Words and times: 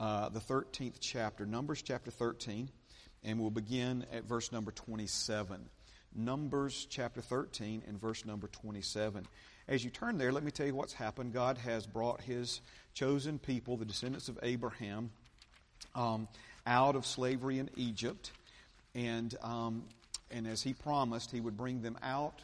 uh, 0.00 0.28
the 0.28 0.40
13th 0.40 0.96
chapter, 1.00 1.46
Numbers 1.46 1.82
chapter 1.82 2.10
13, 2.10 2.68
and 3.22 3.40
we'll 3.40 3.50
begin 3.50 4.04
at 4.12 4.24
verse 4.24 4.52
number 4.52 4.70
27. 4.70 5.68
Numbers 6.14 6.86
chapter 6.90 7.20
13 7.20 7.82
and 7.86 8.00
verse 8.00 8.24
number 8.24 8.48
27. 8.48 9.26
As 9.66 9.84
you 9.84 9.90
turn 9.90 10.18
there, 10.18 10.30
let 10.30 10.44
me 10.44 10.50
tell 10.50 10.66
you 10.66 10.74
what's 10.74 10.92
happened. 10.92 11.32
God 11.32 11.58
has 11.58 11.86
brought 11.86 12.20
His 12.20 12.60
chosen 12.92 13.38
people, 13.38 13.76
the 13.76 13.84
descendants 13.84 14.28
of 14.28 14.38
Abraham, 14.42 15.10
um, 15.94 16.28
out 16.66 16.96
of 16.96 17.06
slavery 17.06 17.58
in 17.58 17.70
Egypt. 17.76 18.30
And, 18.94 19.34
um, 19.42 19.84
and 20.30 20.46
as 20.46 20.62
He 20.62 20.74
promised, 20.74 21.30
He 21.30 21.40
would 21.40 21.56
bring 21.56 21.82
them 21.82 21.98
out 22.02 22.40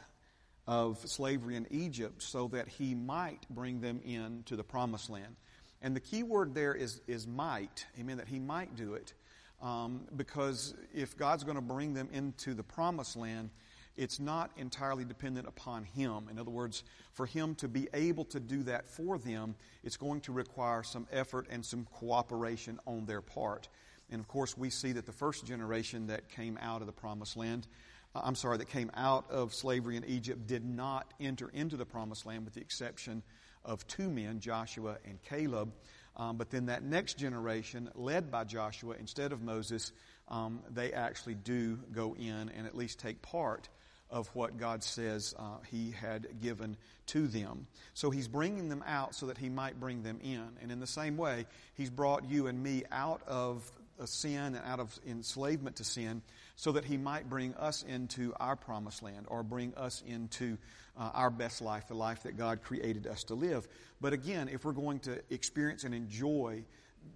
of 0.66 0.98
slavery 1.08 1.56
in 1.56 1.66
Egypt 1.70 2.22
so 2.22 2.48
that 2.48 2.68
He 2.68 2.94
might 2.94 3.46
bring 3.50 3.80
them 3.80 4.00
into 4.04 4.56
the 4.56 4.64
promised 4.64 5.10
land. 5.10 5.36
And 5.82 5.96
the 5.96 6.00
key 6.00 6.22
word 6.22 6.54
there 6.54 6.74
is, 6.74 7.00
is 7.06 7.26
might. 7.26 7.86
Amen, 7.98 8.18
that 8.18 8.28
He 8.28 8.38
might 8.38 8.76
do 8.76 8.94
it. 8.94 9.14
Um, 9.62 10.02
because 10.16 10.74
if 10.94 11.16
God's 11.16 11.44
going 11.44 11.56
to 11.56 11.62
bring 11.62 11.94
them 11.94 12.08
into 12.12 12.54
the 12.54 12.62
promised 12.62 13.16
land, 13.16 13.50
it's 13.96 14.18
not 14.18 14.50
entirely 14.56 15.04
dependent 15.04 15.46
upon 15.46 15.84
Him. 15.84 16.28
In 16.30 16.38
other 16.38 16.50
words, 16.50 16.84
for 17.12 17.26
Him 17.26 17.54
to 17.56 17.68
be 17.68 17.88
able 17.92 18.24
to 18.26 18.40
do 18.40 18.62
that 18.64 18.88
for 18.88 19.18
them, 19.18 19.54
it's 19.82 19.96
going 19.96 20.22
to 20.22 20.32
require 20.32 20.82
some 20.82 21.06
effort 21.12 21.46
and 21.50 21.64
some 21.64 21.86
cooperation 21.92 22.78
on 22.86 23.04
their 23.04 23.20
part. 23.20 23.68
And 24.10 24.20
of 24.20 24.28
course, 24.28 24.56
we 24.56 24.70
see 24.70 24.92
that 24.92 25.06
the 25.06 25.12
first 25.12 25.46
generation 25.46 26.06
that 26.08 26.28
came 26.30 26.58
out 26.60 26.80
of 26.80 26.86
the 26.86 26.92
promised 26.92 27.36
land, 27.36 27.66
uh, 28.14 28.22
I'm 28.24 28.34
sorry, 28.34 28.58
that 28.58 28.68
came 28.68 28.90
out 28.94 29.30
of 29.30 29.54
slavery 29.54 29.96
in 29.96 30.04
Egypt 30.04 30.46
did 30.46 30.64
not 30.64 31.12
enter 31.20 31.48
into 31.52 31.76
the 31.76 31.86
promised 31.86 32.26
land 32.26 32.44
with 32.44 32.54
the 32.54 32.60
exception 32.60 33.22
of 33.64 33.86
two 33.86 34.10
men, 34.10 34.40
Joshua 34.40 34.96
and 35.04 35.20
Caleb. 35.22 35.72
Um, 36.16 36.36
but 36.36 36.50
then 36.50 36.66
that 36.66 36.82
next 36.82 37.18
generation, 37.18 37.90
led 37.94 38.30
by 38.30 38.44
Joshua 38.44 38.94
instead 38.98 39.32
of 39.32 39.42
Moses, 39.42 39.92
um, 40.28 40.60
they 40.70 40.92
actually 40.92 41.34
do 41.34 41.78
go 41.92 42.14
in 42.18 42.50
and 42.50 42.66
at 42.66 42.76
least 42.76 42.98
take 42.98 43.22
part 43.22 43.68
of 44.10 44.28
what 44.34 44.58
God 44.58 44.82
says 44.82 45.34
uh, 45.38 45.58
He 45.70 45.92
had 45.92 46.40
given 46.40 46.76
to 47.06 47.26
them. 47.26 47.66
So 47.94 48.10
He's 48.10 48.28
bringing 48.28 48.68
them 48.68 48.82
out 48.86 49.14
so 49.14 49.26
that 49.26 49.38
He 49.38 49.48
might 49.48 49.78
bring 49.78 50.02
them 50.02 50.18
in. 50.22 50.48
And 50.60 50.72
in 50.72 50.80
the 50.80 50.86
same 50.86 51.16
way, 51.16 51.46
He's 51.74 51.90
brought 51.90 52.28
you 52.28 52.48
and 52.48 52.62
me 52.62 52.84
out 52.90 53.22
of 53.26 53.70
sin 54.04 54.54
and 54.54 54.60
out 54.64 54.80
of 54.80 54.98
enslavement 55.06 55.76
to 55.76 55.84
sin 55.84 56.22
so 56.60 56.72
that 56.72 56.84
He 56.84 56.98
might 56.98 57.26
bring 57.30 57.54
us 57.54 57.82
into 57.84 58.34
our 58.38 58.54
promised 58.54 59.02
land 59.02 59.24
or 59.28 59.42
bring 59.42 59.72
us 59.78 60.02
into 60.06 60.58
uh, 60.94 61.10
our 61.14 61.30
best 61.30 61.62
life, 61.62 61.88
the 61.88 61.94
life 61.94 62.24
that 62.24 62.36
God 62.36 62.62
created 62.62 63.06
us 63.06 63.24
to 63.24 63.34
live. 63.34 63.66
But 63.98 64.12
again, 64.12 64.46
if 64.46 64.66
we're 64.66 64.72
going 64.72 64.98
to 65.00 65.22
experience 65.30 65.84
and 65.84 65.94
enjoy 65.94 66.64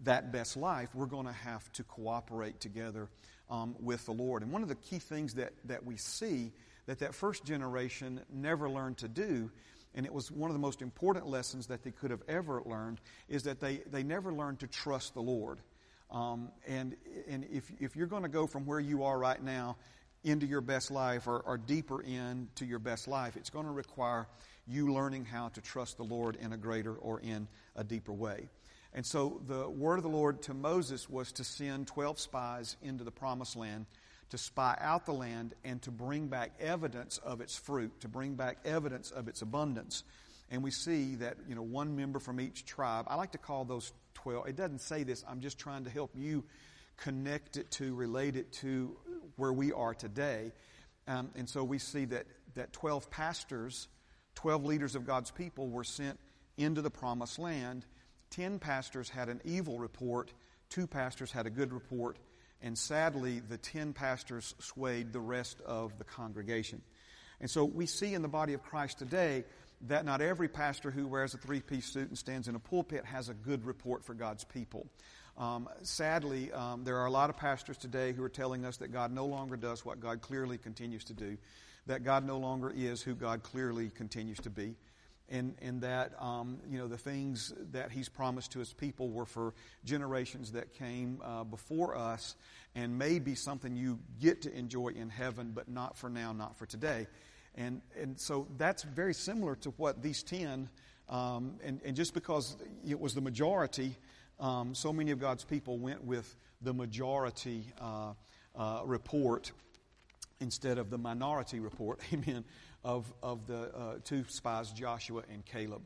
that 0.04 0.32
best 0.32 0.56
life, 0.56 0.88
we're 0.94 1.04
going 1.04 1.26
to 1.26 1.32
have 1.32 1.70
to 1.74 1.82
cooperate 1.84 2.58
together 2.58 3.10
um, 3.50 3.76
with 3.80 4.06
the 4.06 4.12
Lord. 4.12 4.42
And 4.42 4.50
one 4.50 4.62
of 4.62 4.70
the 4.70 4.76
key 4.76 4.98
things 4.98 5.34
that, 5.34 5.52
that 5.66 5.84
we 5.84 5.98
see 5.98 6.50
that 6.86 7.00
that 7.00 7.14
first 7.14 7.44
generation 7.44 8.22
never 8.32 8.70
learned 8.70 8.96
to 8.98 9.08
do, 9.08 9.50
and 9.94 10.06
it 10.06 10.12
was 10.14 10.30
one 10.30 10.48
of 10.48 10.54
the 10.54 10.60
most 10.60 10.80
important 10.80 11.26
lessons 11.26 11.66
that 11.66 11.82
they 11.82 11.90
could 11.90 12.10
have 12.10 12.22
ever 12.28 12.62
learned, 12.64 12.98
is 13.28 13.42
that 13.42 13.60
they, 13.60 13.82
they 13.90 14.04
never 14.04 14.32
learned 14.32 14.60
to 14.60 14.66
trust 14.66 15.12
the 15.12 15.20
Lord. 15.20 15.58
Um, 16.10 16.50
and 16.66 16.96
and 17.28 17.44
if, 17.50 17.70
if 17.80 17.96
you're 17.96 18.06
going 18.06 18.22
to 18.22 18.28
go 18.28 18.46
from 18.46 18.66
where 18.66 18.80
you 18.80 19.04
are 19.04 19.18
right 19.18 19.42
now 19.42 19.76
into 20.22 20.46
your 20.46 20.60
best 20.60 20.90
life 20.90 21.26
or, 21.26 21.40
or 21.40 21.58
deeper 21.58 22.00
into 22.00 22.64
your 22.64 22.78
best 22.78 23.08
life, 23.08 23.36
it's 23.36 23.50
going 23.50 23.66
to 23.66 23.72
require 23.72 24.26
you 24.66 24.92
learning 24.92 25.24
how 25.24 25.48
to 25.48 25.60
trust 25.60 25.96
the 25.96 26.04
Lord 26.04 26.36
in 26.36 26.52
a 26.52 26.56
greater 26.56 26.94
or 26.94 27.20
in 27.20 27.48
a 27.76 27.84
deeper 27.84 28.12
way. 28.12 28.48
And 28.94 29.04
so 29.04 29.40
the 29.46 29.68
word 29.68 29.96
of 29.96 30.02
the 30.02 30.08
Lord 30.08 30.40
to 30.42 30.54
Moses 30.54 31.10
was 31.10 31.32
to 31.32 31.44
send 31.44 31.88
12 31.88 32.18
spies 32.20 32.76
into 32.80 33.04
the 33.04 33.10
promised 33.10 33.56
land 33.56 33.86
to 34.30 34.38
spy 34.38 34.76
out 34.80 35.06
the 35.06 35.12
land 35.12 35.54
and 35.64 35.80
to 35.82 35.92
bring 35.92 36.26
back 36.26 36.50
evidence 36.58 37.18
of 37.18 37.40
its 37.40 37.56
fruit, 37.56 38.00
to 38.00 38.08
bring 38.08 38.34
back 38.34 38.58
evidence 38.64 39.10
of 39.10 39.28
its 39.28 39.42
abundance. 39.42 40.02
And 40.50 40.62
we 40.62 40.72
see 40.72 41.14
that, 41.16 41.36
you 41.48 41.54
know, 41.54 41.62
one 41.62 41.94
member 41.96 42.18
from 42.18 42.40
each 42.40 42.64
tribe, 42.64 43.06
I 43.08 43.14
like 43.14 43.32
to 43.32 43.38
call 43.38 43.64
those 43.64 43.92
12. 44.14 44.48
It 44.48 44.56
doesn't 44.56 44.80
say 44.80 45.02
this, 45.02 45.24
I'm 45.28 45.40
just 45.40 45.58
trying 45.58 45.84
to 45.84 45.90
help 45.90 46.12
you 46.14 46.44
connect 46.96 47.56
it 47.56 47.70
to, 47.72 47.94
relate 47.94 48.36
it 48.36 48.52
to 48.52 48.96
where 49.36 49.52
we 49.52 49.72
are 49.72 49.94
today. 49.94 50.52
Um, 51.06 51.30
and 51.34 51.48
so 51.48 51.64
we 51.64 51.78
see 51.78 52.04
that, 52.06 52.26
that 52.54 52.72
12 52.72 53.10
pastors, 53.10 53.88
12 54.36 54.64
leaders 54.64 54.94
of 54.94 55.06
God's 55.06 55.30
people 55.30 55.68
were 55.68 55.84
sent 55.84 56.18
into 56.56 56.82
the 56.82 56.90
promised 56.90 57.38
land. 57.38 57.84
10 58.30 58.58
pastors 58.58 59.08
had 59.08 59.28
an 59.28 59.40
evil 59.44 59.78
report, 59.78 60.32
two 60.68 60.86
pastors 60.86 61.30
had 61.30 61.46
a 61.46 61.50
good 61.50 61.72
report, 61.72 62.18
and 62.62 62.78
sadly, 62.78 63.40
the 63.46 63.58
10 63.58 63.92
pastors 63.92 64.54
swayed 64.58 65.12
the 65.12 65.20
rest 65.20 65.60
of 65.66 65.98
the 65.98 66.04
congregation. 66.04 66.80
And 67.40 67.50
so 67.50 67.64
we 67.64 67.84
see 67.84 68.14
in 68.14 68.22
the 68.22 68.28
body 68.28 68.54
of 68.54 68.62
Christ 68.62 68.98
today 68.98 69.44
that 69.86 70.04
not 70.04 70.20
every 70.20 70.48
pastor 70.48 70.90
who 70.90 71.06
wears 71.06 71.34
a 71.34 71.38
three 71.38 71.60
piece 71.60 71.86
suit 71.86 72.08
and 72.08 72.18
stands 72.18 72.48
in 72.48 72.54
a 72.54 72.58
pulpit 72.58 73.04
has 73.04 73.28
a 73.28 73.34
good 73.34 73.64
report 73.64 74.04
for 74.04 74.14
God's 74.14 74.44
people. 74.44 74.86
Um, 75.36 75.68
sadly, 75.82 76.52
um, 76.52 76.84
there 76.84 76.98
are 76.98 77.06
a 77.06 77.10
lot 77.10 77.28
of 77.28 77.36
pastors 77.36 77.76
today 77.76 78.12
who 78.12 78.22
are 78.22 78.28
telling 78.28 78.64
us 78.64 78.76
that 78.78 78.92
God 78.92 79.12
no 79.12 79.26
longer 79.26 79.56
does 79.56 79.84
what 79.84 80.00
God 80.00 80.20
clearly 80.20 80.58
continues 80.58 81.04
to 81.04 81.12
do, 81.12 81.36
that 81.86 82.04
God 82.04 82.24
no 82.24 82.38
longer 82.38 82.72
is 82.74 83.02
who 83.02 83.14
God 83.14 83.42
clearly 83.42 83.90
continues 83.90 84.38
to 84.40 84.50
be 84.50 84.76
and, 85.28 85.54
and 85.62 85.80
that 85.80 86.12
um, 86.20 86.58
you 86.68 86.78
know 86.78 86.86
the 86.86 86.98
things 86.98 87.52
that 87.72 87.90
he's 87.90 88.08
promised 88.08 88.52
to 88.52 88.58
his 88.58 88.72
people 88.72 89.10
were 89.10 89.24
for 89.24 89.54
generations 89.84 90.52
that 90.52 90.74
came 90.74 91.20
uh, 91.24 91.44
before 91.44 91.96
us 91.96 92.36
and 92.74 92.98
may 92.98 93.18
be 93.18 93.34
something 93.34 93.76
you 93.76 93.98
get 94.20 94.42
to 94.42 94.54
enjoy 94.56 94.88
in 94.88 95.08
heaven 95.08 95.52
but 95.54 95.68
not 95.68 95.96
for 95.96 96.10
now 96.10 96.32
not 96.32 96.58
for 96.58 96.66
today 96.66 97.06
and, 97.56 97.80
and 98.00 98.18
so 98.18 98.46
that's 98.56 98.82
very 98.82 99.14
similar 99.14 99.54
to 99.56 99.70
what 99.70 100.02
these 100.02 100.22
10 100.22 100.68
um, 101.08 101.56
and, 101.62 101.80
and 101.84 101.96
just 101.96 102.14
because 102.14 102.56
it 102.86 102.98
was 102.98 103.14
the 103.14 103.20
majority 103.20 103.96
um, 104.40 104.74
so 104.74 104.92
many 104.92 105.10
of 105.10 105.18
god's 105.18 105.44
people 105.44 105.78
went 105.78 106.04
with 106.04 106.36
the 106.62 106.72
majority 106.72 107.72
uh, 107.80 108.12
uh, 108.56 108.82
report 108.84 109.52
instead 110.40 110.78
of 110.78 110.90
the 110.90 110.98
minority 110.98 111.60
report 111.60 112.00
amen 112.12 112.44
of, 112.84 113.12
of 113.22 113.46
the 113.46 113.74
uh, 113.74 113.94
two 114.04 114.24
spies, 114.28 114.70
Joshua 114.70 115.22
and 115.32 115.44
Caleb. 115.44 115.82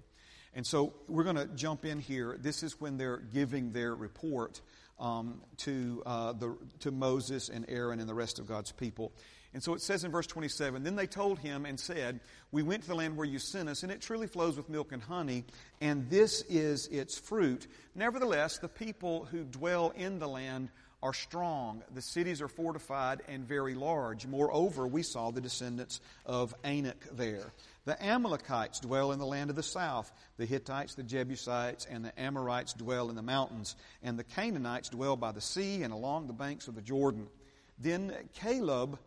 And 0.55 0.67
so 0.67 0.93
we're 1.07 1.25
going 1.25 1.37
to 1.37 1.47
jump 1.47 1.85
in 1.85 2.01
here. 2.01 2.37
This 2.41 2.63
is 2.63 2.81
when 2.81 2.97
they're 2.99 3.19
giving 3.19 3.73
their 3.73 3.95
report 3.95 4.61
um, 4.99 5.41
to, 5.59 6.03
uh, 6.05 6.33
the, 6.33 6.57
to 6.81 6.91
Moses 6.91 7.49
and 7.49 7.65
Aaron 7.69 8.01
and 8.01 8.09
the 8.09 8.15
rest 8.15 8.41
of 8.41 8.49
God's 8.49 8.73
people. 8.73 9.13
And 9.59 9.63
so 9.65 9.75
it 9.75 9.83
says 9.83 10.05
in 10.05 10.13
verse 10.13 10.29
27 10.29 10.85
Then 10.85 10.95
they 10.95 11.09
told 11.09 11.41
him 11.41 11.67
and 11.67 11.81
said, 11.81 12.21
We 12.53 12.63
went 12.63 12.83
to 12.83 12.89
the 12.89 12.95
land 12.95 13.17
where 13.17 13.27
you 13.27 13.41
sent 13.41 13.69
us, 13.69 13.83
and 13.83 13.91
it 13.91 14.01
truly 14.01 14.29
flows 14.29 14.57
with 14.57 14.69
milk 14.69 14.93
and 14.93 15.03
honey, 15.03 15.47
and 15.81 16.09
this 16.09 16.43
is 16.43 16.87
its 16.87 17.19
fruit. 17.19 17.67
Nevertheless, 17.97 18.59
the 18.59 18.69
people 18.69 19.25
who 19.25 19.43
dwell 19.43 19.91
in 19.97 20.21
the 20.21 20.29
land 20.29 20.69
are 21.03 21.13
strong. 21.13 21.83
The 21.93 22.01
cities 22.01 22.41
are 22.41 22.47
fortified 22.47 23.23
and 23.27 23.49
very 23.49 23.75
large. 23.75 24.29
Moreover, 24.29 24.87
we 24.87 25.03
saw 25.03 25.33
the 25.33 25.41
descendants 25.41 26.01
of 26.25 26.55
Anak 26.63 27.09
there. 27.17 27.53
The 27.85 28.01
Amalekites 28.01 28.79
dwell 28.79 29.11
in 29.11 29.19
the 29.19 29.27
land 29.27 29.51
of 29.51 29.57
the 29.57 29.65
south. 29.65 30.13
The 30.37 30.47
Hittites, 30.47 30.95
the 30.95 31.03
Jebusites, 31.03 31.85
and 31.91 32.05
the 32.05 32.17
Amorites 32.17 32.75
dwell 32.75 33.11
in 33.11 33.17
the 33.17 33.23
mountains. 33.23 33.75
And 34.05 34.17
the 34.17 34.23
Canaanites 34.23 34.91
dwell 34.91 35.17
by 35.17 35.33
the 35.33 35.41
sea 35.41 35.83
and 35.83 35.93
along 35.93 36.29
the 36.29 36.33
banks 36.33 36.69
of 36.69 36.77
the 36.77 36.81
Jordan. 36.81 37.27
Then 37.81 38.13
Caleb 38.35 39.01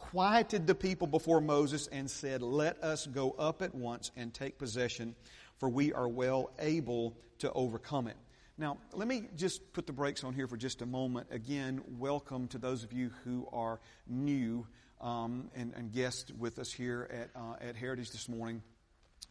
quieted 0.00 0.66
the 0.66 0.74
people 0.74 1.06
before 1.06 1.40
Moses 1.40 1.86
and 1.86 2.10
said, 2.10 2.42
Let 2.42 2.82
us 2.82 3.06
go 3.06 3.30
up 3.38 3.62
at 3.62 3.74
once 3.74 4.10
and 4.16 4.34
take 4.34 4.58
possession, 4.58 5.14
for 5.58 5.68
we 5.68 5.92
are 5.92 6.08
well 6.08 6.50
able 6.58 7.16
to 7.38 7.52
overcome 7.52 8.08
it. 8.08 8.16
Now, 8.58 8.78
let 8.92 9.06
me 9.06 9.24
just 9.36 9.72
put 9.72 9.86
the 9.86 9.92
brakes 9.92 10.24
on 10.24 10.34
here 10.34 10.46
for 10.46 10.56
just 10.56 10.82
a 10.82 10.86
moment. 10.86 11.28
Again, 11.30 11.82
welcome 11.98 12.48
to 12.48 12.58
those 12.58 12.82
of 12.82 12.92
you 12.92 13.10
who 13.24 13.46
are 13.52 13.80
new 14.06 14.66
um, 15.00 15.50
and, 15.54 15.72
and 15.76 15.92
guests 15.92 16.30
with 16.32 16.58
us 16.58 16.72
here 16.72 17.08
at, 17.10 17.40
uh, 17.40 17.54
at 17.60 17.76
Heritage 17.76 18.10
this 18.10 18.28
morning. 18.28 18.62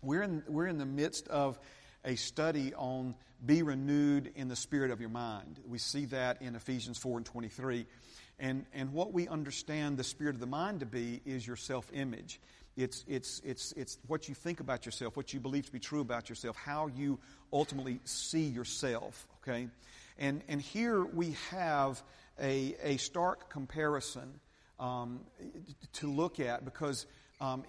We're 0.01 0.24
in, 0.24 0.44
we're 0.48 0.68
in 0.68 0.77
the 0.77 0.86
midst 0.86 1.27
of 1.27 1.60
a 2.06 2.16
study 2.16 2.74
on 2.74 3.16
be 3.45 3.62
renewed 3.63 4.31
in 4.36 4.48
the 4.48 4.56
spirit 4.56 4.92
of 4.92 5.00
your 5.00 5.10
mind. 5.10 5.60
We 5.68 5.77
see 5.77 6.06
that 6.06 6.42
in 6.42 6.56
Ephesians 6.56 6.98
4 6.98 7.18
and 7.18 7.25
23. 7.25 7.86
And, 8.39 8.65
and 8.74 8.94
what 8.94 9.13
we 9.13 9.27
understand 9.27 9.97
the 9.97 10.03
spirit 10.03 10.36
of 10.36 10.39
the 10.39 10.47
mind 10.47 10.80
to 10.80 10.86
be 10.86 11.21
is 11.25 11.45
your 11.45 11.56
self 11.57 11.89
image. 11.94 12.39
It's, 12.77 13.03
it's, 13.07 13.41
it's, 13.44 13.74
it's 13.74 13.97
what 14.07 14.30
you 14.30 14.36
think 14.36 14.62
about 14.62 14.86
yourself, 14.86 15.18
what 15.18 15.33
you 15.33 15.39
believe 15.41 15.65
to 15.65 15.71
be 15.71 15.80
true 15.80 16.00
about 16.00 16.30
yourself, 16.30 16.56
how 16.56 16.88
you 16.88 17.19
ultimately 17.51 18.00
see 18.06 18.45
yourself, 18.45 19.27
okay? 19.41 19.68
And, 20.18 20.41
and 20.47 20.62
here 20.62 21.03
we 21.03 21.36
have 21.51 22.01
a, 22.39 22.75
a 22.81 22.97
stark 22.97 23.50
comparison 23.50 24.39
um, 24.80 25.19
to 25.94 26.07
look 26.09 26.39
at 26.39 26.63
because 26.63 27.06
um, 27.42 27.63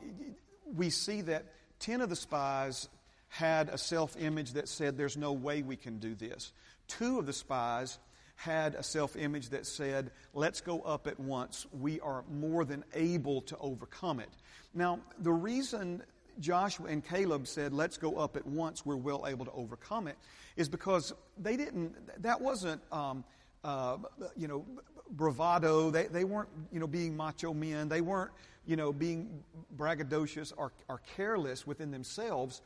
we 0.77 0.91
see 0.91 1.23
that 1.23 1.47
10 1.81 2.03
of 2.03 2.09
the 2.09 2.17
spies 2.17 2.89
had 3.29 3.69
a 3.69 3.79
self 3.79 4.17
image 4.17 4.53
that 4.53 4.69
said, 4.69 4.97
There's 4.97 5.17
no 5.17 5.33
way 5.33 5.63
we 5.63 5.77
can 5.77 5.99
do 5.99 6.15
this. 6.15 6.53
two 6.87 7.19
of 7.19 7.27
the 7.27 7.33
spies 7.33 7.99
had 8.41 8.75
a 8.75 8.83
self 8.83 9.17
image 9.17 9.51
that 9.51 9.67
said, 9.67 10.11
Let's 10.33 10.61
go 10.63 10.81
up 10.81 11.07
at 11.07 11.21
once. 11.21 11.67
We 11.79 12.01
are 12.01 12.25
more 12.33 12.65
than 12.65 12.85
able 12.95 13.43
to 13.43 13.57
overcome 13.59 14.19
it. 14.19 14.31
Now, 14.73 15.01
the 15.19 15.33
reason 15.33 16.03
Joshua 16.39 16.87
and 16.87 17.05
Caleb 17.05 17.47
said, 17.47 17.75
Let's 17.75 17.99
go 17.99 18.17
up 18.17 18.37
at 18.37 18.47
once, 18.47 18.87
we're 18.87 18.97
well 18.97 19.27
able 19.27 19.45
to 19.45 19.53
overcome 19.53 20.09
it, 20.09 20.17
is 20.57 20.71
because 20.71 21.13
they 21.39 21.57
didn't, 21.57 21.95
that 22.23 22.41
wasn't, 22.41 22.81
um, 22.91 23.25
uh, 23.63 23.99
you 24.37 24.49
know, 24.49 24.65
bravado. 25.11 25.91
They, 25.91 26.07
they 26.07 26.25
weren't, 26.25 26.49
you 26.73 26.81
know, 26.81 26.87
being 26.87 27.15
macho 27.15 27.53
men. 27.53 27.91
They 27.91 28.01
weren't, 28.01 28.31
you 28.65 28.77
know, 28.77 28.91
being 28.91 29.45
braggadocious 29.77 30.55
or, 30.57 30.73
or 30.89 31.03
careless 31.15 31.67
within 31.67 31.91
themselves. 31.91 32.63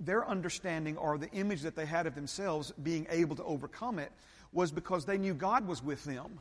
Their 0.00 0.26
understanding 0.26 0.96
or 0.96 1.18
the 1.18 1.30
image 1.32 1.60
that 1.60 1.76
they 1.76 1.84
had 1.84 2.06
of 2.06 2.14
themselves 2.14 2.72
being 2.82 3.06
able 3.10 3.36
to 3.36 3.44
overcome 3.44 3.98
it 3.98 4.10
was 4.54 4.72
because 4.72 5.04
they 5.04 5.18
knew 5.18 5.34
God 5.34 5.66
was 5.66 5.82
with 5.82 6.04
them. 6.04 6.40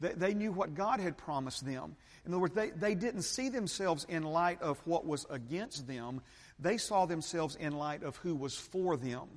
They, 0.00 0.12
they 0.12 0.34
knew 0.34 0.52
what 0.52 0.74
God 0.74 1.00
had 1.00 1.16
promised 1.16 1.64
them. 1.64 1.96
In 2.26 2.32
other 2.32 2.40
words, 2.40 2.54
they, 2.54 2.70
they 2.70 2.94
didn't 2.94 3.22
see 3.22 3.48
themselves 3.48 4.06
in 4.08 4.22
light 4.22 4.62
of 4.62 4.78
what 4.86 5.06
was 5.06 5.26
against 5.30 5.86
them. 5.86 6.20
They 6.58 6.76
saw 6.76 7.06
themselves 7.06 7.56
in 7.56 7.76
light 7.76 8.02
of 8.02 8.16
who 8.16 8.34
was 8.34 8.54
for 8.54 8.96
them. 8.96 9.28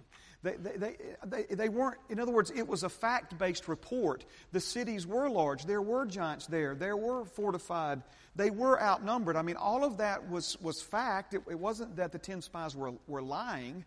They, 0.44 0.56
they, 0.56 0.96
they, 1.26 1.44
they, 1.50 1.70
weren't, 1.70 1.98
in 2.10 2.20
other 2.20 2.32
words, 2.32 2.52
it 2.56 2.68
was 2.68 2.84
a 2.84 2.90
fact 2.90 3.38
based 3.38 3.68
report. 3.68 4.24
The 4.52 4.60
cities 4.60 5.08
were 5.08 5.30
large. 5.30 5.66
There 5.66 5.82
were 5.82 6.06
giants 6.06 6.46
there. 6.46 6.76
There 6.76 6.96
were 6.96 7.26
fortified. 7.26 8.04
They 8.36 8.52
were 8.52 8.82
outnumbered. 8.82 9.36
I 9.36 9.42
mean, 9.42 9.56
all 9.56 9.84
of 9.84 9.98
that 9.98 10.30
was, 10.30 10.58
was 10.62 10.80
fact. 10.82 11.34
It, 11.34 11.42
it 11.50 11.60
wasn't 11.60 11.96
that 11.96 12.12
the 12.12 12.20
10 12.20 12.42
spies 12.42 12.76
were, 12.76 12.94
were 13.08 13.22
lying. 13.22 13.84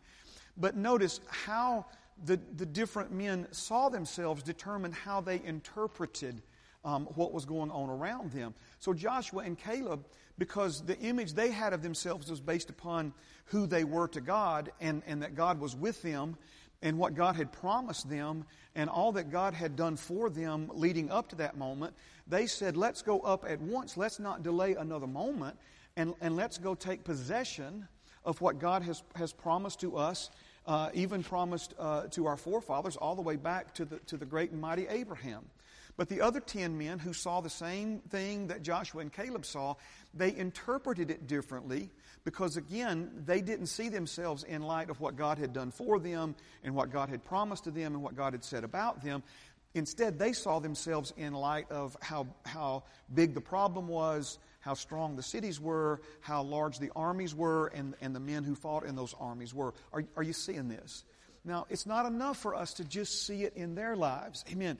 But 0.57 0.77
notice 0.77 1.21
how 1.29 1.87
the, 2.25 2.41
the 2.57 2.67
different 2.67 3.13
men 3.13 3.47
saw 3.51 3.89
themselves 3.89 4.43
determined 4.43 4.95
how 4.95 5.21
they 5.21 5.41
interpreted 5.45 6.43
um, 6.85 7.07
what 7.15 7.33
was 7.33 7.45
going 7.45 7.71
on 7.71 7.91
around 7.91 8.33
them. 8.33 8.55
So 8.79 8.95
Joshua 8.95 9.43
and 9.43 9.59
Caleb, 9.59 10.07
because 10.39 10.83
the 10.83 10.99
image 10.99 11.35
they 11.35 11.51
had 11.51 11.73
of 11.73 11.83
themselves 11.83 12.31
was 12.31 12.41
based 12.41 12.71
upon 12.71 13.13
who 13.47 13.67
they 13.67 13.85
were 13.85 14.09
to 14.09 14.21
God 14.21 14.73
and, 14.81 15.03
and 15.07 15.23
that 15.23 15.35
God 15.35 15.61
was 15.61 15.77
with 15.77 16.01
them 16.03 16.37
and 16.83 16.99
what 16.99 17.15
God 17.15 17.37
had 17.37 17.53
promised 17.53 18.09
them 18.09 18.45
and 18.75 18.89
all 18.89 19.13
that 19.13 19.31
God 19.31 19.53
had 19.53 19.77
done 19.77 19.97
for 19.97 20.31
them 20.31 20.71
leading 20.73 21.11
up 21.11 21.29
to 21.31 21.37
that 21.37 21.59
moment, 21.59 21.95
they 22.27 22.47
said, 22.47 22.77
let's 22.77 23.03
go 23.03 23.21
up 23.21 23.45
at 23.47 23.61
once. 23.61 23.97
Let's 23.97 24.19
not 24.19 24.43
delay 24.43 24.75
another 24.75 25.07
moment 25.07 25.59
and, 25.97 26.15
and 26.21 26.37
let's 26.37 26.57
go 26.57 26.75
take 26.75 27.05
possession 27.05 27.87
of 28.25 28.41
what 28.41 28.59
God 28.59 28.83
has, 28.83 29.03
has 29.17 29.33
promised 29.33 29.81
to 29.81 29.97
us, 29.97 30.31
uh, 30.67 30.91
even 30.95 31.23
promised 31.23 31.75
uh, 31.79 32.03
to 32.09 32.27
our 32.27 32.37
forefathers, 32.37 32.97
all 32.97 33.15
the 33.15 33.23
way 33.23 33.37
back 33.37 33.75
to 33.75 33.85
the, 33.85 33.99
to 34.07 34.17
the 34.17 34.27
great 34.27 34.51
and 34.51 34.61
mighty 34.61 34.87
Abraham. 34.89 35.45
But 35.97 36.09
the 36.09 36.23
other 36.23 36.41
ten 36.41 36.79
men 36.79 36.99
who 36.99 37.13
saw 37.13 37.41
the 37.41 37.51
same 37.51 37.99
thing 38.09 38.47
that 38.47 38.63
Joshua 38.63 39.03
and 39.03 39.13
Caleb 39.13 39.45
saw, 39.45 39.75
they 40.15 40.35
interpreted 40.35 41.11
it 41.11 41.27
differently 41.27 41.91
because, 42.25 42.57
again, 42.57 43.11
they 43.27 43.43
didn't 43.43 43.67
see 43.67 43.89
themselves 43.91 44.45
in 44.45 44.63
light 44.63 44.89
of 44.89 45.01
what 45.01 45.17
God 45.17 45.37
had 45.37 45.53
done 45.53 45.71
for 45.71 45.99
them 45.99 46.35
and 46.65 46.75
what 46.75 46.91
God 46.91 47.11
had 47.11 47.23
promised 47.25 47.65
to 47.65 47.71
them 47.71 47.95
and 47.95 48.03
what 48.03 48.17
God 48.17 48.33
had 48.33 48.45
said 48.45 48.65
about 48.65 49.03
them. 49.03 49.23
Instead, 49.75 50.19
they 50.19 50.33
saw 50.33 50.59
themselves 50.59 51.13
in 51.17 51.35
light 51.35 51.71
of 51.71 51.97
how, 52.01 52.27
how 52.47 52.83
big 53.15 53.35
the 53.35 53.41
problem 53.41 53.87
was, 53.87 54.39
how 54.61 54.75
strong 54.75 55.17
the 55.17 55.23
cities 55.23 55.61
were, 55.61 56.01
how 56.21 56.43
large 56.43 56.79
the 56.79 56.91
armies 56.95 57.35
were, 57.35 57.69
and, 57.69 57.95
and 58.01 58.15
the 58.15 58.21
men 58.21 58.45
who 58.45 58.55
fought 58.55 58.85
in 58.85 58.95
those 58.95 59.15
armies 59.19 59.55
were. 59.55 59.75
Are, 59.93 60.05
are 60.17 60.23
you 60.23 60.33
seeing 60.33 60.69
this? 60.69 61.05
Now, 61.45 61.67
it's 61.71 61.87
not 61.87 62.07
enough 62.07 62.37
for 62.37 62.55
us 62.55 62.75
to 62.75 62.85
just 62.85 63.27
see 63.27 63.45
it 63.45 63.55
in 63.57 63.75
their 63.75 63.97
lives. 63.97 64.45
Amen. 64.53 64.77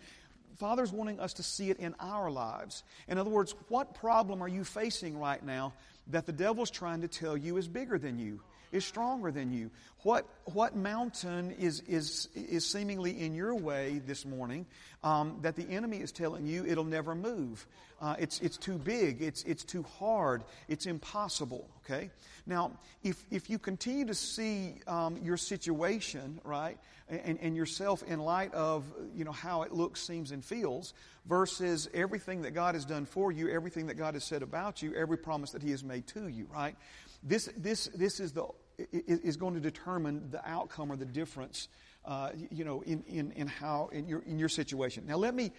Father's 0.59 0.93
wanting 0.93 1.19
us 1.19 1.35
to 1.35 1.43
see 1.43 1.71
it 1.71 1.79
in 1.79 1.95
our 1.99 2.31
lives. 2.31 2.83
In 3.09 3.17
other 3.17 3.31
words, 3.31 3.55
what 3.69 3.95
problem 3.95 4.43
are 4.43 4.49
you 4.49 4.63
facing 4.63 5.19
right 5.19 5.43
now 5.43 5.73
that 6.09 6.27
the 6.27 6.33
devil's 6.33 6.71
trying 6.71 7.01
to 7.01 7.09
tell 7.09 7.37
you 7.37 7.57
is 7.57 7.67
bigger 7.67 7.99
than 7.99 8.19
you, 8.19 8.41
is 8.73 8.85
stronger 8.85 9.31
than 9.31 9.53
you? 9.53 9.71
What, 10.03 10.27
what 10.45 10.75
mountain 10.75 11.51
is, 11.53 11.81
is, 11.81 12.29
is 12.35 12.67
seemingly 12.67 13.21
in 13.21 13.35
your 13.35 13.55
way 13.55 14.01
this 14.07 14.25
morning 14.25 14.67
um, 15.05 15.39
that 15.43 15.57
the 15.57 15.69
enemy 15.69 15.99
is 15.99 16.13
telling 16.13 16.47
you 16.47 16.65
it'll 16.67 16.85
never 16.85 17.15
move? 17.15 17.67
Uh, 18.01 18.17
it's, 18.19 18.41
it's 18.41 18.57
too 18.57 18.79
big, 18.79 19.21
it's, 19.21 19.43
it's 19.45 19.63
too 19.63 19.83
hard, 19.99 20.43
it's 20.69 20.87
impossible, 20.87 21.69
okay? 21.85 22.11
Now, 22.47 22.73
if, 23.03 23.23
if 23.31 23.51
you 23.51 23.59
continue 23.59 24.07
to 24.07 24.15
see 24.15 24.77
um, 24.87 25.19
your 25.23 25.37
situation, 25.37 26.41
right, 26.45 26.79
and, 27.11 27.39
and 27.41 27.57
yourself 27.57 28.03
in 28.05 28.21
light 28.21 28.55
of 28.55 28.85
you 29.15 29.25
know 29.25 29.33
how 29.33 29.63
it 29.63 29.73
looks, 29.73 30.01
seems, 30.01 30.31
and 30.31 30.45
feels, 30.45 30.95
versus 31.27 31.89
everything 31.93 32.43
that 32.43 32.53
God 32.53 32.75
has 32.75 32.85
done 32.85 33.05
for 33.05 33.33
you, 33.33 33.49
everything 33.49 33.89
that 33.89 33.95
God 33.95 34.15
has 34.15 34.25
said 34.25 34.43
about 34.43 34.81
you, 34.83 34.95
every 34.95 35.19
promise 35.19 35.51
that 35.51 35.63
He 35.63 35.71
has 35.73 35.83
made 35.83 36.07
to 36.09 36.29
you. 36.29 36.47
Right? 36.53 36.77
This 37.23 37.49
this 37.57 37.87
this 37.95 38.21
is 38.21 38.33
the 38.33 38.47
is 38.79 39.37
going 39.37 39.55
to 39.55 39.61
determine 39.61 40.31
the 40.31 40.47
outcome 40.49 40.91
or 40.91 40.97
the 40.97 41.05
difference. 41.05 41.69
Uh, 42.05 42.31
you 42.51 42.65
know, 42.65 42.81
in, 42.83 43.05
in, 43.07 43.31
in 43.33 43.47
how 43.47 43.91
in 43.93 44.09
your 44.09 44.23
in 44.23 44.39
your 44.39 44.49
situation. 44.49 45.05
Now, 45.07 45.17
let 45.17 45.35
me. 45.35 45.53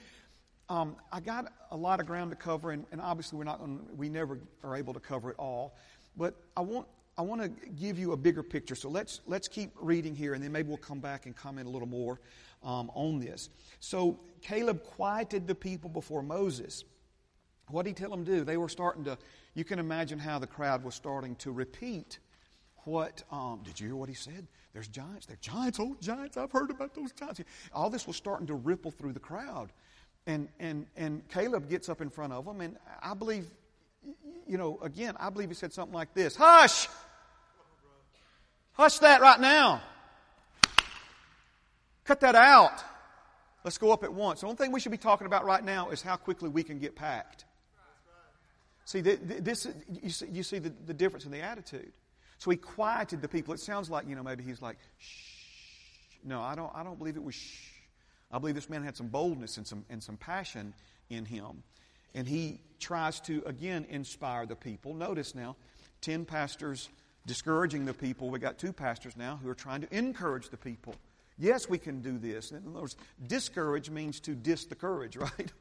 Um, 0.69 0.95
I 1.11 1.19
got 1.19 1.51
a 1.69 1.77
lot 1.77 1.99
of 1.99 2.05
ground 2.05 2.31
to 2.31 2.37
cover, 2.37 2.71
and, 2.71 2.85
and 2.91 3.01
obviously 3.01 3.37
we're 3.37 3.43
not 3.43 3.59
going. 3.59 3.79
We 3.95 4.09
never 4.09 4.39
are 4.63 4.75
able 4.75 4.93
to 4.93 4.99
cover 4.99 5.29
it 5.29 5.35
all. 5.37 5.75
But 6.15 6.35
I 6.55 6.61
want 6.61 6.87
I 7.17 7.23
want 7.23 7.41
to 7.41 7.49
give 7.69 7.99
you 7.99 8.13
a 8.13 8.17
bigger 8.17 8.41
picture. 8.41 8.73
So 8.73 8.89
let's, 8.89 9.21
let's 9.27 9.47
keep 9.47 9.71
reading 9.79 10.15
here, 10.15 10.33
and 10.33 10.43
then 10.43 10.51
maybe 10.51 10.69
we'll 10.69 10.77
come 10.77 10.99
back 10.99 11.25
and 11.25 11.35
comment 11.35 11.67
a 11.67 11.69
little 11.69 11.87
more 11.87 12.19
um, 12.63 12.89
on 12.93 13.19
this. 13.19 13.49
So 13.79 14.19
Caleb 14.41 14.83
quieted 14.83 15.45
the 15.45 15.55
people 15.55 15.89
before 15.89 16.23
Moses. 16.23 16.83
What 17.67 17.83
did 17.83 17.89
he 17.89 17.93
tell 17.93 18.09
them 18.09 18.25
to 18.25 18.37
do? 18.37 18.43
They 18.43 18.57
were 18.57 18.69
starting 18.69 19.03
to, 19.03 19.17
you 19.53 19.63
can 19.63 19.79
imagine 19.79 20.19
how 20.19 20.39
the 20.39 20.47
crowd 20.47 20.83
was 20.83 20.95
starting 20.95 21.35
to 21.37 21.51
repeat 21.51 22.19
what, 22.83 23.23
um, 23.31 23.61
did 23.63 23.79
you 23.79 23.87
hear 23.87 23.95
what 23.95 24.09
he 24.09 24.15
said? 24.15 24.47
There's 24.73 24.87
giants. 24.87 25.27
They're 25.27 25.37
giants. 25.39 25.79
Oh, 25.79 25.95
giants. 26.01 26.35
I've 26.35 26.51
heard 26.51 26.71
about 26.71 26.95
those 26.95 27.11
giants. 27.11 27.41
All 27.73 27.91
this 27.91 28.07
was 28.07 28.15
starting 28.15 28.47
to 28.47 28.55
ripple 28.55 28.89
through 28.89 29.13
the 29.13 29.19
crowd. 29.19 29.71
And, 30.25 30.47
and, 30.59 30.87
and 30.95 31.27
Caleb 31.29 31.69
gets 31.69 31.89
up 31.89 32.01
in 32.01 32.09
front 32.09 32.33
of 32.33 32.45
them, 32.45 32.61
and 32.61 32.77
I 33.03 33.13
believe 33.13 33.47
you 34.47 34.57
know, 34.57 34.79
again, 34.81 35.15
I 35.19 35.29
believe 35.29 35.49
he 35.49 35.55
said 35.55 35.73
something 35.73 35.93
like 35.93 36.13
this 36.13 36.35
Hush! 36.35 36.87
Hush 38.73 38.99
that 38.99 39.21
right 39.21 39.39
now. 39.39 39.81
Cut 42.03 42.21
that 42.21 42.35
out. 42.35 42.83
Let's 43.63 43.77
go 43.77 43.91
up 43.91 44.03
at 44.03 44.11
once. 44.11 44.41
The 44.41 44.47
only 44.47 44.57
thing 44.57 44.71
we 44.71 44.79
should 44.79 44.91
be 44.91 44.97
talking 44.97 45.27
about 45.27 45.45
right 45.45 45.63
now 45.63 45.89
is 45.89 46.01
how 46.01 46.15
quickly 46.15 46.49
we 46.49 46.63
can 46.63 46.79
get 46.79 46.95
packed. 46.95 47.45
See, 48.85 49.01
this, 49.01 49.67
you 50.31 50.43
see, 50.43 50.59
the, 50.59 50.73
the 50.85 50.93
difference 50.93 51.25
in 51.25 51.31
the 51.31 51.41
attitude. 51.41 51.91
So 52.39 52.49
he 52.49 52.57
quieted 52.57 53.21
the 53.21 53.27
people. 53.27 53.53
It 53.53 53.59
sounds 53.59 53.89
like, 53.89 54.07
you 54.07 54.15
know, 54.15 54.23
maybe 54.23 54.43
he's 54.43 54.61
like, 54.61 54.77
shh. 54.97 55.37
No, 56.23 56.41
I 56.41 56.55
don't, 56.55 56.71
I 56.75 56.83
don't 56.83 56.97
believe 56.97 57.15
it 57.15 57.23
was 57.23 57.35
shh. 57.35 57.69
I 58.31 58.39
believe 58.39 58.55
this 58.55 58.69
man 58.69 58.83
had 58.83 58.95
some 58.95 59.07
boldness 59.07 59.57
and 59.57 59.67
some, 59.67 59.85
and 59.89 60.01
some 60.01 60.17
passion 60.17 60.73
in 61.09 61.25
him. 61.25 61.63
And 62.15 62.27
he 62.27 62.61
tries 62.79 63.19
to, 63.21 63.43
again, 63.45 63.85
inspire 63.89 64.45
the 64.45 64.55
people. 64.55 64.93
Notice 64.93 65.35
now, 65.35 65.55
10 66.01 66.25
pastors 66.25 66.89
discouraging 67.25 67.85
the 67.85 67.93
people. 67.93 68.29
We 68.29 68.39
got 68.39 68.57
two 68.57 68.73
pastors 68.73 69.15
now 69.15 69.39
who 69.41 69.49
are 69.49 69.55
trying 69.55 69.81
to 69.81 69.95
encourage 69.95 70.49
the 70.49 70.57
people. 70.57 70.95
Yes, 71.37 71.67
we 71.69 71.77
can 71.77 72.01
do 72.01 72.17
this. 72.17 72.51
In 72.51 72.57
other 72.57 72.81
words, 72.81 72.95
discourage 73.27 73.89
means 73.89 74.19
to 74.21 74.35
dis 74.35 74.65
the 74.65 74.75
courage, 74.75 75.17
right? 75.17 75.51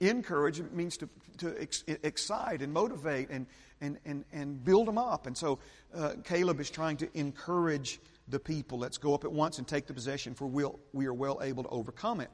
encourage 0.00 0.60
means 0.72 0.96
to, 0.96 1.08
to 1.38 1.54
ex- 1.60 1.84
excite 1.86 2.62
and 2.62 2.72
motivate 2.72 3.30
and, 3.30 3.46
and, 3.80 3.98
and, 4.04 4.24
and 4.32 4.64
build 4.64 4.88
them 4.88 4.98
up. 4.98 5.26
And 5.26 5.36
so 5.36 5.58
uh, 5.94 6.12
Caleb 6.24 6.60
is 6.60 6.70
trying 6.70 6.96
to 6.98 7.18
encourage 7.18 8.00
the 8.28 8.38
people. 8.38 8.78
Let's 8.78 8.98
go 8.98 9.14
up 9.14 9.24
at 9.24 9.32
once 9.32 9.58
and 9.58 9.68
take 9.68 9.86
the 9.86 9.94
possession, 9.94 10.34
for 10.34 10.46
we'll, 10.46 10.78
we 10.92 11.06
are 11.06 11.14
well 11.14 11.40
able 11.42 11.62
to 11.62 11.68
overcome 11.68 12.20
it. 12.20 12.30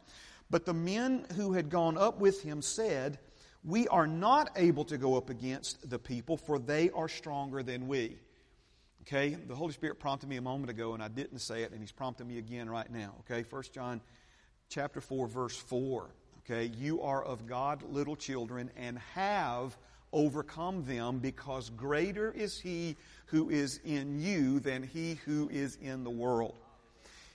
But 0.51 0.65
the 0.65 0.75
men 0.75 1.27
who 1.37 1.53
had 1.53 1.71
gone 1.71 1.97
up 1.97 2.19
with 2.19 2.43
him 2.43 2.63
said, 2.63 3.19
We 3.65 3.87
are 3.89 4.07
not 4.07 4.51
able 4.57 4.85
to 4.87 4.99
go 4.99 5.17
up 5.17 5.31
against 5.31 5.89
the 5.89 5.99
people, 5.99 6.37
for 6.37 6.59
they 6.59 6.91
are 6.91 7.09
stronger 7.09 7.63
than 7.63 7.87
we. 7.87 8.19
Okay? 9.13 9.37
The 9.49 9.57
Holy 9.57 9.73
Spirit 9.73 9.99
prompted 9.99 10.29
me 10.29 10.37
a 10.37 10.43
moment 10.43 10.71
ago, 10.71 10.95
and 10.95 11.03
I 11.03 11.09
didn't 11.09 11.41
say 11.41 11.65
it, 11.65 11.73
and 11.73 11.81
He's 11.81 11.91
prompting 11.91 12.29
me 12.29 12.39
again 12.39 12.71
right 12.71 12.89
now. 12.91 13.15
Okay? 13.21 13.45
1 13.49 13.63
John 13.75 14.01
chapter 14.69 15.01
4, 15.01 15.27
verse 15.27 15.57
4. 15.57 16.11
Okay? 16.45 16.71
You 16.79 17.03
are 17.03 17.25
of 17.25 17.47
God, 17.49 17.83
little 17.91 18.15
children, 18.15 18.71
and 18.77 18.99
have 19.15 19.77
overcome 20.13 20.85
them, 20.85 21.19
because 21.19 21.71
greater 21.71 22.31
is 22.31 22.61
He 22.61 22.95
who 23.27 23.51
is 23.51 23.81
in 23.85 24.21
you 24.21 24.61
than 24.61 24.83
he 24.83 25.15
who 25.25 25.49
is 25.51 25.77
in 25.81 26.05
the 26.05 26.11
world. 26.11 26.55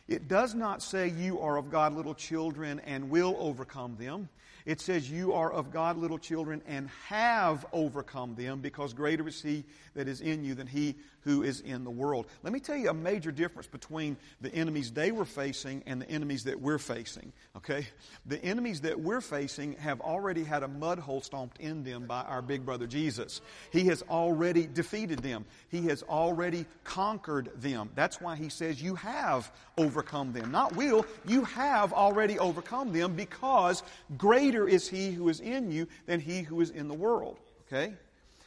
It 0.07 0.27
does 0.27 0.53
not 0.53 0.83
say 0.83 1.07
you 1.09 1.39
are 1.39 1.57
of 1.57 1.71
God 1.71 1.93
little 1.93 2.13
children 2.13 2.79
and 2.85 3.09
will 3.09 3.35
overcome 3.39 3.95
them. 3.97 4.29
It 4.65 4.81
says, 4.81 5.09
You 5.09 5.33
are 5.33 5.51
of 5.51 5.71
God, 5.71 5.97
little 5.97 6.17
children, 6.17 6.61
and 6.67 6.89
have 7.07 7.65
overcome 7.71 8.35
them, 8.35 8.61
because 8.61 8.93
greater 8.93 9.27
is 9.27 9.41
He 9.41 9.63
that 9.93 10.07
is 10.07 10.21
in 10.21 10.43
you 10.43 10.55
than 10.55 10.67
He 10.67 10.95
who 11.25 11.41
is 11.43 11.59
in 11.61 11.83
the 11.83 11.89
world. 11.89 12.27
Let 12.43 12.53
me 12.53 12.59
tell 12.59 12.77
you 12.77 12.89
a 12.89 12.93
major 12.93 13.31
difference 13.31 13.67
between 13.67 14.15
the 14.41 14.53
enemies 14.53 14.91
they 14.91 15.11
were 15.11 15.25
facing 15.25 15.83
and 15.87 16.01
the 16.01 16.09
enemies 16.09 16.45
that 16.45 16.61
we're 16.61 16.77
facing. 16.77 17.33
Okay? 17.57 17.87
The 18.27 18.41
enemies 18.45 18.81
that 18.81 18.99
we're 18.99 19.21
facing 19.21 19.73
have 19.73 19.99
already 20.01 20.43
had 20.43 20.61
a 20.61 20.67
mud 20.67 20.99
hole 20.99 21.21
stomped 21.21 21.59
in 21.59 21.83
them 21.83 22.05
by 22.05 22.21
our 22.21 22.43
big 22.43 22.63
brother 22.63 22.85
Jesus. 22.85 23.41
He 23.71 23.85
has 23.87 24.03
already 24.03 24.67
defeated 24.67 25.19
them, 25.19 25.45
He 25.69 25.87
has 25.87 26.03
already 26.03 26.65
conquered 26.83 27.49
them. 27.55 27.89
That's 27.95 28.21
why 28.21 28.35
He 28.35 28.49
says, 28.49 28.81
You 28.81 28.95
have 28.95 29.51
overcome 29.77 30.31
them. 30.31 30.51
Not 30.51 30.75
will, 30.75 31.05
you 31.27 31.43
have 31.45 31.91
already 31.91 32.37
overcome 32.37 32.93
them 32.93 33.15
because 33.15 33.81
greater 34.15 34.67
is 34.67 34.87
He 34.87 35.11
who 35.11 35.27
is 35.29 35.39
in 35.39 35.71
you 35.71 35.87
than 36.05 36.19
He 36.19 36.43
who 36.43 36.61
is 36.61 36.69
in 36.69 36.87
the 36.87 36.93
world. 36.93 37.39
Okay? 37.67 37.95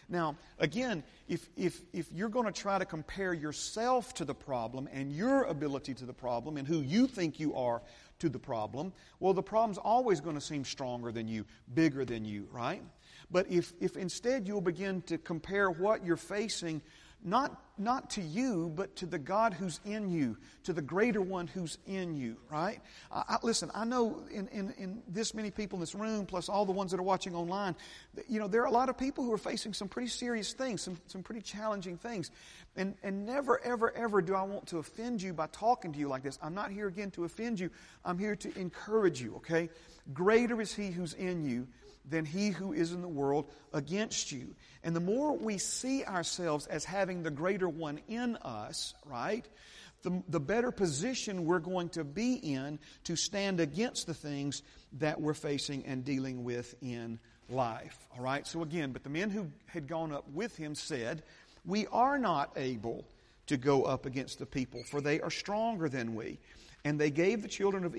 Now, 0.09 0.37
again, 0.59 1.03
if, 1.29 1.49
if, 1.57 1.83
if 1.93 2.11
you're 2.13 2.31
going 2.31 2.47
to 2.47 2.53
try 2.53 2.79
to 2.79 2.87
compare 2.87 3.35
yourself 3.35 4.15
to 4.15 4.25
the 4.25 4.35
problem 4.35 4.89
and 4.91 5.13
your 5.13 5.45
ability 5.45 5.95
to 5.95 6.07
the 6.07 6.15
problem 6.15 6.57
and 6.57 6.67
who 6.67 6.81
you 6.81 7.07
think 7.07 7.39
you 7.39 7.55
are 7.55 7.83
to 8.21 8.29
the 8.29 8.39
problem, 8.39 8.93
well, 9.21 9.35
the 9.35 9.43
problem's 9.43 9.79
always 9.79 10.21
going 10.21 10.35
to 10.35 10.41
seem 10.41 10.65
stronger 10.65 11.13
than 11.13 11.29
you, 11.29 11.45
bigger 11.75 12.05
than 12.05 12.25
you, 12.25 12.49
right? 12.51 12.83
But 13.31 13.51
if, 13.51 13.73
if 13.81 13.97
instead 13.97 14.47
you'll 14.49 14.63
begin 14.63 15.03
to 15.03 15.19
compare 15.19 15.71
what 15.71 16.05
you're 16.05 16.17
facing 16.17 16.81
not, 17.25 17.61
not 17.77 18.11
to 18.11 18.23
you, 18.23 18.73
but 18.75 18.95
to 18.97 19.07
the 19.07 19.19
God 19.19 19.53
who's 19.53 19.81
in 19.85 20.09
you, 20.09 20.37
to 20.65 20.73
the 20.73 20.83
greater 20.83 21.21
one 21.21 21.49
who's 21.49 21.77
in 21.87 22.15
you, 22.15 22.37
right? 22.51 22.81
I, 23.11 23.39
listen, 23.43 23.71
I 23.75 23.85
know 23.85 24.23
in, 24.31 24.47
in, 24.49 24.73
in 24.79 25.03
this 25.09 25.35
many 25.35 25.51
people 25.51 25.77
in 25.77 25.81
this 25.81 25.95
room, 25.95 26.27
plus 26.27 26.49
all 26.49 26.65
the 26.65 26.73
ones 26.73 26.93
that 26.93 27.01
are 27.01 27.05
watching 27.05 27.35
online, 27.35 27.75
you 28.29 28.39
know, 28.39 28.47
there 28.47 28.63
are 28.63 28.67
a 28.67 28.73
lot 28.73 28.89
of 28.89 28.97
people 28.97 29.25
who 29.25 29.33
are 29.33 29.39
facing 29.39 29.75
some 29.75 29.89
pretty 29.89 30.09
serious 30.09 30.53
things, 30.53 30.81
some, 30.81 30.99
some 31.09 31.23
pretty 31.23 31.41
challenging 31.41 31.97
things. 31.97 32.31
And, 32.77 32.95
and 33.03 33.27
never, 33.27 33.61
ever, 33.65 33.93
ever 33.97 34.23
do 34.23 34.35
I 34.37 34.43
want 34.43 34.69
to 34.69 34.79
offend 34.79 35.21
you 35.21 35.33
by 35.33 35.49
talking 35.49 35.93
to 35.93 35.99
you 35.99 36.09
like 36.09 36.23
this. 36.23 36.39
I'm 36.41 36.55
not 36.55 36.71
here 36.71 36.87
again 36.87 37.11
to 37.13 37.25
offend 37.25 37.59
you. 37.59 37.71
I'm 38.05 38.19
here 38.19 38.37
to 38.37 38.59
encourage 38.59 39.21
you, 39.21 39.37
okay? 39.37 39.71
Greater 40.13 40.61
is 40.61 40.73
He 40.73 40.91
who's 40.91 41.15
in 41.15 41.45
you 41.45 41.67
than 42.09 42.25
he 42.25 42.51
who 42.51 42.73
is 42.73 42.93
in 42.93 43.03
the 43.03 43.09
world 43.09 43.51
against 43.73 44.33
you. 44.33 44.55
And 44.83 44.95
the 44.95 45.01
more 45.01 45.37
we 45.37 45.59
see 45.59 46.05
ourselves 46.05 46.67
as 46.67 46.85
having 46.85 47.23
the 47.23 47.31
greater 47.31 47.69
one 47.69 48.01
in 48.09 48.37
us, 48.37 48.95
right, 49.05 49.47
the, 50.03 50.23
the 50.29 50.41
better 50.41 50.71
position 50.71 51.45
we're 51.45 51.59
going 51.59 51.89
to 51.91 52.05
be 52.05 52.35
in 52.35 52.79
to 53.05 53.17
stand 53.17 53.61
against 53.61 54.07
the 54.07 54.15
things 54.15 54.63
that 54.95 55.21
we're 55.21 55.35
facing 55.35 55.85
and 55.87 56.05
dealing 56.05 56.45
with 56.45 56.75
in 56.81 57.19
life. 57.49 58.09
All 58.17 58.23
right? 58.23 58.47
So 58.47 58.63
again, 58.63 58.93
but 58.93 59.03
the 59.03 59.11
men 59.11 59.31
who 59.31 59.51
had 59.67 59.89
gone 59.89 60.13
up 60.13 60.29
with 60.31 60.57
him 60.57 60.75
said, 60.75 61.23
We 61.65 61.87
are 61.89 62.19
not 62.19 62.53
able 62.57 63.05
to 63.47 63.57
go 63.57 63.85
up 63.85 64.07
against 64.07 64.39
the 64.39 64.47
people, 64.47 64.83
for 64.85 65.01
they 65.01 65.21
are 65.21 65.31
stronger 65.31 65.89
than 65.89 66.15
we. 66.15 66.39
And 66.85 66.99
they 66.99 67.11
gave 67.11 67.43
the 67.43 67.49
children 67.49 67.85
of 67.85 67.97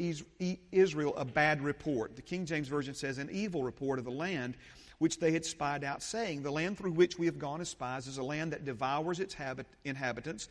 Israel 0.71 1.13
a 1.17 1.25
bad 1.25 1.61
report. 1.61 2.15
The 2.15 2.21
King 2.21 2.45
James 2.45 2.67
Version 2.67 2.93
says, 2.93 3.17
an 3.17 3.29
evil 3.31 3.63
report 3.63 3.99
of 3.99 4.05
the 4.05 4.11
land 4.11 4.55
which 4.99 5.19
they 5.19 5.31
had 5.31 5.45
spied 5.45 5.83
out, 5.83 6.03
saying, 6.03 6.43
The 6.43 6.51
land 6.51 6.77
through 6.77 6.91
which 6.91 7.17
we 7.17 7.25
have 7.25 7.39
gone 7.39 7.61
as 7.61 7.69
spies 7.69 8.05
is 8.05 8.17
a 8.17 8.23
land 8.23 8.53
that 8.53 8.65
devours 8.65 9.19
its 9.19 9.33
habit- 9.33 9.65
inhabitants, 9.83 10.49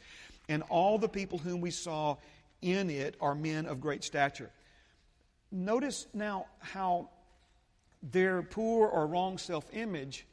and 0.48 0.62
all 0.70 0.98
the 0.98 1.08
people 1.08 1.38
whom 1.38 1.60
we 1.60 1.70
saw 1.70 2.16
in 2.62 2.90
it 2.90 3.14
are 3.20 3.34
men 3.34 3.66
of 3.66 3.80
great 3.80 4.02
stature. 4.02 4.50
Notice 5.52 6.06
now 6.12 6.46
how 6.58 7.10
their 8.02 8.42
poor 8.42 8.88
or 8.88 9.06
wrong 9.06 9.38
self 9.38 9.64
image 9.72 10.26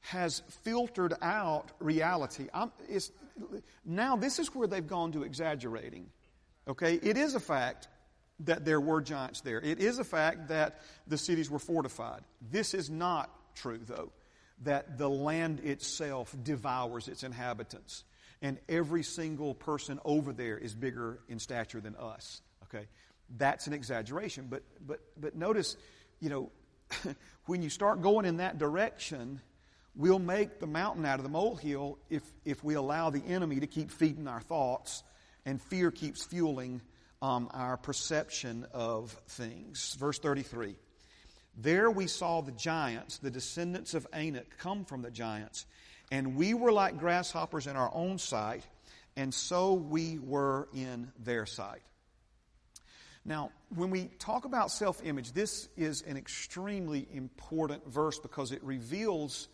has 0.00 0.42
filtered 0.62 1.14
out 1.22 1.70
reality. 1.78 2.48
now, 3.84 4.16
this 4.16 4.38
is 4.38 4.54
where 4.54 4.66
they've 4.66 4.86
gone 4.86 5.12
to 5.12 5.22
exaggerating. 5.22 6.10
Okay, 6.66 6.94
it 7.02 7.16
is 7.16 7.34
a 7.34 7.40
fact 7.40 7.88
that 8.40 8.64
there 8.64 8.80
were 8.80 9.00
giants 9.00 9.42
there. 9.42 9.60
It 9.60 9.80
is 9.80 9.98
a 9.98 10.04
fact 10.04 10.48
that 10.48 10.80
the 11.06 11.18
cities 11.18 11.50
were 11.50 11.58
fortified. 11.58 12.22
This 12.50 12.74
is 12.74 12.90
not 12.90 13.30
true, 13.54 13.80
though, 13.84 14.10
that 14.62 14.98
the 14.98 15.08
land 15.08 15.60
itself 15.60 16.34
devours 16.42 17.08
its 17.08 17.22
inhabitants 17.22 18.04
and 18.44 18.58
every 18.68 19.02
single 19.02 19.54
person 19.54 19.98
over 20.04 20.32
there 20.32 20.58
is 20.58 20.74
bigger 20.74 21.18
in 21.28 21.38
stature 21.38 21.80
than 21.80 21.96
us. 21.96 22.42
Okay, 22.64 22.86
that's 23.38 23.66
an 23.66 23.72
exaggeration. 23.72 24.48
But 24.50 24.62
but 24.86 25.00
but 25.18 25.34
notice, 25.34 25.76
you 26.20 26.28
know, 26.28 26.52
when 27.46 27.62
you 27.62 27.70
start 27.70 28.02
going 28.02 28.26
in 28.26 28.36
that 28.36 28.58
direction, 28.58 29.40
we'll 29.96 30.18
make 30.18 30.60
the 30.60 30.66
mountain 30.66 31.06
out 31.06 31.18
of 31.18 31.22
the 31.22 31.30
molehill 31.30 31.98
if 32.10 32.22
if 32.44 32.62
we 32.62 32.74
allow 32.74 33.08
the 33.08 33.24
enemy 33.26 33.60
to 33.60 33.66
keep 33.66 33.90
feeding 33.90 34.28
our 34.28 34.42
thoughts 34.42 35.02
and 35.46 35.60
fear 35.60 35.90
keeps 35.90 36.24
fueling 36.24 36.80
um, 37.22 37.48
our 37.52 37.76
perception 37.76 38.66
of 38.72 39.12
things. 39.28 39.96
Verse 39.98 40.18
33 40.18 40.76
There 41.56 41.90
we 41.90 42.06
saw 42.06 42.40
the 42.40 42.52
giants, 42.52 43.18
the 43.18 43.30
descendants 43.30 43.94
of 43.94 44.06
Anak, 44.12 44.58
come 44.58 44.84
from 44.84 45.02
the 45.02 45.10
giants, 45.10 45.66
and 46.10 46.36
we 46.36 46.54
were 46.54 46.72
like 46.72 46.98
grasshoppers 46.98 47.66
in 47.66 47.76
our 47.76 47.90
own 47.94 48.18
sight, 48.18 48.66
and 49.16 49.32
so 49.32 49.74
we 49.74 50.18
were 50.18 50.68
in 50.74 51.10
their 51.18 51.46
sight. 51.46 51.82
Now, 53.24 53.52
when 53.74 53.88
we 53.88 54.10
talk 54.18 54.44
about 54.44 54.70
self 54.70 55.02
image, 55.04 55.32
this 55.32 55.68
is 55.76 56.02
an 56.02 56.16
extremely 56.16 57.08
important 57.12 57.90
verse 57.90 58.18
because 58.18 58.52
it 58.52 58.62
reveals 58.62 59.48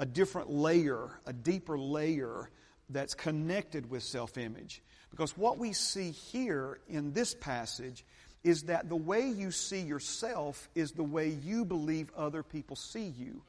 a 0.00 0.06
different 0.06 0.50
layer, 0.50 1.20
a 1.24 1.32
deeper 1.32 1.78
layer 1.78 2.50
that's 2.90 3.14
connected 3.14 3.88
with 3.88 4.02
self 4.02 4.36
image. 4.36 4.82
Because 5.14 5.38
what 5.38 5.58
we 5.58 5.72
see 5.72 6.10
here 6.10 6.80
in 6.88 7.12
this 7.12 7.34
passage 7.34 8.04
is 8.42 8.64
that 8.64 8.88
the 8.88 8.96
way 8.96 9.28
you 9.28 9.52
see 9.52 9.78
yourself 9.78 10.68
is 10.74 10.90
the 10.90 11.04
way 11.04 11.28
you 11.28 11.64
believe 11.64 12.10
other 12.16 12.42
people 12.42 12.74
see 12.74 13.14
you. 13.16 13.40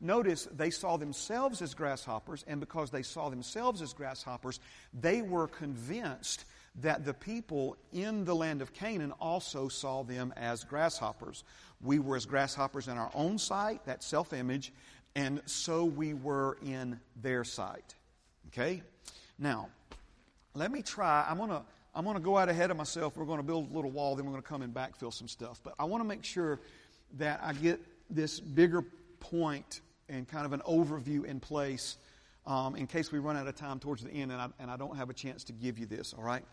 Notice 0.00 0.48
they 0.52 0.70
saw 0.70 0.96
themselves 0.96 1.62
as 1.62 1.74
grasshoppers, 1.74 2.44
and 2.48 2.58
because 2.58 2.90
they 2.90 3.04
saw 3.04 3.28
themselves 3.28 3.82
as 3.82 3.92
grasshoppers, 3.92 4.58
they 4.92 5.22
were 5.22 5.46
convinced 5.46 6.44
that 6.80 7.04
the 7.04 7.14
people 7.14 7.76
in 7.92 8.24
the 8.24 8.34
land 8.34 8.60
of 8.60 8.74
Canaan 8.74 9.12
also 9.20 9.68
saw 9.68 10.02
them 10.02 10.34
as 10.36 10.64
grasshoppers. 10.64 11.44
We 11.80 12.00
were 12.00 12.16
as 12.16 12.26
grasshoppers 12.26 12.88
in 12.88 12.98
our 12.98 13.12
own 13.14 13.38
sight, 13.38 13.86
that 13.86 14.02
self 14.02 14.32
image, 14.32 14.72
and 15.14 15.40
so 15.46 15.84
we 15.84 16.14
were 16.14 16.58
in 16.66 16.98
their 17.14 17.44
sight. 17.44 17.94
Okay? 18.48 18.82
Now, 19.38 19.68
let 20.54 20.70
me 20.70 20.82
try. 20.82 21.26
I'm 21.28 21.38
going 21.38 21.50
to 21.50 21.62
I'm 21.94 22.04
going 22.04 22.16
to 22.16 22.22
go 22.22 22.38
out 22.38 22.48
ahead 22.48 22.70
of 22.70 22.76
myself. 22.76 23.16
We're 23.16 23.26
going 23.26 23.38
to 23.38 23.44
build 23.44 23.70
a 23.70 23.74
little 23.74 23.90
wall, 23.90 24.16
then 24.16 24.24
we're 24.24 24.32
going 24.32 24.42
to 24.42 24.48
come 24.48 24.62
and 24.62 24.72
backfill 24.72 25.12
some 25.12 25.28
stuff. 25.28 25.60
But 25.62 25.74
I 25.78 25.84
want 25.84 26.02
to 26.02 26.08
make 26.08 26.24
sure 26.24 26.58
that 27.18 27.40
I 27.42 27.52
get 27.52 27.80
this 28.08 28.40
bigger 28.40 28.82
point 29.20 29.82
and 30.08 30.26
kind 30.26 30.46
of 30.46 30.52
an 30.52 30.60
overview 30.60 31.24
in 31.24 31.38
place 31.38 31.98
um, 32.46 32.76
in 32.76 32.86
case 32.86 33.12
we 33.12 33.18
run 33.18 33.36
out 33.36 33.46
of 33.46 33.54
time 33.54 33.78
towards 33.78 34.02
the 34.02 34.10
end 34.10 34.32
and 34.32 34.40
I, 34.40 34.48
and 34.58 34.70
I 34.70 34.76
don't 34.76 34.96
have 34.96 35.10
a 35.10 35.14
chance 35.14 35.44
to 35.44 35.52
give 35.52 35.78
you 35.78 35.86
this, 35.86 36.14
all 36.14 36.24
right? 36.24 36.44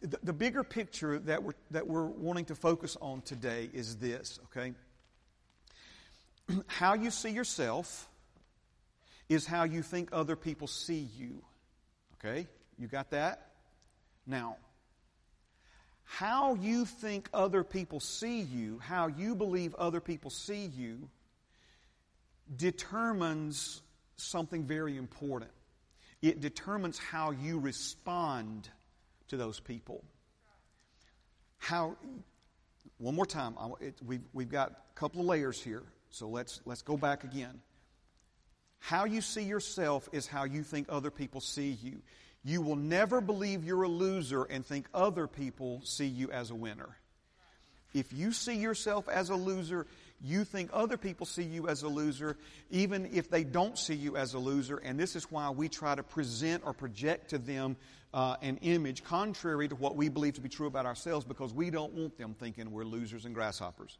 The, 0.00 0.18
the 0.22 0.32
bigger 0.32 0.62
picture 0.62 1.18
that 1.18 1.42
we're, 1.42 1.52
that 1.72 1.86
we're 1.86 2.06
wanting 2.06 2.46
to 2.46 2.54
focus 2.54 2.96
on 3.00 3.20
today 3.22 3.68
is 3.72 3.96
this, 3.96 4.38
okay? 4.46 4.72
how 6.66 6.94
you 6.94 7.10
see 7.10 7.30
yourself 7.30 8.08
is 9.28 9.44
how 9.44 9.64
you 9.64 9.82
think 9.82 10.10
other 10.12 10.36
people 10.36 10.66
see 10.66 11.08
you, 11.18 11.42
okay? 12.18 12.46
You 12.78 12.86
got 12.86 13.10
that? 13.10 13.50
Now, 14.26 14.56
how 16.04 16.54
you 16.54 16.84
think 16.84 17.28
other 17.34 17.64
people 17.64 18.00
see 18.00 18.40
you, 18.40 18.78
how 18.78 19.08
you 19.08 19.34
believe 19.34 19.74
other 19.74 20.00
people 20.00 20.30
see 20.30 20.66
you, 20.66 21.08
determines 22.56 23.82
something 24.16 24.64
very 24.64 24.96
important. 24.96 25.50
It 26.22 26.40
determines 26.40 26.98
how 26.98 27.30
you 27.32 27.58
respond 27.58 28.68
to 29.28 29.36
those 29.36 29.60
people. 29.60 30.02
How, 31.58 31.96
one 32.96 33.14
more 33.14 33.26
time, 33.26 33.54
it, 33.80 33.94
we've, 34.04 34.24
we've 34.32 34.50
got 34.50 34.70
a 34.70 34.98
couple 34.98 35.20
of 35.20 35.26
layers 35.26 35.62
here, 35.62 35.82
so 36.10 36.28
let's, 36.28 36.60
let's 36.64 36.82
go 36.82 36.96
back 36.96 37.24
again. 37.24 37.60
How 38.78 39.04
you 39.04 39.20
see 39.20 39.42
yourself 39.42 40.08
is 40.12 40.26
how 40.26 40.44
you 40.44 40.62
think 40.62 40.86
other 40.88 41.10
people 41.10 41.40
see 41.40 41.76
you. 41.82 42.00
You 42.44 42.62
will 42.62 42.76
never 42.76 43.20
believe 43.20 43.64
you're 43.64 43.82
a 43.82 43.88
loser 43.88 44.44
and 44.44 44.64
think 44.64 44.86
other 44.94 45.26
people 45.26 45.80
see 45.84 46.06
you 46.06 46.30
as 46.30 46.50
a 46.50 46.54
winner. 46.54 46.96
If 47.94 48.12
you 48.12 48.32
see 48.32 48.56
yourself 48.56 49.08
as 49.08 49.30
a 49.30 49.34
loser, 49.34 49.86
you 50.20 50.44
think 50.44 50.70
other 50.72 50.96
people 50.96 51.26
see 51.26 51.42
you 51.42 51.68
as 51.68 51.82
a 51.82 51.88
loser, 51.88 52.36
even 52.70 53.08
if 53.12 53.30
they 53.30 53.44
don't 53.44 53.78
see 53.78 53.94
you 53.94 54.16
as 54.16 54.34
a 54.34 54.38
loser. 54.38 54.78
And 54.78 54.98
this 54.98 55.16
is 55.16 55.30
why 55.30 55.50
we 55.50 55.68
try 55.68 55.94
to 55.94 56.02
present 56.02 56.62
or 56.64 56.72
project 56.72 57.30
to 57.30 57.38
them 57.38 57.76
uh, 58.12 58.36
an 58.42 58.58
image 58.58 59.04
contrary 59.04 59.68
to 59.68 59.76
what 59.76 59.96
we 59.96 60.08
believe 60.08 60.34
to 60.34 60.40
be 60.40 60.48
true 60.48 60.66
about 60.66 60.86
ourselves 60.86 61.24
because 61.24 61.52
we 61.52 61.70
don't 61.70 61.92
want 61.92 62.16
them 62.18 62.34
thinking 62.38 62.70
we're 62.70 62.84
losers 62.84 63.24
and 63.24 63.34
grasshoppers. 63.34 63.98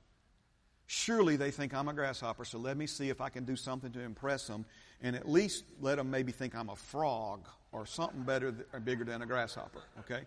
Surely 0.87 1.37
they 1.37 1.50
think 1.50 1.75
I'm 1.75 1.88
a 1.88 1.92
grasshopper, 1.92 2.47
so 2.47 2.59
let 2.59 2.76
me 2.76 2.87
see 2.87 3.11
if 3.11 3.21
I 3.21 3.28
can 3.28 3.45
do 3.45 3.57
something 3.57 3.92
to 3.92 4.00
impress 4.00 4.47
them 4.47 4.64
and 5.02 5.14
at 5.14 5.28
least 5.28 5.64
let 5.80 5.96
them 5.96 6.10
maybe 6.10 6.32
think 6.32 6.54
I'm 6.54 6.70
a 6.70 6.76
frog 6.76 7.46
or 7.72 7.86
something 7.86 8.22
better 8.22 8.54
or 8.72 8.80
bigger 8.80 9.04
than 9.04 9.22
a 9.22 9.26
grasshopper, 9.26 9.82
okay? 10.00 10.22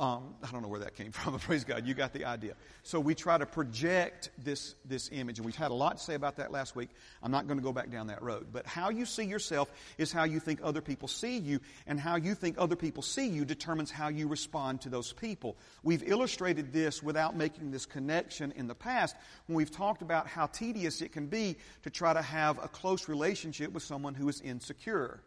Um, 0.00 0.34
I 0.42 0.50
don't 0.50 0.62
know 0.62 0.68
where 0.68 0.80
that 0.80 0.96
came 0.96 1.12
from, 1.12 1.34
but 1.34 1.42
praise 1.42 1.62
God, 1.62 1.86
you 1.86 1.94
got 1.94 2.12
the 2.12 2.24
idea. 2.24 2.54
So 2.82 2.98
we 2.98 3.14
try 3.14 3.38
to 3.38 3.46
project 3.46 4.30
this, 4.42 4.74
this 4.84 5.08
image, 5.12 5.38
and 5.38 5.46
we've 5.46 5.54
had 5.54 5.70
a 5.70 5.74
lot 5.74 5.98
to 5.98 6.02
say 6.02 6.14
about 6.14 6.36
that 6.36 6.50
last 6.50 6.74
week. 6.74 6.90
I'm 7.22 7.30
not 7.30 7.46
going 7.46 7.58
to 7.58 7.62
go 7.62 7.72
back 7.72 7.90
down 7.90 8.08
that 8.08 8.20
road. 8.20 8.48
But 8.52 8.66
how 8.66 8.90
you 8.90 9.06
see 9.06 9.22
yourself 9.22 9.70
is 9.96 10.10
how 10.10 10.24
you 10.24 10.40
think 10.40 10.58
other 10.64 10.80
people 10.80 11.06
see 11.06 11.38
you, 11.38 11.60
and 11.86 12.00
how 12.00 12.16
you 12.16 12.34
think 12.34 12.56
other 12.58 12.74
people 12.74 13.04
see 13.04 13.28
you 13.28 13.44
determines 13.44 13.92
how 13.92 14.08
you 14.08 14.26
respond 14.26 14.80
to 14.80 14.88
those 14.88 15.12
people. 15.12 15.56
We've 15.84 16.02
illustrated 16.02 16.72
this 16.72 17.00
without 17.00 17.36
making 17.36 17.70
this 17.70 17.86
connection 17.86 18.52
in 18.56 18.66
the 18.66 18.74
past 18.74 19.14
when 19.46 19.56
we've 19.56 19.70
talked 19.70 20.02
about 20.02 20.26
how 20.26 20.46
tedious 20.46 21.02
it 21.02 21.12
can 21.12 21.28
be 21.28 21.56
to 21.84 21.90
try 21.90 22.12
to 22.12 22.22
have 22.22 22.58
a 22.58 22.66
close 22.66 23.08
relationship 23.08 23.72
with 23.72 23.84
someone 23.84 24.14
who 24.14 24.28
is 24.28 24.40
insecure. 24.40 25.20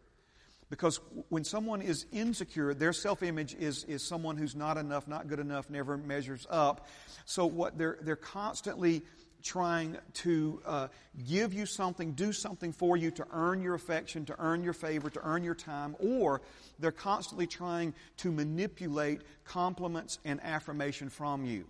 Because 0.70 1.00
when 1.30 1.44
someone 1.44 1.80
is 1.80 2.04
insecure, 2.12 2.74
their 2.74 2.92
self 2.92 3.22
image 3.22 3.54
is, 3.54 3.84
is 3.84 4.06
someone 4.06 4.36
who's 4.36 4.54
not 4.54 4.76
enough, 4.76 5.08
not 5.08 5.28
good 5.28 5.40
enough, 5.40 5.70
never 5.70 5.96
measures 5.96 6.46
up. 6.50 6.86
So 7.24 7.46
what 7.46 7.78
they're, 7.78 7.98
they're 8.02 8.16
constantly 8.16 9.02
trying 9.42 9.96
to 10.12 10.60
uh, 10.66 10.88
give 11.26 11.54
you 11.54 11.64
something, 11.64 12.12
do 12.12 12.32
something 12.32 12.72
for 12.72 12.96
you 12.96 13.10
to 13.12 13.26
earn 13.32 13.62
your 13.62 13.74
affection, 13.74 14.24
to 14.26 14.34
earn 14.38 14.62
your 14.62 14.72
favor, 14.72 15.08
to 15.10 15.20
earn 15.24 15.42
your 15.44 15.54
time, 15.54 15.96
or 16.00 16.42
they're 16.78 16.90
constantly 16.90 17.46
trying 17.46 17.94
to 18.18 18.30
manipulate 18.32 19.22
compliments 19.44 20.18
and 20.24 20.40
affirmation 20.42 21.08
from 21.08 21.44
you. 21.44 21.66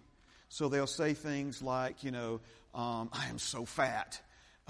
So 0.48 0.68
they'll 0.68 0.86
say 0.86 1.14
things 1.14 1.62
like, 1.62 2.02
you 2.02 2.10
know, 2.10 2.40
um, 2.74 3.10
I 3.12 3.26
am 3.28 3.38
so 3.38 3.64
fat. 3.64 4.20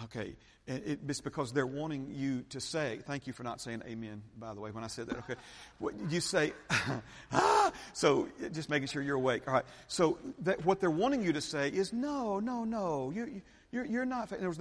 Okay, 0.05 0.37
it's 0.69 1.23
because 1.23 1.53
they're 1.53 1.67
wanting 1.67 2.13
you 2.15 2.43
to 2.51 2.61
say, 2.61 3.01
thank 3.07 3.27
you 3.27 3.33
for 3.33 3.43
not 3.43 3.61
saying 3.61 3.83
amen, 3.87 4.23
by 4.39 4.53
the 4.53 4.61
way, 4.61 4.71
when 4.71 4.85
I 4.85 4.89
said 4.89 5.07
that. 5.07 5.19
Okay. 5.19 5.35
What, 5.79 5.95
You 6.11 6.21
say, 6.21 6.53
ah, 7.33 7.73
so 7.95 8.29
just 8.53 8.69
making 8.69 8.89
sure 8.89 9.01
you're 9.01 9.17
awake. 9.17 9.45
All 9.47 9.55
right. 9.55 9.65
So 9.87 10.19
that, 10.41 10.65
what 10.67 10.81
they're 10.81 10.91
wanting 10.91 11.23
you 11.23 11.33
to 11.33 11.41
say 11.41 11.69
is, 11.69 11.93
no, 11.95 12.39
no, 12.39 12.65
no, 12.65 13.11
you, 13.15 13.41
you're, 13.73 13.87
you're 13.87 14.05
not. 14.05 14.31
In 14.33 14.47
words, 14.47 14.61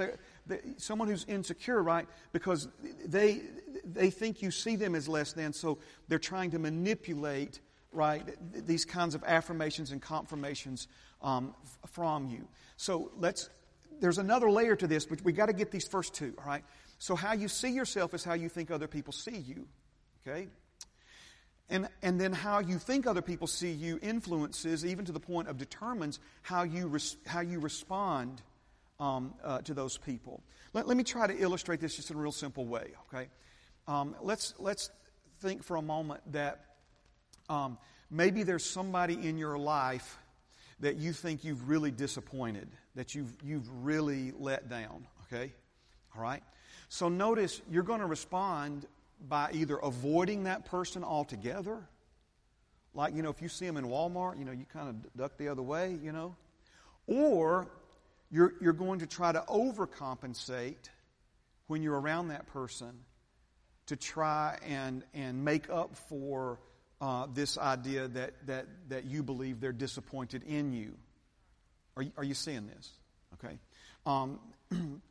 someone 0.77 1.09
who's 1.09 1.25
insecure, 1.27 1.83
right? 1.83 2.07
Because 2.31 2.69
they, 3.05 3.41
they 3.83 4.09
think 4.09 4.41
you 4.41 4.49
see 4.49 4.77
them 4.77 4.95
as 4.95 5.09
less 5.09 5.33
than, 5.33 5.51
so 5.51 5.77
they're 6.07 6.19
trying 6.19 6.51
to 6.51 6.59
manipulate, 6.59 7.59
right, 7.91 8.23
these 8.65 8.85
kinds 8.85 9.13
of 9.13 9.25
affirmations 9.25 9.91
and 9.91 10.01
confirmations 10.01 10.87
um, 11.21 11.53
from 11.85 12.29
you. 12.29 12.47
So 12.77 13.11
let's 13.17 13.49
there's 13.99 14.17
another 14.17 14.49
layer 14.49 14.75
to 14.75 14.87
this, 14.87 15.05
but 15.05 15.21
we 15.23 15.31
got 15.31 15.47
to 15.47 15.53
get 15.53 15.71
these 15.71 15.87
first 15.87 16.13
two, 16.13 16.33
all 16.39 16.45
right? 16.45 16.63
So 16.99 17.15
how 17.15 17.33
you 17.33 17.47
see 17.47 17.69
yourself 17.69 18.13
is 18.13 18.23
how 18.23 18.33
you 18.33 18.49
think 18.49 18.71
other 18.71 18.87
people 18.87 19.13
see 19.13 19.37
you, 19.37 19.67
okay? 20.25 20.47
And, 21.69 21.89
and 22.01 22.19
then 22.19 22.31
how 22.31 22.59
you 22.59 22.77
think 22.77 23.05
other 23.05 23.21
people 23.21 23.47
see 23.47 23.71
you 23.71 23.99
influences, 24.01 24.85
even 24.85 25.05
to 25.05 25.11
the 25.11 25.19
point 25.19 25.47
of 25.47 25.57
determines 25.57 26.19
how 26.41 26.63
you, 26.63 26.87
res, 26.87 27.17
how 27.25 27.41
you 27.41 27.59
respond 27.59 28.41
um, 28.99 29.33
uh, 29.43 29.59
to 29.61 29.73
those 29.73 29.97
people. 29.97 30.41
Let, 30.73 30.87
let 30.87 30.97
me 30.97 31.03
try 31.03 31.27
to 31.27 31.37
illustrate 31.37 31.79
this 31.79 31.95
just 31.95 32.09
in 32.09 32.17
a 32.17 32.19
real 32.19 32.31
simple 32.31 32.65
way, 32.65 32.91
okay? 33.07 33.27
Um, 33.87 34.15
let's, 34.21 34.53
let's 34.59 34.89
think 35.39 35.63
for 35.63 35.75
a 35.75 35.81
moment 35.81 36.21
that 36.31 36.63
um, 37.49 37.77
maybe 38.09 38.43
there's 38.43 38.65
somebody 38.65 39.13
in 39.13 39.37
your 39.37 39.57
life 39.57 40.17
that 40.79 40.97
you 40.97 41.11
think 41.11 41.43
you've 41.43 41.69
really 41.69 41.91
disappointed 41.91 42.67
that 42.97 43.13
you've, 43.13 43.31
you've 43.43 43.69
really 43.85 44.33
let 44.39 44.69
down, 44.69 45.05
okay? 45.25 45.53
All 46.15 46.21
right? 46.21 46.41
So 46.89 47.09
notice 47.09 47.61
you're 47.69 47.83
going 47.83 47.99
to 47.99 48.07
respond 48.07 48.87
by 49.29 49.51
either 49.53 49.77
avoiding 49.77 50.45
that 50.45 50.65
person 50.65 51.03
altogether. 51.03 51.87
Like, 52.95 53.13
you 53.13 53.21
know, 53.21 53.29
if 53.29 53.39
you 53.39 53.49
see 53.49 53.67
them 53.67 53.77
in 53.77 53.85
Walmart, 53.85 54.39
you 54.39 54.45
know, 54.45 54.51
you 54.51 54.65
kind 54.73 54.89
of 54.89 55.15
duck 55.15 55.37
the 55.37 55.47
other 55.47 55.61
way, 55.61 55.95
you 56.01 56.11
know. 56.11 56.35
Or 57.05 57.67
you're, 58.31 58.55
you're 58.59 58.73
going 58.73 58.99
to 58.99 59.05
try 59.07 59.31
to 59.31 59.43
overcompensate 59.47 60.89
when 61.67 61.83
you're 61.83 61.99
around 61.99 62.29
that 62.29 62.47
person 62.47 62.91
to 63.85 63.95
try 63.95 64.57
and, 64.67 65.03
and 65.13 65.45
make 65.45 65.69
up 65.69 65.95
for 65.95 66.57
uh, 66.99 67.27
this 67.31 67.59
idea 67.59 68.07
that, 68.07 68.33
that, 68.47 68.65
that 68.89 69.05
you 69.05 69.21
believe 69.21 69.59
they're 69.59 69.71
disappointed 69.71 70.41
in 70.47 70.73
you. 70.73 70.95
Are 71.97 72.03
you, 72.03 72.11
are 72.15 72.23
you 72.23 72.35
seeing 72.35 72.67
this? 72.67 72.91
Okay. 73.33 73.57
Um, 74.05 74.39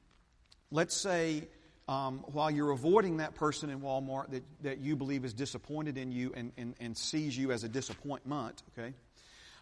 let's 0.71 0.97
say 0.97 1.49
um, 1.89 2.25
while 2.29 2.49
you're 2.49 2.71
avoiding 2.71 3.17
that 3.17 3.35
person 3.35 3.71
in 3.71 3.81
Walmart 3.81 4.31
that, 4.31 4.45
that 4.63 4.79
you 4.79 4.95
believe 4.95 5.25
is 5.25 5.35
disappointed 5.35 5.99
in 5.99 6.13
you 6.13 6.33
and, 6.37 6.53
and, 6.57 6.75
and 6.79 6.97
sees 6.97 7.37
you 7.37 7.51
as 7.51 7.65
a 7.65 7.69
disappointment, 7.69 8.63
okay? 8.73 8.95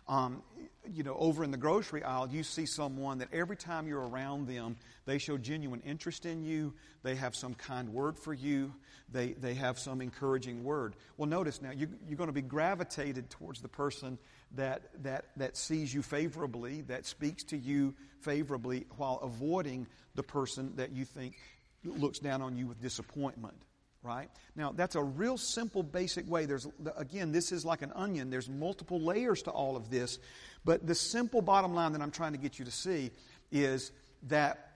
Um, 0.06 0.42
you 0.92 1.02
know, 1.02 1.16
over 1.18 1.44
in 1.44 1.50
the 1.50 1.56
grocery 1.56 2.02
aisle, 2.02 2.28
you 2.30 2.42
see 2.42 2.66
someone 2.66 3.18
that 3.18 3.28
every 3.32 3.56
time 3.56 3.88
you're 3.88 4.06
around 4.06 4.46
them, 4.46 4.76
they 5.06 5.16
show 5.16 5.38
genuine 5.38 5.80
interest 5.80 6.26
in 6.26 6.44
you. 6.44 6.74
They 7.02 7.14
have 7.14 7.34
some 7.34 7.54
kind 7.54 7.88
word 7.88 8.18
for 8.18 8.34
you. 8.34 8.74
They, 9.10 9.32
they 9.32 9.54
have 9.54 9.78
some 9.78 10.02
encouraging 10.02 10.62
word. 10.62 10.94
Well, 11.16 11.28
notice 11.28 11.62
now, 11.62 11.70
you, 11.70 11.88
you're 12.06 12.18
going 12.18 12.28
to 12.28 12.34
be 12.34 12.42
gravitated 12.42 13.30
towards 13.30 13.62
the 13.62 13.68
person 13.68 14.18
that, 14.56 14.82
that, 15.02 15.26
that 15.36 15.56
sees 15.56 15.92
you 15.92 16.02
favorably, 16.02 16.82
that 16.82 17.06
speaks 17.06 17.44
to 17.44 17.56
you 17.56 17.94
favorably, 18.20 18.86
while 18.96 19.18
avoiding 19.22 19.86
the 20.14 20.22
person 20.22 20.72
that 20.76 20.92
you 20.92 21.04
think 21.04 21.36
looks 21.84 22.18
down 22.18 22.42
on 22.42 22.56
you 22.56 22.66
with 22.66 22.80
disappointment. 22.80 23.54
Right? 24.02 24.28
Now, 24.54 24.72
that's 24.72 24.96
a 24.96 25.02
real 25.02 25.38
simple, 25.38 25.82
basic 25.82 26.28
way. 26.28 26.44
There's, 26.44 26.66
again, 26.94 27.32
this 27.32 27.52
is 27.52 27.64
like 27.64 27.80
an 27.80 27.90
onion. 27.94 28.28
There's 28.28 28.50
multiple 28.50 29.00
layers 29.00 29.42
to 29.44 29.50
all 29.50 29.76
of 29.76 29.88
this. 29.88 30.18
But 30.62 30.86
the 30.86 30.94
simple 30.94 31.40
bottom 31.40 31.74
line 31.74 31.92
that 31.92 32.02
I'm 32.02 32.10
trying 32.10 32.32
to 32.32 32.38
get 32.38 32.58
you 32.58 32.66
to 32.66 32.70
see 32.70 33.12
is 33.50 33.92
that 34.24 34.72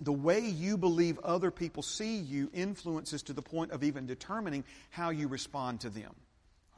the 0.00 0.12
way 0.12 0.40
you 0.40 0.78
believe 0.78 1.18
other 1.18 1.50
people 1.50 1.82
see 1.82 2.16
you 2.16 2.50
influences 2.54 3.22
to 3.24 3.34
the 3.34 3.42
point 3.42 3.70
of 3.70 3.84
even 3.84 4.06
determining 4.06 4.64
how 4.88 5.10
you 5.10 5.28
respond 5.28 5.80
to 5.80 5.90
them. 5.90 6.14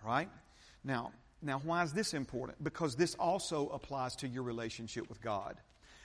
All 0.03 0.11
right? 0.11 0.29
Now, 0.83 1.13
now, 1.47 1.61
why 1.65 1.83
is 1.85 1.93
this 1.93 2.13
important? 2.13 2.63
Because 2.63 2.97
this 2.97 3.15
also 3.15 3.69
applies 3.69 4.17
to 4.17 4.29
your 4.29 4.43
relationship 4.43 5.09
with 5.09 5.21
God. 5.23 5.57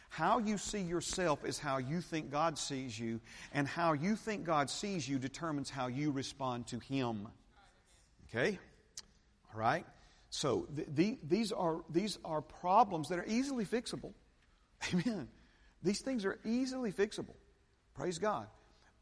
How 0.09 0.39
you 0.39 0.57
see 0.57 0.81
yourself 0.81 1.43
is 1.45 1.57
how 1.57 1.77
you 1.77 2.01
think 2.01 2.31
God 2.31 2.57
sees 2.57 2.99
you, 2.99 3.19
and 3.53 3.67
how 3.67 3.93
you 3.93 4.15
think 4.15 4.43
God 4.43 4.69
sees 4.69 5.07
you 5.07 5.17
determines 5.17 5.69
how 5.69 5.87
you 5.87 6.11
respond 6.11 6.67
to 6.67 6.79
Him. 6.79 7.27
Okay? 8.29 8.59
All 9.53 9.59
right? 9.59 9.85
So 10.29 10.67
the, 10.73 10.85
the, 10.93 11.19
these, 11.27 11.51
are, 11.51 11.81
these 11.89 12.19
are 12.23 12.41
problems 12.41 13.09
that 13.09 13.19
are 13.19 13.25
easily 13.27 13.65
fixable. 13.65 14.13
Amen. 14.93 15.27
These 15.83 16.01
things 16.01 16.23
are 16.25 16.37
easily 16.45 16.91
fixable. 16.91 17.35
Praise 17.95 18.19
God. 18.19 18.47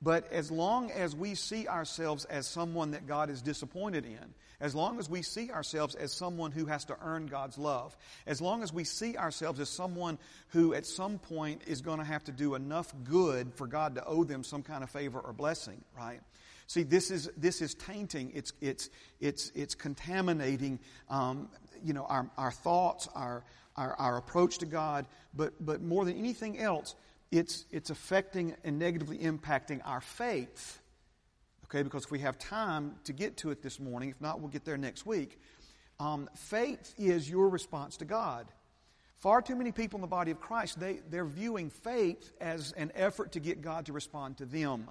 But 0.02 0.32
as 0.32 0.50
long 0.50 0.92
as 0.92 1.16
we 1.16 1.36
see 1.36 1.68
ourselves 1.68 2.24
as 2.26 2.48
someone 2.48 2.92
that 2.92 3.06
God 3.06 3.30
is 3.30 3.42
disappointed 3.42 4.06
in, 4.06 4.34
as 4.62 4.76
long 4.76 5.00
as 5.00 5.10
we 5.10 5.22
see 5.22 5.52
ourselves 5.52 5.96
as 5.96 6.14
someone 6.14 6.52
who 6.52 6.66
has 6.66 6.86
to 6.86 6.98
earn 7.02 7.28
God's 7.28 7.58
love, 7.58 7.96
as 8.26 8.42
long 8.42 8.64
as 8.64 8.74
we 8.74 8.84
see 8.84 9.18
ourselves 9.18 9.60
as 9.60 9.70
someone 9.70 10.18
who 10.50 10.74
at 10.74 10.86
some 10.86 11.18
point 11.18 11.64
is 11.68 11.82
going 11.82 12.00
to 12.00 12.06
have 12.06 12.24
to 12.26 12.32
do 12.32 12.56
enough 12.56 12.94
good 13.04 13.54
for 13.54 13.68
God 13.68 13.96
to 13.96 14.06
owe 14.06 14.24
them 14.24 14.44
some 14.44 14.64
kind 14.64 14.84
of 14.84 14.90
favor 14.90 15.20
or 15.20 15.34
blessing, 15.34 15.82
right? 15.98 16.22
See, 16.68 16.84
this 16.84 17.10
is, 17.10 17.30
this 17.36 17.62
is 17.62 17.74
tainting, 17.74 18.32
it's, 18.36 18.54
it's, 18.62 18.90
it's, 19.20 19.52
it's 19.56 19.76
contaminating, 19.76 20.80
um, 21.10 21.50
you 21.84 21.94
know, 21.94 22.06
our, 22.06 22.30
our 22.38 22.52
thoughts, 22.52 23.10
our, 23.16 23.44
our, 23.76 23.94
our 23.96 24.18
approach 24.18 24.60
to 24.60 24.66
God, 24.66 25.08
but, 25.34 25.54
but 25.66 25.82
more 25.82 26.06
than 26.06 26.18
anything 26.18 26.60
else, 26.60 26.96
it's, 27.32 27.66
it's 27.72 27.90
affecting 27.90 28.56
and 28.64 28.80
negatively 28.80 29.20
impacting 29.20 29.82
our 29.86 30.02
faith. 30.02 30.82
Okay, 31.66 31.84
because 31.84 32.06
if 32.06 32.12
we 32.12 32.20
have 32.20 32.40
time 32.40 32.96
to 33.04 33.14
get 33.14 33.38
to 33.38 33.52
it 33.52 33.62
this 33.62 33.80
morning, 33.80 34.10
if 34.10 34.20
not, 34.20 34.40
we'll 34.40 34.50
get 34.50 34.66
there 34.66 34.78
next 34.78 35.06
week. 35.06 35.40
Um, 36.00 36.30
faith 36.36 36.96
is 36.98 37.30
your 37.30 37.50
response 37.50 37.98
to 37.98 38.06
God. 38.06 38.48
Far 39.18 39.42
too 39.42 39.56
many 39.56 39.72
people 39.72 39.98
in 39.98 40.02
the 40.02 40.08
body 40.08 40.32
of 40.32 40.40
Christ, 40.40 40.80
they, 40.80 41.02
they're 41.10 41.26
viewing 41.26 41.70
faith 41.70 42.32
as 42.40 42.72
an 42.72 42.92
effort 42.96 43.34
to 43.34 43.40
get 43.40 43.62
God 43.62 43.86
to 43.88 43.94
respond 43.94 44.38
to 44.38 44.46
them. 44.46 44.88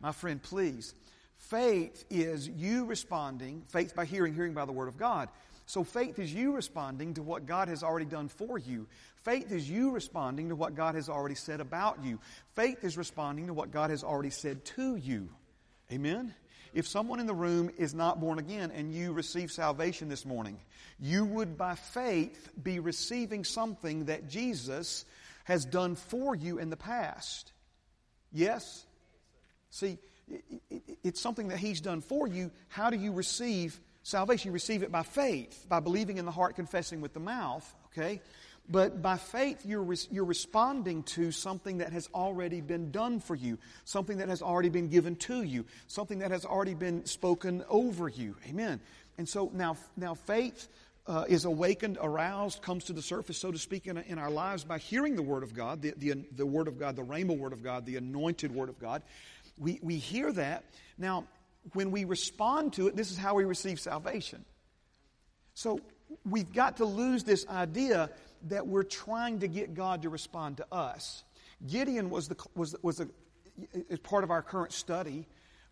My 0.00 0.12
friend, 0.12 0.42
please. 0.42 0.94
Faith 1.38 2.04
is 2.10 2.48
you 2.48 2.84
responding, 2.84 3.62
faith 3.68 3.94
by 3.94 4.04
hearing, 4.04 4.34
hearing 4.34 4.54
by 4.54 4.64
the 4.64 4.72
Word 4.72 4.88
of 4.88 4.96
God. 4.96 5.28
So 5.66 5.82
faith 5.84 6.18
is 6.18 6.32
you 6.32 6.52
responding 6.52 7.14
to 7.14 7.22
what 7.22 7.46
God 7.46 7.68
has 7.68 7.82
already 7.82 8.04
done 8.04 8.28
for 8.28 8.58
you. 8.58 8.86
Faith 9.22 9.50
is 9.50 9.68
you 9.68 9.90
responding 9.90 10.50
to 10.50 10.56
what 10.56 10.74
God 10.74 10.94
has 10.94 11.08
already 11.08 11.34
said 11.34 11.60
about 11.60 12.04
you. 12.04 12.20
Faith 12.54 12.84
is 12.84 12.98
responding 12.98 13.46
to 13.46 13.54
what 13.54 13.70
God 13.70 13.90
has 13.90 14.04
already 14.04 14.30
said 14.30 14.64
to 14.76 14.96
you. 14.96 15.30
Amen? 15.90 16.34
If 16.74 16.88
someone 16.88 17.20
in 17.20 17.26
the 17.26 17.34
room 17.34 17.70
is 17.78 17.94
not 17.94 18.20
born 18.20 18.38
again 18.38 18.72
and 18.72 18.92
you 18.92 19.12
receive 19.12 19.50
salvation 19.50 20.08
this 20.08 20.26
morning, 20.26 20.58
you 20.98 21.24
would 21.24 21.56
by 21.56 21.76
faith 21.76 22.50
be 22.60 22.80
receiving 22.80 23.44
something 23.44 24.06
that 24.06 24.28
Jesus 24.28 25.04
has 25.44 25.64
done 25.64 25.94
for 25.94 26.34
you 26.34 26.58
in 26.58 26.70
the 26.70 26.76
past. 26.76 27.52
Yes? 28.32 28.84
See, 29.70 29.98
it's 31.04 31.20
something 31.20 31.48
that 31.48 31.58
He's 31.58 31.80
done 31.80 32.00
for 32.00 32.26
you. 32.26 32.50
How 32.68 32.90
do 32.90 32.96
you 32.96 33.12
receive 33.12 33.80
salvation? 34.04 34.50
You 34.50 34.52
receive 34.52 34.84
it 34.84 34.92
by 34.92 35.02
faith, 35.02 35.66
by 35.68 35.80
believing 35.80 36.18
in 36.18 36.24
the 36.24 36.30
heart, 36.30 36.54
confessing 36.54 37.00
with 37.00 37.12
the 37.12 37.20
mouth, 37.20 37.74
okay? 37.86 38.20
But 38.68 39.02
by 39.02 39.18
faith, 39.18 39.66
you're, 39.66 39.86
you're 40.10 40.24
responding 40.24 41.02
to 41.02 41.32
something 41.32 41.78
that 41.78 41.92
has 41.92 42.08
already 42.14 42.60
been 42.62 42.90
done 42.90 43.20
for 43.20 43.34
you, 43.34 43.58
something 43.84 44.18
that 44.18 44.28
has 44.28 44.40
already 44.40 44.70
been 44.70 44.88
given 44.88 45.16
to 45.16 45.42
you, 45.42 45.66
something 45.86 46.20
that 46.20 46.30
has 46.30 46.46
already 46.46 46.74
been 46.74 47.04
spoken 47.04 47.64
over 47.68 48.08
you. 48.08 48.36
Amen. 48.48 48.80
And 49.18 49.28
so 49.28 49.50
now, 49.52 49.76
now 49.96 50.14
faith 50.14 50.68
uh, 51.06 51.26
is 51.28 51.44
awakened, 51.44 51.98
aroused, 52.00 52.62
comes 52.62 52.84
to 52.84 52.94
the 52.94 53.02
surface, 53.02 53.36
so 53.36 53.52
to 53.52 53.58
speak, 53.58 53.86
in, 53.86 53.98
in 53.98 54.18
our 54.18 54.30
lives 54.30 54.64
by 54.64 54.78
hearing 54.78 55.16
the 55.16 55.22
Word 55.22 55.42
of 55.42 55.54
God, 55.54 55.82
the, 55.82 55.92
the, 55.98 56.24
the 56.34 56.46
Word 56.46 56.66
of 56.66 56.78
God, 56.78 56.96
the 56.96 57.02
Rhema 57.02 57.36
Word 57.36 57.52
of 57.52 57.62
God, 57.62 57.84
the 57.84 57.96
anointed 57.96 58.54
Word 58.54 58.70
of 58.70 58.78
God. 58.78 59.02
We, 59.58 59.78
we 59.82 59.98
hear 59.98 60.32
that. 60.32 60.64
Now, 60.96 61.24
when 61.72 61.90
we 61.90 62.04
respond 62.04 62.74
to 62.74 62.88
it, 62.88 62.96
this 62.96 63.10
is 63.10 63.16
how 63.16 63.34
we 63.34 63.44
receive 63.44 63.80
salvation. 63.80 64.44
So 65.54 65.80
we've 66.24 66.52
got 66.52 66.76
to 66.78 66.84
lose 66.84 67.24
this 67.24 67.46
idea 67.48 68.10
that 68.48 68.66
we're 68.66 68.82
trying 68.82 69.40
to 69.40 69.48
get 69.48 69.74
God 69.74 70.02
to 70.02 70.08
respond 70.08 70.58
to 70.58 70.66
us. 70.70 71.24
Gideon 71.66 72.10
was, 72.10 72.28
the, 72.28 72.36
was, 72.54 72.76
was 72.82 73.00
a, 73.00 73.08
is 73.88 73.98
part 74.00 74.24
of 74.24 74.30
our 74.30 74.42
current 74.42 74.72
study, 74.72 75.26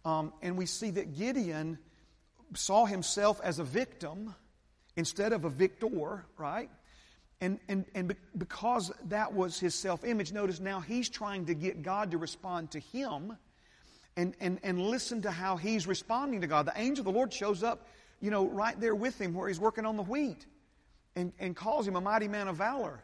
um, 0.05 0.33
and 0.41 0.57
we 0.57 0.67
see 0.67 0.91
that 0.91 1.17
Gideon 1.17 1.79
saw 2.55 2.87
himself 2.87 3.41
as 3.43 3.59
a 3.59 3.65
victim 3.65 4.35
instead 4.97 5.33
of 5.33 5.45
a 5.45 5.51
victor, 5.51 6.25
right? 6.39 6.71
And, 7.41 7.59
and, 7.69 7.85
and 7.95 8.15
because 8.39 8.93
that 9.09 9.33
was 9.33 9.59
his 9.59 9.75
self 9.75 10.05
image, 10.05 10.33
notice 10.33 10.61
now 10.61 10.81
he's 10.81 11.09
trying 11.09 11.47
to 11.47 11.55
get 11.55 11.83
God 11.83 12.13
to 12.13 12.19
respond 12.19 12.71
to 12.73 12.79
him 12.79 13.37
and, 14.17 14.35
and, 14.41 14.59
and 14.63 14.81
listen 14.81 15.23
to 15.23 15.31
how 15.31 15.57
he's 15.57 15.87
responding 15.87 16.43
to 16.43 16.47
God. 16.47 16.67
The 16.67 16.73
angel 16.77 17.07
of 17.07 17.13
the 17.13 17.19
Lord 17.19 17.33
shows 17.33 17.63
up, 17.63 17.87
you 18.21 18.31
know, 18.31 18.47
right 18.47 18.79
there 18.79 18.95
with 18.95 19.21
him 19.21 19.35
where 19.35 19.49
he's 19.49 19.61
working 19.61 19.87
on 19.87 19.97
the 19.97 20.03
wheat 20.03 20.47
and, 21.17 21.33
and 21.39 21.57
calls 21.57 21.87
him 21.87 21.97
a 21.97 22.01
mighty 22.01 22.29
man 22.29 22.49
of 22.49 22.57
valor. 22.57 23.03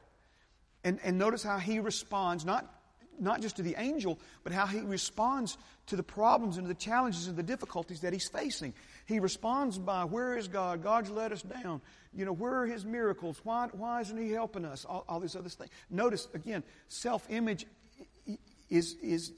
And, 0.84 0.98
and 1.02 1.18
notice 1.18 1.42
how 1.42 1.58
he 1.58 1.80
responds, 1.80 2.44
not, 2.44 2.72
not 3.18 3.40
just 3.40 3.56
to 3.56 3.62
the 3.62 3.74
angel, 3.78 4.18
but 4.44 4.52
how 4.52 4.66
he 4.66 4.80
responds 4.80 5.58
to 5.86 5.96
the 5.96 6.02
problems 6.02 6.56
and 6.56 6.66
the 6.66 6.74
challenges 6.74 7.26
and 7.26 7.36
the 7.36 7.42
difficulties 7.42 8.00
that 8.00 8.12
he's 8.12 8.28
facing. 8.28 8.74
He 9.06 9.18
responds 9.18 9.78
by, 9.78 10.04
Where 10.04 10.36
is 10.36 10.48
God? 10.48 10.82
God's 10.82 11.10
let 11.10 11.32
us 11.32 11.42
down. 11.42 11.80
You 12.14 12.24
know, 12.24 12.32
where 12.32 12.62
are 12.62 12.66
his 12.66 12.84
miracles? 12.84 13.40
Why, 13.42 13.68
why 13.72 14.02
isn't 14.02 14.16
he 14.16 14.30
helping 14.30 14.64
us? 14.64 14.84
All, 14.84 15.04
all 15.08 15.20
these 15.20 15.36
other 15.36 15.48
things. 15.48 15.70
Notice, 15.90 16.28
again, 16.34 16.62
self 16.88 17.26
image 17.30 17.66
is, 18.70 18.96
is, 19.02 19.32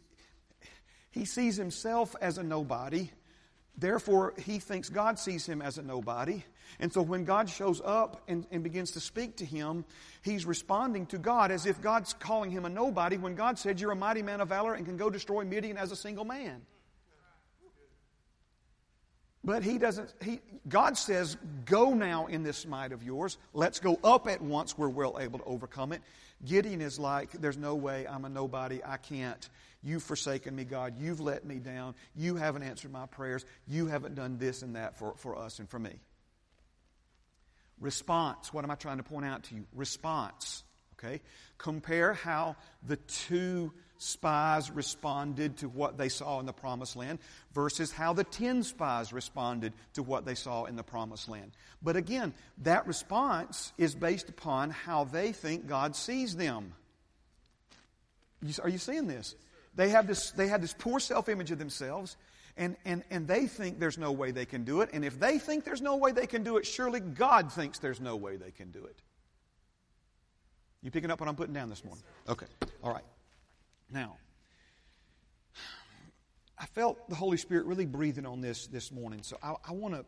he 1.11 1.25
sees 1.25 1.57
himself 1.57 2.15
as 2.21 2.39
a 2.39 2.43
nobody. 2.43 3.11
Therefore, 3.77 4.35
he 4.39 4.59
thinks 4.59 4.89
God 4.89 5.19
sees 5.19 5.47
him 5.47 5.63
as 5.63 5.79
a 5.79 5.83
nobody. 5.83 6.43
And 6.79 6.93
so 6.93 7.03
when 7.03 7.25
God 7.25 7.49
shows 7.49 7.81
up 7.85 8.23
and, 8.29 8.47
and, 8.51 8.63
begins 8.63 8.93
to 8.93 9.01
speak 9.01 9.39
to 9.39 9.45
him, 9.45 9.85
he's 10.23 10.45
responding 10.45 11.07
to 11.07 11.19
God 11.19 11.51
as 11.51 11.67
if 11.67 11.81
God's 11.81 12.13
calling 12.13 12.51
him 12.51 12.65
a 12.65 12.69
nobody 12.69 13.17
when 13.17 13.35
God 13.35 13.59
said, 13.59 13.81
You're 13.81 13.91
a 13.91 13.97
mighty 13.97 14.23
man 14.23 14.41
of 14.41 14.49
valor 14.49 14.75
and 14.75 14.87
can 14.87 14.97
go 14.97 15.11
destroy 15.11 15.45
Midian 15.45 15.77
as 15.77 15.91
a 15.91 15.97
single 15.97 16.25
man. 16.25 16.63
But 19.43 19.63
he 19.63 19.79
doesn't, 19.79 20.13
he, 20.23 20.41
God 20.69 20.99
says, 20.99 21.37
Go 21.65 21.95
now 21.95 22.27
in 22.27 22.43
this 22.43 22.67
might 22.67 22.93
of 22.93 23.03
yours. 23.03 23.39
Let's 23.55 23.81
go 23.81 23.99
up 24.05 24.29
at 24.29 24.43
once. 24.43 24.77
We're 24.77 24.89
well 24.89 25.19
able 25.19 25.39
to 25.39 25.45
overcome 25.47 25.93
it. 25.93 26.03
Gideon 26.45 26.81
is 26.81 26.99
like, 26.99 27.33
There's 27.33 27.59
no 27.59 27.75
way. 27.75 28.07
I'm 28.07 28.25
a 28.25 28.29
nobody. 28.29 28.81
I 28.85 28.97
can't. 28.97 29.49
You've 29.83 30.03
forsaken 30.03 30.55
me, 30.55 30.65
God. 30.65 30.95
You've 30.99 31.21
let 31.21 31.45
me 31.45 31.57
down. 31.57 31.95
You 32.15 32.37
haven't 32.37 32.63
answered 32.63 32.93
my 32.93 33.07
prayers. 33.07 33.45
You 33.67 33.87
haven't 33.87 34.15
done 34.15 34.37
this 34.39 34.63
and 34.63 34.77
that 34.77 34.99
for, 34.99 35.15
for 35.17 35.39
us 35.39 35.59
and 35.59 35.69
for 35.69 35.79
me. 35.79 36.01
Response. 37.81 38.53
What 38.53 38.65
am 38.65 38.71
I 38.71 38.75
trying 38.75 38.99
to 38.99 39.03
point 39.03 39.25
out 39.25 39.45
to 39.45 39.55
you? 39.55 39.65
Response. 39.75 40.65
Okay? 40.99 41.23
Compare 41.57 42.13
how 42.13 42.57
the 42.87 42.97
two 42.97 43.73
spies 44.03 44.71
responded 44.71 45.59
to 45.59 45.69
what 45.69 45.99
they 45.99 46.09
saw 46.09 46.41
in 46.41 46.47
the 46.47 46.55
promised 46.55 46.97
land 46.97 47.19
versus 47.53 47.93
how 47.93 48.15
the 48.15 48.25
ten 48.25 48.63
spies 48.63 49.13
responded 49.13 49.75
to 49.93 50.03
what 50.03 50.25
they 50.25 50.35
saw 50.35 50.65
in 50.65 50.75
the 50.75 50.83
promised 50.83 51.29
land. 51.29 51.53
But 51.83 51.97
again, 51.97 52.33
that 52.63 52.87
response 52.87 53.75
is 53.77 53.95
based 53.95 54.31
upon 54.31 54.71
how 54.71 55.05
they 55.05 55.33
think 55.33 55.67
God 55.67 55.95
sees 55.95 56.35
them. 56.35 56.73
Are 58.63 58.71
you 58.71 58.79
seeing 58.79 59.07
this? 59.07 59.35
They 59.75 59.91
have 59.91 60.07
this, 60.07 60.31
they 60.31 60.49
have 60.49 60.63
this 60.63 60.73
poor 60.73 60.99
self 60.99 61.29
image 61.29 61.51
of 61.51 61.59
themselves, 61.59 62.17
and, 62.57 62.77
and, 62.87 63.05
and 63.11 63.29
they 63.29 63.47
think 63.47 63.79
there's 63.79 63.99
no 63.99 64.13
way 64.13 64.31
they 64.31 64.47
can 64.47 64.65
do 64.65 64.81
it. 64.81 64.89
And 64.95 65.05
if 65.05 65.21
they 65.21 65.39
think 65.39 65.65
there's 65.65 65.83
no 65.83 65.97
way 65.97 66.13
they 66.13 66.27
can 66.27 66.43
do 66.43 66.57
it, 66.57 66.65
surely 66.65 67.01
God 67.01 67.53
thinks 67.53 67.79
there's 67.79 68.01
no 68.01 68.17
way 68.17 68.37
they 68.37 68.51
can 68.51 68.71
do 68.71 68.83
it. 68.87 68.97
You 70.83 70.91
picking 70.91 71.11
up 71.11 71.21
what 71.21 71.29
I'm 71.29 71.37
putting 71.37 71.53
down 71.53 71.69
this 71.69 71.85
morning? 71.85 72.03
Okay. 72.31 72.47
All 72.83 72.95
right. 72.95 73.05
Now, 73.93 74.17
I 76.59 76.67
felt 76.67 77.09
the 77.09 77.15
Holy 77.15 77.37
Spirit 77.37 77.67
really 77.67 77.87
breathing 77.87 78.27
on 78.27 78.41
this 78.41 78.67
this 78.67 78.93
morning. 78.93 79.23
So 79.23 79.39
I 79.43 79.73
want 79.73 79.95
to 79.95 80.05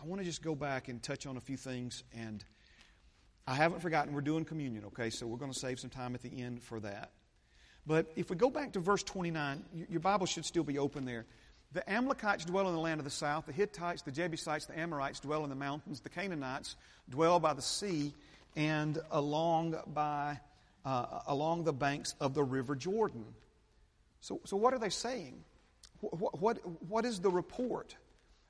I 0.00 0.06
want 0.06 0.20
to 0.20 0.24
just 0.24 0.42
go 0.42 0.54
back 0.54 0.88
and 0.88 1.02
touch 1.02 1.26
on 1.26 1.36
a 1.36 1.40
few 1.40 1.56
things. 1.56 2.04
And 2.14 2.44
I 3.46 3.54
haven't 3.54 3.80
forgotten 3.80 4.12
we're 4.12 4.20
doing 4.20 4.44
communion, 4.44 4.84
okay? 4.86 5.10
So 5.10 5.26
we're 5.26 5.38
going 5.38 5.52
to 5.52 5.58
save 5.58 5.80
some 5.80 5.90
time 5.90 6.14
at 6.14 6.22
the 6.22 6.42
end 6.42 6.62
for 6.62 6.80
that. 6.80 7.12
But 7.86 8.06
if 8.16 8.30
we 8.30 8.36
go 8.36 8.50
back 8.50 8.72
to 8.72 8.80
verse 8.80 9.02
29, 9.02 9.64
your 9.88 10.00
Bible 10.00 10.26
should 10.26 10.44
still 10.44 10.64
be 10.64 10.78
open 10.78 11.04
there. 11.04 11.26
The 11.72 11.88
Amalekites 11.90 12.44
dwell 12.44 12.68
in 12.68 12.74
the 12.74 12.80
land 12.80 13.00
of 13.00 13.04
the 13.04 13.10
south. 13.10 13.46
The 13.46 13.52
Hittites, 13.52 14.02
the 14.02 14.12
Jebusites, 14.12 14.66
the 14.66 14.78
Amorites 14.78 15.20
dwell 15.20 15.42
in 15.44 15.50
the 15.50 15.56
mountains. 15.56 16.00
The 16.00 16.08
Canaanites 16.08 16.76
dwell 17.08 17.40
by 17.40 17.52
the 17.52 17.62
sea 17.62 18.14
and 18.56 18.98
along, 19.10 19.76
by, 19.86 20.38
uh, 20.84 21.20
along 21.26 21.64
the 21.64 21.72
banks 21.72 22.14
of 22.20 22.34
the 22.34 22.42
river 22.42 22.76
Jordan. 22.76 23.24
So, 24.20 24.40
so 24.44 24.56
what 24.56 24.74
are 24.74 24.78
they 24.78 24.90
saying? 24.90 25.42
What, 26.00 26.40
what, 26.40 26.58
what 26.88 27.04
is 27.04 27.20
the 27.20 27.30
report? 27.30 27.96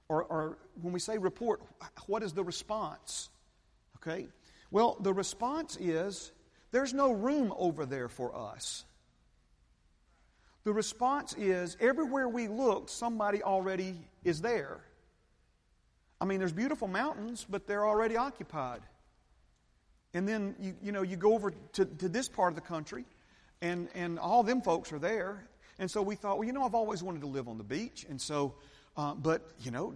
Or, 0.09 0.25
or 0.25 0.59
when 0.81 0.92
we 0.92 1.01
say 1.01 1.18
report, 1.18 1.62
what 2.07 2.23
is 2.23 2.33
the 2.33 2.44
response? 2.44 3.31
Okay? 3.97 4.29
Well, 4.70 4.97
the 5.01 5.12
response 5.12 5.77
is 5.81 6.33
there's 6.73 6.92
no 6.92 7.12
room 7.12 7.55
over 7.57 7.87
there 7.87 8.09
for 8.09 8.37
us. 8.37 8.85
The 10.64 10.73
response 10.73 11.35
is 11.35 11.77
everywhere 11.79 12.29
we 12.29 12.49
look, 12.49 12.88
somebody 12.88 13.42
already 13.42 13.94
is 14.25 14.40
there. 14.40 14.81
I 16.20 16.25
mean, 16.25 16.38
there's 16.38 16.53
beautiful 16.53 16.88
mountains, 16.88 17.47
but 17.49 17.66
they're 17.66 17.87
already 17.87 18.16
occupied. 18.16 18.81
And 20.14 20.27
then 20.27 20.55
you, 20.61 20.74
you 20.83 20.92
know 20.92 21.03
you 21.03 21.16
go 21.16 21.35
over 21.35 21.53
to, 21.74 21.85
to 21.85 22.09
this 22.09 22.29
part 22.29 22.53
of 22.53 22.55
the 22.55 22.66
country, 22.66 23.05
and, 23.61 23.88
and 23.94 24.18
all 24.18 24.42
them 24.42 24.62
folks 24.62 24.92
are 24.92 24.98
there. 24.98 25.46
And 25.79 25.90
so 25.90 26.03
we 26.03 26.14
thought, 26.14 26.38
well, 26.38 26.46
you 26.46 26.53
know, 26.53 26.62
I've 26.62 26.74
always 26.74 27.03
wanted 27.03 27.22
to 27.22 27.27
live 27.27 27.48
on 27.48 27.59
the 27.59 27.64
beach. 27.64 28.07
And 28.09 28.20
so, 28.20 28.55
uh, 28.96 29.14
but, 29.14 29.42
you 29.61 29.70
know, 29.70 29.94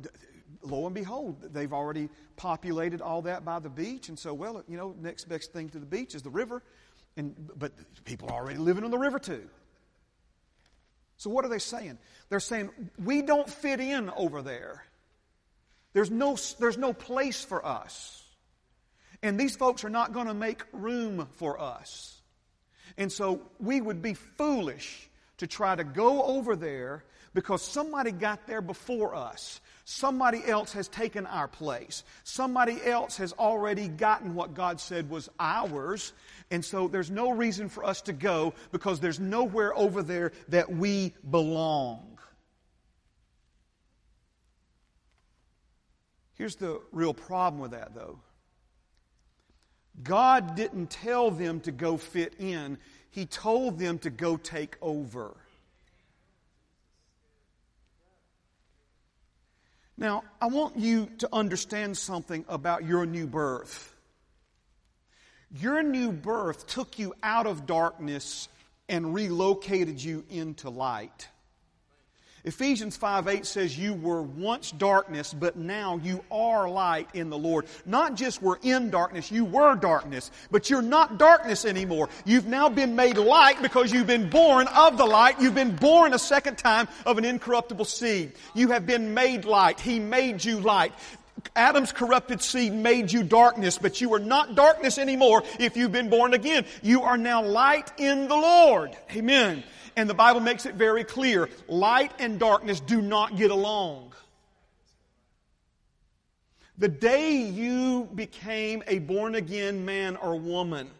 lo 0.62 0.86
and 0.86 0.94
behold, 0.94 1.52
they've 1.52 1.72
already 1.72 2.08
populated 2.36 3.00
all 3.00 3.22
that 3.22 3.44
by 3.44 3.58
the 3.60 3.68
beach. 3.68 4.08
And 4.08 4.18
so, 4.18 4.34
well, 4.34 4.64
you 4.68 4.76
know, 4.76 4.94
next 5.00 5.28
best 5.28 5.52
thing 5.52 5.68
to 5.70 5.78
the 5.78 5.86
beach 5.86 6.14
is 6.14 6.22
the 6.22 6.30
river. 6.30 6.62
And, 7.16 7.34
but 7.56 7.72
people 8.04 8.28
are 8.30 8.42
already 8.42 8.58
living 8.58 8.84
on 8.84 8.90
the 8.90 8.98
river 8.98 9.18
too. 9.18 9.48
So, 11.16 11.30
what 11.30 11.44
are 11.44 11.48
they 11.48 11.58
saying? 11.58 11.98
They're 12.28 12.40
saying, 12.40 12.70
we 13.02 13.22
don't 13.22 13.48
fit 13.48 13.80
in 13.80 14.08
over 14.10 14.40
there. 14.40 14.84
There's 15.92 16.10
no, 16.10 16.36
there's 16.58 16.78
no 16.78 16.92
place 16.92 17.44
for 17.44 17.64
us. 17.64 18.24
And 19.22 19.38
these 19.38 19.56
folks 19.56 19.84
are 19.84 19.90
not 19.90 20.12
going 20.12 20.26
to 20.26 20.34
make 20.34 20.62
room 20.72 21.28
for 21.32 21.60
us. 21.60 22.20
And 22.96 23.12
so, 23.12 23.42
we 23.60 23.80
would 23.80 24.02
be 24.02 24.14
foolish 24.14 25.08
to 25.38 25.46
try 25.46 25.74
to 25.74 25.84
go 25.84 26.22
over 26.22 26.56
there 26.56 27.04
because 27.34 27.62
somebody 27.62 28.10
got 28.10 28.46
there 28.46 28.60
before 28.60 29.14
us. 29.14 29.60
Somebody 29.84 30.42
else 30.44 30.72
has 30.72 30.88
taken 30.88 31.26
our 31.26 31.48
place. 31.48 32.02
Somebody 32.24 32.78
else 32.84 33.16
has 33.18 33.32
already 33.34 33.88
gotten 33.88 34.34
what 34.34 34.54
God 34.54 34.80
said 34.80 35.08
was 35.08 35.28
ours. 35.38 36.12
And 36.50 36.64
so 36.64 36.88
there's 36.88 37.10
no 37.10 37.30
reason 37.30 37.68
for 37.68 37.84
us 37.84 38.02
to 38.02 38.12
go 38.12 38.54
because 38.72 39.00
there's 39.00 39.20
nowhere 39.20 39.76
over 39.76 40.02
there 40.02 40.32
that 40.48 40.70
we 40.70 41.14
belong. 41.28 42.18
Here's 46.34 46.56
the 46.56 46.80
real 46.92 47.14
problem 47.14 47.60
with 47.60 47.72
that, 47.72 47.94
though 47.94 48.18
God 50.02 50.54
didn't 50.54 50.90
tell 50.90 51.30
them 51.30 51.60
to 51.60 51.72
go 51.72 51.96
fit 51.96 52.34
in, 52.38 52.78
He 53.10 53.26
told 53.26 53.78
them 53.78 53.98
to 54.00 54.10
go 54.10 54.36
take 54.36 54.76
over. 54.80 55.34
Now, 59.96 60.22
I 60.40 60.46
want 60.46 60.76
you 60.78 61.10
to 61.18 61.28
understand 61.32 61.98
something 61.98 62.44
about 62.48 62.84
your 62.84 63.04
new 63.04 63.26
birth. 63.26 63.94
Your 65.50 65.82
new 65.82 66.12
birth 66.12 66.68
took 66.68 67.00
you 67.00 67.14
out 67.22 67.46
of 67.48 67.66
darkness 67.66 68.48
and 68.88 69.12
relocated 69.12 70.02
you 70.02 70.24
into 70.30 70.70
light. 70.70 71.28
Ephesians 72.48 72.96
5 72.96 73.28
8 73.28 73.44
says, 73.44 73.78
You 73.78 73.92
were 73.92 74.22
once 74.22 74.70
darkness, 74.70 75.34
but 75.34 75.56
now 75.56 76.00
you 76.02 76.24
are 76.30 76.66
light 76.66 77.06
in 77.12 77.28
the 77.28 77.36
Lord. 77.36 77.66
Not 77.84 78.14
just 78.14 78.40
were 78.40 78.58
in 78.62 78.88
darkness, 78.88 79.30
you 79.30 79.44
were 79.44 79.74
darkness, 79.76 80.30
but 80.50 80.70
you're 80.70 80.80
not 80.80 81.18
darkness 81.18 81.66
anymore. 81.66 82.08
You've 82.24 82.46
now 82.46 82.70
been 82.70 82.96
made 82.96 83.18
light 83.18 83.60
because 83.60 83.92
you've 83.92 84.06
been 84.06 84.30
born 84.30 84.66
of 84.68 84.96
the 84.96 85.04
light. 85.04 85.38
You've 85.38 85.54
been 85.54 85.76
born 85.76 86.14
a 86.14 86.18
second 86.18 86.56
time 86.56 86.88
of 87.04 87.18
an 87.18 87.26
incorruptible 87.26 87.84
seed. 87.84 88.32
You 88.54 88.70
have 88.70 88.86
been 88.86 89.12
made 89.12 89.44
light. 89.44 89.78
He 89.78 90.00
made 90.00 90.42
you 90.42 90.58
light. 90.58 90.94
Adam's 91.54 91.92
corrupted 91.92 92.40
seed 92.40 92.72
made 92.72 93.12
you 93.12 93.22
darkness, 93.22 93.76
but 93.76 94.00
you 94.00 94.14
are 94.14 94.18
not 94.18 94.54
darkness 94.54 94.96
anymore 94.96 95.42
if 95.60 95.76
you've 95.76 95.92
been 95.92 96.08
born 96.08 96.32
again. 96.32 96.64
You 96.82 97.02
are 97.02 97.18
now 97.18 97.42
light 97.42 97.92
in 97.98 98.26
the 98.26 98.36
Lord. 98.36 98.96
Amen. 99.14 99.62
And 99.96 100.08
the 100.08 100.14
Bible 100.14 100.40
makes 100.40 100.66
it 100.66 100.74
very 100.74 101.04
clear 101.04 101.48
light 101.68 102.12
and 102.18 102.38
darkness 102.38 102.80
do 102.80 103.00
not 103.00 103.36
get 103.36 103.50
along. 103.50 104.12
The 106.78 106.88
day 106.88 107.42
you 107.42 108.08
became 108.14 108.84
a 108.86 109.00
born 109.00 109.34
again 109.34 109.84
man 109.84 110.16
or 110.16 110.36
woman, 110.36 110.90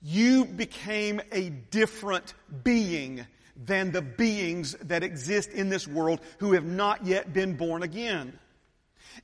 you 0.00 0.44
became 0.44 1.20
a 1.32 1.50
different 1.50 2.34
being 2.62 3.26
than 3.56 3.92
the 3.92 4.02
beings 4.02 4.74
that 4.82 5.02
exist 5.02 5.50
in 5.50 5.68
this 5.68 5.86
world 5.86 6.20
who 6.38 6.52
have 6.52 6.64
not 6.64 7.04
yet 7.04 7.32
been 7.32 7.56
born 7.56 7.82
again. 7.82 8.38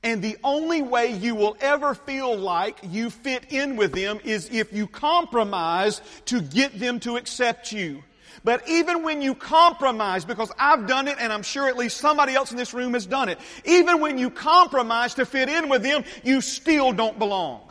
And 0.03 0.22
the 0.22 0.37
only 0.44 0.83
way 0.83 1.12
you 1.12 1.35
will 1.35 1.57
ever 1.61 1.94
feel 1.94 2.37
like 2.37 2.79
you 2.83 3.11
fit 3.11 3.46
in 3.51 3.77
with 3.77 3.92
them 3.92 4.20
is 4.24 4.48
if 4.53 4.72
you 4.72 4.87
compromise 4.87 6.01
to 6.27 6.40
get 6.40 6.79
them 6.79 7.01
to 7.01 7.16
accept 7.16 7.72
you. 7.72 8.05
But 8.44 8.68
even 8.68 9.03
when 9.03 9.20
you 9.20 9.35
compromise, 9.35 10.24
because 10.24 10.53
I've 10.59 10.87
done 10.87 11.09
it 11.09 11.16
and 11.18 11.33
I'm 11.33 11.42
sure 11.42 11.68
at 11.68 11.77
least 11.77 11.96
somebody 11.96 12.35
else 12.35 12.51
in 12.53 12.57
this 12.57 12.72
room 12.72 12.94
has 12.94 13.07
done 13.07 13.29
it, 13.29 13.38
even 13.64 14.01
when 14.01 14.18
you 14.18 14.31
compromise 14.31 15.14
to 15.14 15.27
fit 15.27 15.48
in 15.48 15.68
with 15.68 15.83
them, 15.83 16.05
you 16.22 16.40
still 16.40 16.92
don't 16.92 17.18
belong. 17.18 17.62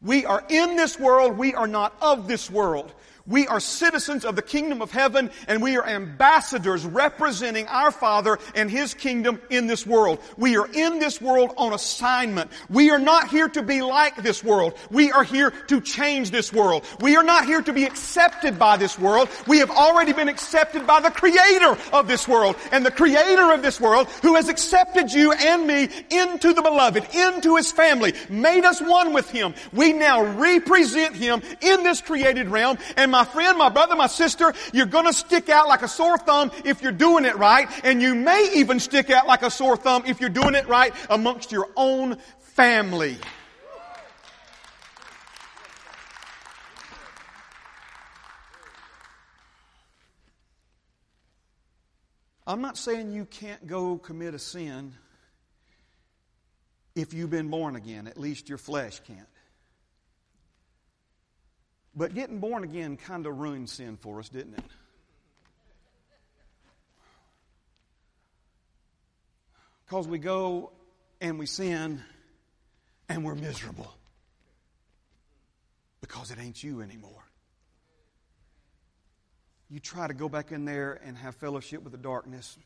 We 0.00 0.24
are 0.24 0.44
in 0.48 0.76
this 0.76 0.98
world, 0.98 1.36
we 1.36 1.54
are 1.54 1.66
not 1.66 1.96
of 2.00 2.28
this 2.28 2.50
world. 2.50 2.92
We 3.28 3.46
are 3.48 3.58
citizens 3.58 4.24
of 4.24 4.36
the 4.36 4.42
kingdom 4.42 4.80
of 4.80 4.92
heaven 4.92 5.30
and 5.48 5.60
we 5.60 5.76
are 5.76 5.86
ambassadors 5.86 6.84
representing 6.84 7.66
our 7.66 7.90
Father 7.90 8.38
and 8.54 8.70
His 8.70 8.94
kingdom 8.94 9.40
in 9.50 9.66
this 9.66 9.84
world. 9.84 10.20
We 10.36 10.56
are 10.56 10.68
in 10.72 11.00
this 11.00 11.20
world 11.20 11.52
on 11.56 11.72
assignment. 11.72 12.50
We 12.70 12.90
are 12.90 12.98
not 12.98 13.28
here 13.28 13.48
to 13.48 13.62
be 13.62 13.82
like 13.82 14.22
this 14.22 14.44
world. 14.44 14.74
We 14.90 15.10
are 15.10 15.24
here 15.24 15.50
to 15.50 15.80
change 15.80 16.30
this 16.30 16.52
world. 16.52 16.84
We 17.00 17.16
are 17.16 17.24
not 17.24 17.46
here 17.46 17.62
to 17.62 17.72
be 17.72 17.84
accepted 17.84 18.58
by 18.58 18.76
this 18.76 18.98
world. 18.98 19.28
We 19.48 19.58
have 19.58 19.70
already 19.70 20.12
been 20.12 20.28
accepted 20.28 20.86
by 20.86 21.00
the 21.00 21.10
creator 21.10 21.76
of 21.92 22.06
this 22.06 22.28
world 22.28 22.56
and 22.70 22.86
the 22.86 22.90
creator 22.92 23.52
of 23.52 23.62
this 23.62 23.80
world 23.80 24.06
who 24.22 24.36
has 24.36 24.48
accepted 24.48 25.12
you 25.12 25.32
and 25.32 25.66
me 25.66 25.88
into 26.10 26.52
the 26.52 26.62
beloved, 26.62 27.06
into 27.14 27.56
His 27.56 27.72
family, 27.72 28.14
made 28.28 28.64
us 28.64 28.80
one 28.80 29.12
with 29.12 29.28
Him. 29.30 29.54
We 29.72 29.92
now 29.92 30.22
represent 30.22 31.16
Him 31.16 31.42
in 31.60 31.82
this 31.82 32.00
created 32.00 32.48
realm 32.48 32.78
and 32.96 33.15
my 33.16 33.24
friend, 33.24 33.56
my 33.56 33.70
brother, 33.70 33.96
my 33.96 34.08
sister, 34.08 34.52
you're 34.74 34.84
gonna 34.84 35.12
stick 35.12 35.48
out 35.48 35.68
like 35.68 35.80
a 35.80 35.88
sore 35.88 36.18
thumb 36.18 36.50
if 36.66 36.82
you're 36.82 36.92
doing 36.92 37.24
it 37.24 37.34
right, 37.36 37.66
and 37.82 38.02
you 38.02 38.14
may 38.14 38.52
even 38.56 38.78
stick 38.78 39.08
out 39.08 39.26
like 39.26 39.40
a 39.40 39.50
sore 39.50 39.78
thumb 39.78 40.02
if 40.06 40.20
you're 40.20 40.28
doing 40.28 40.54
it 40.54 40.68
right 40.68 40.92
amongst 41.08 41.50
your 41.50 41.66
own 41.76 42.18
family. 42.40 43.16
I'm 52.46 52.60
not 52.60 52.76
saying 52.76 53.12
you 53.12 53.24
can't 53.24 53.66
go 53.66 53.96
commit 53.96 54.34
a 54.34 54.38
sin 54.38 54.92
if 56.94 57.14
you've 57.14 57.30
been 57.30 57.48
born 57.48 57.76
again. 57.76 58.06
At 58.08 58.20
least 58.20 58.50
your 58.50 58.58
flesh 58.58 59.00
can't. 59.06 59.26
But 61.96 62.14
getting 62.14 62.40
born 62.40 62.62
again 62.62 62.98
kind 62.98 63.26
of 63.26 63.38
ruined 63.38 63.70
sin 63.70 63.96
for 63.96 64.18
us, 64.18 64.28
didn't 64.28 64.54
it? 64.54 64.64
Because 69.86 70.06
we 70.06 70.18
go 70.18 70.72
and 71.20 71.38
we 71.38 71.46
sin 71.46 72.02
and 73.08 73.24
we're 73.24 73.34
miserable. 73.34 73.90
Because 76.02 76.30
it 76.30 76.38
ain't 76.38 76.62
you 76.62 76.82
anymore. 76.82 77.22
You 79.70 79.80
try 79.80 80.06
to 80.06 80.14
go 80.14 80.28
back 80.28 80.52
in 80.52 80.64
there 80.64 81.00
and 81.04 81.16
have 81.16 81.34
fellowship 81.36 81.82
with 81.82 81.92
the 81.92 81.98
darkness 81.98 82.58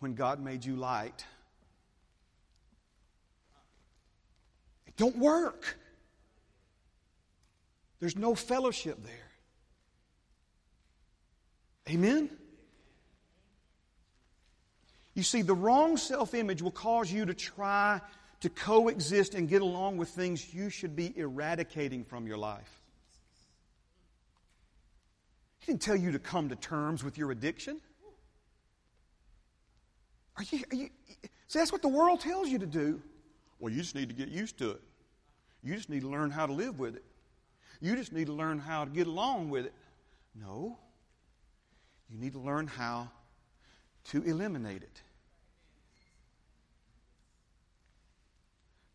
when 0.00 0.14
God 0.14 0.38
made 0.38 0.64
you 0.64 0.76
light. 0.76 1.24
It 4.86 4.96
don't 4.96 5.16
work. 5.16 5.76
There's 8.00 8.16
no 8.16 8.34
fellowship 8.34 9.02
there. 9.02 9.30
Amen? 11.88 12.30
You 15.14 15.22
see, 15.22 15.42
the 15.42 15.54
wrong 15.54 15.96
self 15.96 16.34
image 16.34 16.60
will 16.60 16.70
cause 16.70 17.10
you 17.10 17.24
to 17.24 17.34
try 17.34 18.00
to 18.40 18.50
coexist 18.50 19.34
and 19.34 19.48
get 19.48 19.62
along 19.62 19.96
with 19.96 20.08
things 20.10 20.52
you 20.52 20.68
should 20.68 20.94
be 20.94 21.16
eradicating 21.16 22.04
from 22.04 22.26
your 22.26 22.36
life. 22.36 22.82
He 25.60 25.72
didn't 25.72 25.82
tell 25.82 25.96
you 25.96 26.12
to 26.12 26.18
come 26.18 26.50
to 26.50 26.56
terms 26.56 27.02
with 27.02 27.16
your 27.16 27.30
addiction. 27.30 27.80
Are 30.36 30.44
you, 30.50 30.60
are 30.70 30.76
you, 30.76 30.90
see, 31.46 31.58
that's 31.58 31.72
what 31.72 31.82
the 31.82 31.88
world 31.88 32.20
tells 32.20 32.48
you 32.48 32.58
to 32.58 32.66
do. 32.66 33.00
Well, 33.58 33.72
you 33.72 33.80
just 33.80 33.94
need 33.94 34.10
to 34.10 34.14
get 34.14 34.28
used 34.28 34.58
to 34.58 34.72
it. 34.72 34.82
You 35.62 35.74
just 35.74 35.88
need 35.88 36.02
to 36.02 36.08
learn 36.08 36.30
how 36.30 36.46
to 36.46 36.52
live 36.52 36.78
with 36.78 36.94
it. 36.94 37.04
You 37.80 37.96
just 37.96 38.12
need 38.12 38.26
to 38.26 38.32
learn 38.32 38.58
how 38.58 38.84
to 38.84 38.90
get 38.90 39.06
along 39.06 39.50
with 39.50 39.66
it. 39.66 39.74
No. 40.34 40.78
You 42.10 42.18
need 42.18 42.32
to 42.34 42.38
learn 42.38 42.66
how 42.66 43.10
to 44.10 44.22
eliminate 44.22 44.82
it. 44.82 45.02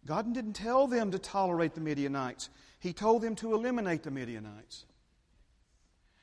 God 0.05 0.33
didn't 0.33 0.53
tell 0.53 0.87
them 0.87 1.11
to 1.11 1.19
tolerate 1.19 1.75
the 1.75 1.81
Midianites, 1.81 2.49
He 2.79 2.93
told 2.93 3.21
them 3.21 3.35
to 3.35 3.53
eliminate 3.53 4.03
the 4.03 4.11
Midianites. 4.11 4.85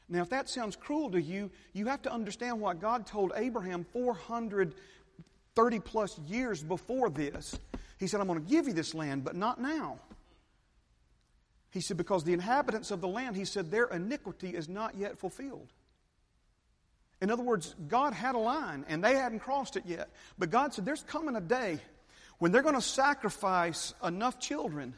Now, 0.08 0.22
if 0.22 0.30
that 0.30 0.48
sounds 0.48 0.74
cruel 0.74 1.10
to 1.10 1.20
you, 1.20 1.50
you 1.74 1.86
have 1.86 2.00
to 2.02 2.12
understand 2.12 2.60
what 2.60 2.80
God 2.80 3.06
told 3.06 3.32
Abraham 3.36 3.84
430 3.92 5.80
plus 5.80 6.18
years 6.26 6.62
before 6.62 7.10
this. 7.10 7.58
He 7.98 8.06
said, 8.06 8.20
I'm 8.20 8.26
going 8.26 8.42
to 8.42 8.50
give 8.50 8.66
you 8.66 8.72
this 8.72 8.94
land, 8.94 9.22
but 9.22 9.36
not 9.36 9.60
now. 9.60 9.98
He 11.70 11.80
said, 11.80 11.96
Because 11.96 12.24
the 12.24 12.32
inhabitants 12.32 12.90
of 12.90 13.00
the 13.00 13.08
land, 13.08 13.36
he 13.36 13.44
said, 13.44 13.70
their 13.70 13.86
iniquity 13.86 14.54
is 14.54 14.68
not 14.68 14.96
yet 14.96 15.18
fulfilled. 15.18 15.68
In 17.20 17.30
other 17.30 17.42
words, 17.42 17.74
God 17.88 18.12
had 18.12 18.34
a 18.34 18.38
line 18.38 18.84
and 18.88 19.02
they 19.02 19.14
hadn't 19.14 19.40
crossed 19.40 19.76
it 19.76 19.84
yet. 19.86 20.08
But 20.38 20.50
God 20.50 20.72
said, 20.72 20.84
There's 20.84 21.02
coming 21.02 21.36
a 21.36 21.40
day 21.40 21.78
when 22.38 22.52
they're 22.52 22.62
going 22.62 22.74
to 22.74 22.80
sacrifice 22.80 23.94
enough 24.02 24.38
children 24.38 24.94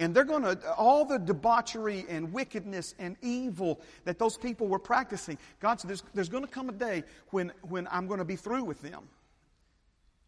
and 0.00 0.14
they're 0.14 0.24
going 0.24 0.42
to, 0.42 0.74
all 0.74 1.04
the 1.04 1.18
debauchery 1.18 2.06
and 2.08 2.32
wickedness 2.32 2.94
and 2.98 3.16
evil 3.20 3.80
that 4.04 4.18
those 4.18 4.36
people 4.36 4.68
were 4.68 4.78
practicing, 4.78 5.38
God 5.60 5.80
said, 5.80 5.90
There's, 5.90 6.02
there's 6.14 6.28
going 6.28 6.44
to 6.44 6.50
come 6.50 6.68
a 6.68 6.72
day 6.72 7.04
when, 7.30 7.52
when 7.62 7.86
I'm 7.90 8.06
going 8.06 8.18
to 8.18 8.24
be 8.24 8.36
through 8.36 8.64
with 8.64 8.80
them. 8.80 9.08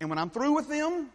And 0.00 0.09
when 0.09 0.18
I'm 0.18 0.31
through 0.31 0.53
with 0.53 0.68
them, 0.68 1.11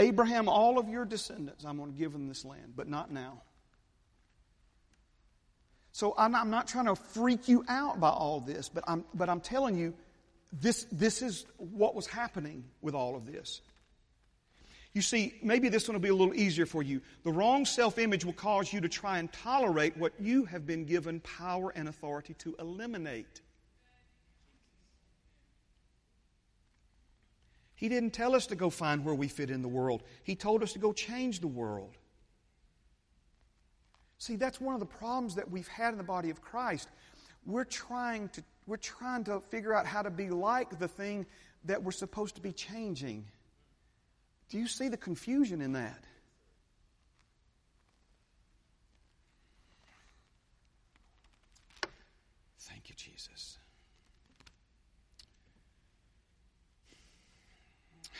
Abraham, 0.00 0.48
all 0.48 0.78
of 0.78 0.88
your 0.88 1.04
descendants, 1.04 1.64
I'm 1.64 1.76
going 1.76 1.92
to 1.92 1.98
give 1.98 2.12
them 2.12 2.26
this 2.26 2.44
land, 2.44 2.72
but 2.74 2.88
not 2.88 3.12
now. 3.12 3.42
So 5.92 6.14
I'm 6.16 6.32
not, 6.32 6.42
I'm 6.42 6.50
not 6.50 6.66
trying 6.66 6.86
to 6.86 6.96
freak 6.96 7.48
you 7.48 7.64
out 7.68 8.00
by 8.00 8.08
all 8.08 8.40
this, 8.40 8.68
but 8.68 8.82
I'm, 8.86 9.04
but 9.14 9.28
I'm 9.28 9.40
telling 9.40 9.76
you, 9.76 9.94
this, 10.52 10.86
this 10.90 11.22
is 11.22 11.44
what 11.58 11.94
was 11.94 12.06
happening 12.06 12.64
with 12.80 12.94
all 12.94 13.14
of 13.14 13.26
this. 13.26 13.60
You 14.92 15.02
see, 15.02 15.34
maybe 15.42 15.68
this 15.68 15.86
one 15.86 15.94
will 15.94 16.00
be 16.00 16.08
a 16.08 16.14
little 16.14 16.34
easier 16.34 16.66
for 16.66 16.82
you. 16.82 17.00
The 17.22 17.30
wrong 17.30 17.64
self 17.64 17.98
image 17.98 18.24
will 18.24 18.32
cause 18.32 18.72
you 18.72 18.80
to 18.80 18.88
try 18.88 19.18
and 19.18 19.32
tolerate 19.32 19.96
what 19.96 20.12
you 20.18 20.46
have 20.46 20.66
been 20.66 20.84
given 20.84 21.20
power 21.20 21.72
and 21.76 21.88
authority 21.88 22.34
to 22.38 22.56
eliminate. 22.58 23.40
He 27.80 27.88
didn't 27.88 28.10
tell 28.10 28.34
us 28.34 28.46
to 28.48 28.56
go 28.56 28.68
find 28.68 29.06
where 29.06 29.14
we 29.14 29.26
fit 29.26 29.48
in 29.48 29.62
the 29.62 29.68
world, 29.68 30.02
He 30.22 30.36
told 30.36 30.62
us 30.62 30.74
to 30.74 30.78
go 30.78 30.92
change 30.92 31.40
the 31.40 31.48
world. 31.48 31.96
See, 34.18 34.36
that's 34.36 34.60
one 34.60 34.74
of 34.74 34.80
the 34.80 34.86
problems 34.86 35.36
that 35.36 35.50
we've 35.50 35.66
had 35.66 35.92
in 35.92 35.96
the 35.96 36.04
body 36.04 36.28
of 36.28 36.42
Christ. 36.42 36.90
We're 37.46 37.64
trying 37.64 38.28
to, 38.30 38.44
we're 38.66 38.76
trying 38.76 39.24
to 39.24 39.40
figure 39.48 39.72
out 39.72 39.86
how 39.86 40.02
to 40.02 40.10
be 40.10 40.28
like 40.28 40.78
the 40.78 40.88
thing 40.88 41.24
that 41.64 41.82
we're 41.82 41.90
supposed 41.90 42.34
to 42.34 42.42
be 42.42 42.52
changing. 42.52 43.24
Do 44.50 44.58
you 44.58 44.66
see 44.66 44.88
the 44.88 44.98
confusion 44.98 45.62
in 45.62 45.72
that? 45.72 46.04
Thank 52.58 52.90
you, 52.90 52.94
Jesus. 52.94 53.56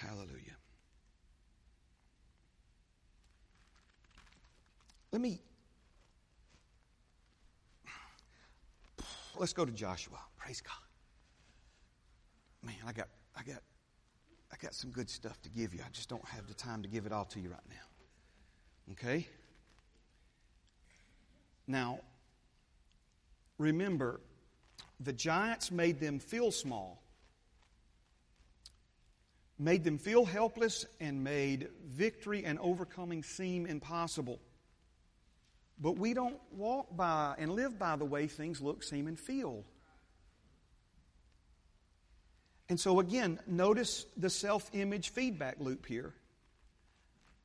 Hallelujah. 0.00 0.56
Let 5.12 5.20
me 5.20 5.42
let's 9.40 9.52
go 9.54 9.64
to 9.64 9.72
Joshua. 9.72 10.18
Praise 10.36 10.60
God. 10.60 10.74
Man, 12.62 12.76
I 12.86 12.92
got 12.92 13.08
I 13.36 13.42
got 13.42 13.62
I 14.52 14.56
got 14.60 14.74
some 14.74 14.90
good 14.90 15.08
stuff 15.08 15.40
to 15.42 15.48
give 15.48 15.74
you. 15.74 15.80
I 15.84 15.90
just 15.90 16.08
don't 16.08 16.24
have 16.26 16.46
the 16.46 16.54
time 16.54 16.82
to 16.82 16.88
give 16.88 17.06
it 17.06 17.12
all 17.12 17.24
to 17.26 17.40
you 17.40 17.48
right 17.48 17.58
now. 17.68 18.92
Okay? 18.92 19.26
Now, 21.66 22.00
remember, 23.58 24.20
the 24.98 25.12
giants 25.12 25.70
made 25.70 26.00
them 26.00 26.18
feel 26.18 26.50
small, 26.50 27.00
made 29.58 29.84
them 29.84 29.96
feel 29.96 30.24
helpless, 30.24 30.84
and 31.00 31.22
made 31.22 31.68
victory 31.86 32.44
and 32.44 32.58
overcoming 32.58 33.22
seem 33.22 33.66
impossible. 33.66 34.40
But 35.80 35.98
we 35.98 36.12
don't 36.12 36.36
walk 36.52 36.94
by 36.94 37.34
and 37.38 37.52
live 37.52 37.78
by 37.78 37.96
the 37.96 38.04
way 38.04 38.26
things 38.26 38.60
look, 38.60 38.82
seem, 38.82 39.06
and 39.06 39.18
feel. 39.18 39.64
And 42.68 42.78
so, 42.78 43.00
again, 43.00 43.40
notice 43.46 44.06
the 44.16 44.30
self 44.30 44.70
image 44.72 45.08
feedback 45.08 45.56
loop 45.58 45.86
here. 45.86 46.12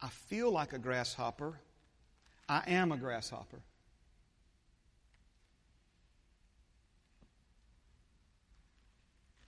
I 0.02 0.10
feel 0.10 0.52
like 0.52 0.74
a 0.74 0.78
grasshopper. 0.78 1.60
I 2.48 2.62
am 2.68 2.92
a 2.92 2.98
grasshopper. 2.98 3.62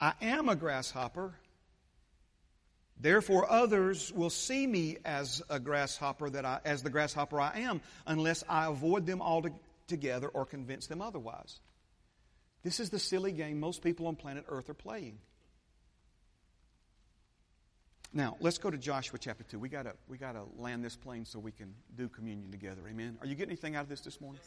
I 0.00 0.14
am 0.22 0.48
a 0.48 0.56
grasshopper. 0.56 1.34
Therefore, 3.00 3.50
others 3.50 4.12
will 4.12 4.30
see 4.30 4.66
me 4.66 4.98
as 5.04 5.42
a 5.48 5.60
grasshopper 5.60 6.30
that 6.30 6.44
I, 6.44 6.60
as 6.64 6.82
the 6.82 6.90
grasshopper 6.90 7.40
I 7.40 7.60
am, 7.60 7.80
unless 8.06 8.42
I 8.48 8.66
avoid 8.66 9.06
them 9.06 9.22
altogether 9.22 10.28
or 10.28 10.44
convince 10.44 10.88
them 10.88 11.00
otherwise. 11.00 11.60
This 12.64 12.80
is 12.80 12.90
the 12.90 12.98
silly 12.98 13.32
game 13.32 13.60
most 13.60 13.82
people 13.82 14.08
on 14.08 14.16
planet 14.16 14.44
Earth 14.48 14.68
are 14.68 14.74
playing. 14.74 15.18
Now, 18.12 18.36
let's 18.40 18.58
go 18.58 18.70
to 18.70 18.78
Joshua 18.78 19.18
chapter 19.18 19.44
2. 19.44 19.58
We 19.58 19.68
gotta, 19.68 19.92
we 20.08 20.16
gotta 20.16 20.42
land 20.56 20.84
this 20.84 20.96
plane 20.96 21.24
so 21.24 21.38
we 21.38 21.52
can 21.52 21.74
do 21.94 22.08
communion 22.08 22.50
together. 22.50 22.82
Amen. 22.88 23.18
Are 23.20 23.26
you 23.26 23.34
getting 23.34 23.50
anything 23.50 23.76
out 23.76 23.82
of 23.82 23.88
this 23.88 24.00
this 24.00 24.20
morning? 24.20 24.40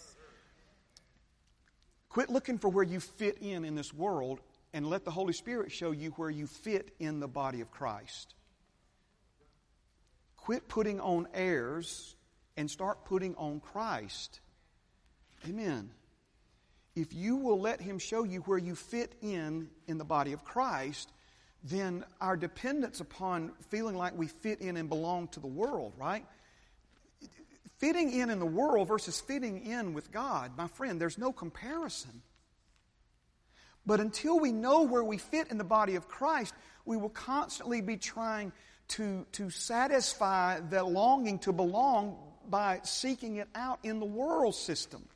Quit 2.10 2.30
looking 2.30 2.58
for 2.58 2.68
where 2.68 2.84
you 2.84 3.00
fit 3.00 3.38
in 3.40 3.64
in 3.64 3.76
this 3.76 3.94
world 3.94 4.42
and 4.74 4.90
let 4.90 5.06
the 5.06 5.12
Holy 5.12 5.32
Spirit 5.32 5.72
show 5.72 5.92
you 5.92 6.10
where 6.12 6.30
you 6.30 6.48
fit 6.48 6.94
in 7.00 7.20
the 7.20 7.28
body 7.28 7.62
of 7.62 7.72
Christ. 7.72 8.34
Quit 10.42 10.68
putting 10.68 11.00
on 11.00 11.28
airs 11.34 12.16
and 12.58 12.70
start 12.70 13.06
putting 13.06 13.36
on 13.36 13.60
Christ. 13.60 14.40
Amen. 15.48 15.92
If 16.96 17.14
you 17.14 17.38
will 17.38 17.60
let 17.60 17.80
Him 17.80 18.00
show 18.00 18.24
you 18.24 18.42
where 18.42 18.58
you 18.58 18.76
fit 18.76 19.14
in 19.22 19.70
in 19.88 19.98
the 19.98 20.04
body 20.04 20.34
of 20.34 20.44
Christ, 20.44 21.12
then 21.64 22.04
our 22.20 22.36
dependence 22.36 23.00
upon 23.00 23.52
feeling 23.70 23.96
like 23.96 24.18
we 24.18 24.28
fit 24.28 24.62
in 24.62 24.78
and 24.78 24.90
belong 24.90 25.28
to 25.30 25.40
the 25.40 25.48
world, 25.48 25.94
right? 25.96 26.26
Fitting 27.78 28.12
in 28.12 28.30
in 28.30 28.40
the 28.40 28.46
world 28.46 28.88
versus 28.88 29.22
fitting 29.22 29.66
in 29.66 29.94
with 29.94 30.12
God, 30.12 30.58
my 30.58 30.68
friend, 30.68 31.00
there's 31.00 31.18
no 31.18 31.32
comparison. 31.32 32.24
But 33.86 34.00
until 34.00 34.40
we 34.40 34.52
know 34.52 34.84
where 34.84 35.04
we 35.04 35.18
fit 35.18 35.50
in 35.50 35.58
the 35.58 35.64
body 35.64 35.96
of 35.96 36.08
Christ, 36.08 36.54
we 36.86 36.98
will 36.98 37.10
constantly 37.10 37.82
be 37.82 37.98
trying 37.98 38.52
to, 38.92 39.26
to 39.34 39.50
satisfy 39.50 40.60
that 40.70 40.88
longing 40.88 41.40
to 41.40 41.54
belong 41.54 42.18
by 42.50 42.82
seeking 42.84 43.38
it 43.38 43.48
out 43.56 43.80
in 43.84 44.00
the 44.00 44.06
world 44.06 44.56
system. 44.56 45.08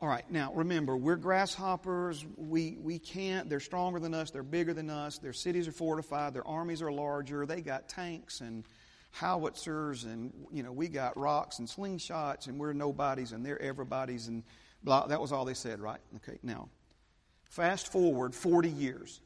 All 0.00 0.08
right, 0.08 0.28
now 0.30 0.52
remember, 0.54 0.96
we're 0.96 1.16
grasshoppers. 1.16 2.26
We, 2.36 2.76
we 2.80 2.98
can't. 2.98 3.48
They're 3.48 3.60
stronger 3.60 4.00
than 4.00 4.14
us. 4.14 4.30
They're 4.30 4.42
bigger 4.42 4.74
than 4.74 4.90
us. 4.90 5.18
Their 5.18 5.32
cities 5.32 5.68
are 5.68 5.72
fortified. 5.72 6.34
Their 6.34 6.46
armies 6.46 6.82
are 6.82 6.90
larger. 6.90 7.46
They 7.46 7.60
got 7.60 7.88
tanks 7.88 8.40
and 8.40 8.64
howitzers, 9.12 10.04
and, 10.04 10.32
you 10.50 10.62
know, 10.62 10.72
we 10.72 10.88
got 10.88 11.16
rocks 11.16 11.58
and 11.60 11.68
slingshots, 11.68 12.48
and 12.48 12.58
we're 12.58 12.72
nobodies, 12.72 13.32
and 13.32 13.46
they're 13.46 13.60
everybody's, 13.62 14.26
and 14.26 14.42
blah. 14.82 15.06
That 15.06 15.20
was 15.20 15.30
all 15.30 15.44
they 15.44 15.54
said, 15.54 15.80
right? 15.80 16.00
Okay, 16.16 16.38
now, 16.42 16.68
fast 17.44 17.92
forward 17.92 18.34
40 18.34 18.70
years. 18.70 19.20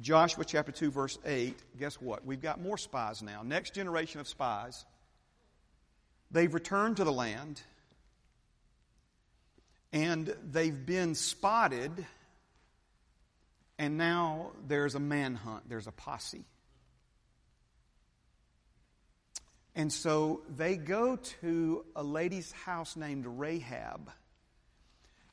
Joshua 0.00 0.44
chapter 0.44 0.72
2, 0.72 0.90
verse 0.90 1.18
8. 1.24 1.56
Guess 1.78 2.00
what? 2.00 2.24
We've 2.24 2.42
got 2.42 2.60
more 2.60 2.76
spies 2.78 3.22
now. 3.22 3.42
Next 3.42 3.74
generation 3.74 4.20
of 4.20 4.28
spies. 4.28 4.84
They've 6.30 6.52
returned 6.52 6.96
to 6.96 7.04
the 7.04 7.12
land 7.12 7.62
and 9.92 10.34
they've 10.50 10.84
been 10.84 11.14
spotted, 11.14 12.04
and 13.78 13.96
now 13.96 14.50
there's 14.66 14.96
a 14.96 15.00
manhunt, 15.00 15.68
there's 15.68 15.86
a 15.86 15.92
posse. 15.92 16.44
And 19.76 19.92
so 19.92 20.42
they 20.56 20.76
go 20.76 21.16
to 21.40 21.84
a 21.94 22.02
lady's 22.02 22.50
house 22.50 22.96
named 22.96 23.24
Rahab. 23.24 24.10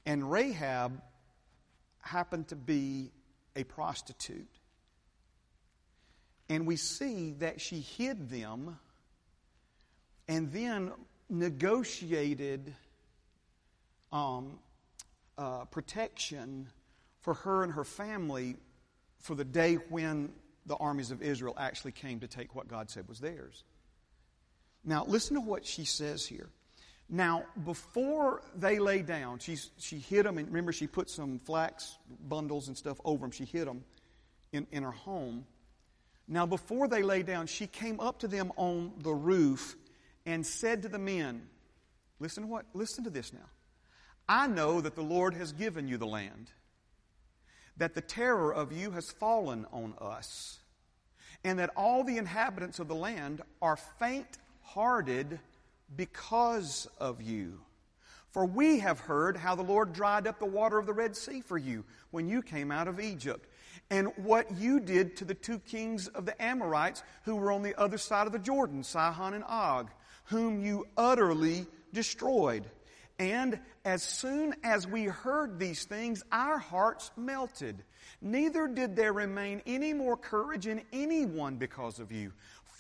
And 0.06 0.32
Rahab 0.32 1.02
happened 2.00 2.48
to 2.50 2.56
be 2.56 3.12
a 3.56 3.64
prostitute. 3.64 4.50
And 6.50 6.68
we 6.68 6.76
see 6.76 7.32
that 7.40 7.62
she 7.62 7.80
hid 7.80 8.30
them 8.30 8.78
and 10.28 10.52
then 10.52 10.92
negotiated 11.30 12.74
um, 14.12 14.60
uh, 15.38 15.66
protection 15.66 16.68
for 17.22 17.34
her 17.36 17.64
and 17.64 17.72
her 17.74 17.84
family 17.84 18.58
for 19.20 19.36
the 19.36 19.46
day 19.46 19.76
when 19.76 20.32
the 20.66 20.76
armies 20.76 21.12
of 21.12 21.22
Israel 21.22 21.54
actually 21.58 21.92
came 21.92 22.20
to 22.20 22.28
take 22.28 22.54
what 22.56 22.68
God 22.68 22.90
said 22.90 23.08
was 23.08 23.20
theirs. 23.20 23.64
Now, 24.84 25.06
listen 25.08 25.36
to 25.36 25.42
what 25.42 25.66
she 25.66 25.86
says 25.86 26.26
here. 26.26 26.50
Now, 27.14 27.44
before 27.66 28.42
they 28.56 28.80
lay 28.80 29.02
down, 29.02 29.40
she, 29.40 29.58
she 29.78 29.98
hid 29.98 30.26
them, 30.26 30.38
and 30.38 30.48
remember, 30.48 30.72
she 30.72 30.88
put 30.88 31.10
some 31.10 31.40
flax 31.40 31.98
bundles 32.30 32.70
and 32.70 32.78
stuff 32.78 33.02
over 33.04 33.20
them. 33.20 33.32
She 33.32 33.44
hid 33.44 33.68
them 33.68 33.84
in, 34.54 34.66
in 34.72 34.84
her 34.84 34.92
home. 34.92 35.46
Now, 36.26 36.46
before 36.46 36.88
they 36.88 37.04
lay 37.04 37.22
down, 37.22 37.48
she 37.48 37.68
came 37.68 38.00
up 38.00 38.20
to 38.20 38.30
them 38.30 38.54
on 38.56 38.94
the 39.00 39.12
roof 39.12 39.76
and 40.26 40.46
said 40.46 40.84
to 40.84 40.88
the 40.88 40.98
men, 40.98 41.50
Listen 42.22 42.44
to 42.44 42.48
what? 42.48 42.66
Listen 42.74 43.04
to 43.04 43.10
this 43.10 43.34
now. 43.34 43.50
I 44.30 44.48
know 44.48 44.80
that 44.80 44.96
the 44.96 45.02
Lord 45.02 45.34
has 45.34 45.52
given 45.52 45.90
you 45.90 45.98
the 45.98 46.08
land, 46.08 46.50
that 47.76 47.94
the 47.94 48.02
terror 48.02 48.54
of 48.54 48.72
you 48.72 48.92
has 48.92 49.12
fallen 49.12 49.66
on 49.74 49.96
us, 50.00 50.60
and 51.44 51.60
that 51.60 51.72
all 51.76 52.06
the 52.06 52.18
inhabitants 52.18 52.80
of 52.80 52.88
the 52.88 52.96
land 52.96 53.42
are 53.62 53.76
faint 53.76 54.38
hearted 54.62 55.40
because 55.96 56.88
of 57.00 57.22
you. 57.22 57.60
For 58.32 58.46
we 58.46 58.80
have 58.80 59.00
heard 59.00 59.36
how 59.36 59.56
the 59.56 59.64
Lord 59.64 59.92
dried 59.92 60.26
up 60.26 60.40
the 60.40 60.46
water 60.46 60.78
of 60.78 60.86
the 60.86 60.94
Red 60.94 61.18
Sea 61.18 61.42
for 61.42 61.58
you 61.58 61.84
when 62.12 62.30
you 62.30 62.42
came 62.42 62.72
out 62.72 62.88
of 62.88 63.00
Egypt, 63.00 63.48
and 63.90 64.08
what 64.16 64.58
you 64.58 64.80
did 64.80 65.18
to 65.18 65.26
the 65.26 65.34
two 65.34 65.60
kings 65.60 66.08
of 66.08 66.26
the 66.26 66.42
Amorites 66.42 67.04
who 67.24 67.36
were 67.36 67.52
on 67.52 67.62
the 67.62 67.78
other 67.78 67.98
side 67.98 68.28
of 68.28 68.34
the 68.34 68.40
Jordan, 68.40 68.84
Sihon 68.84 69.34
and 69.34 69.44
Og, 69.48 69.90
whom 70.26 70.64
you 70.64 70.88
utterly 70.96 71.68
destroyed. 71.92 72.66
And 73.20 73.60
as 73.86 74.02
soon 74.02 74.56
as 74.64 74.88
we 74.88 75.04
heard 75.04 75.60
these 75.60 75.84
things, 75.84 76.24
our 76.32 76.58
hearts 76.58 77.12
melted. 77.16 77.84
Neither 78.22 78.68
did 78.68 78.96
there 78.96 79.14
remain 79.14 79.62
any 79.66 79.94
more 79.94 80.18
courage 80.18 80.68
in 80.68 80.82
anyone 80.92 81.58
because 81.58 82.00
of 82.00 82.12
you. 82.12 82.32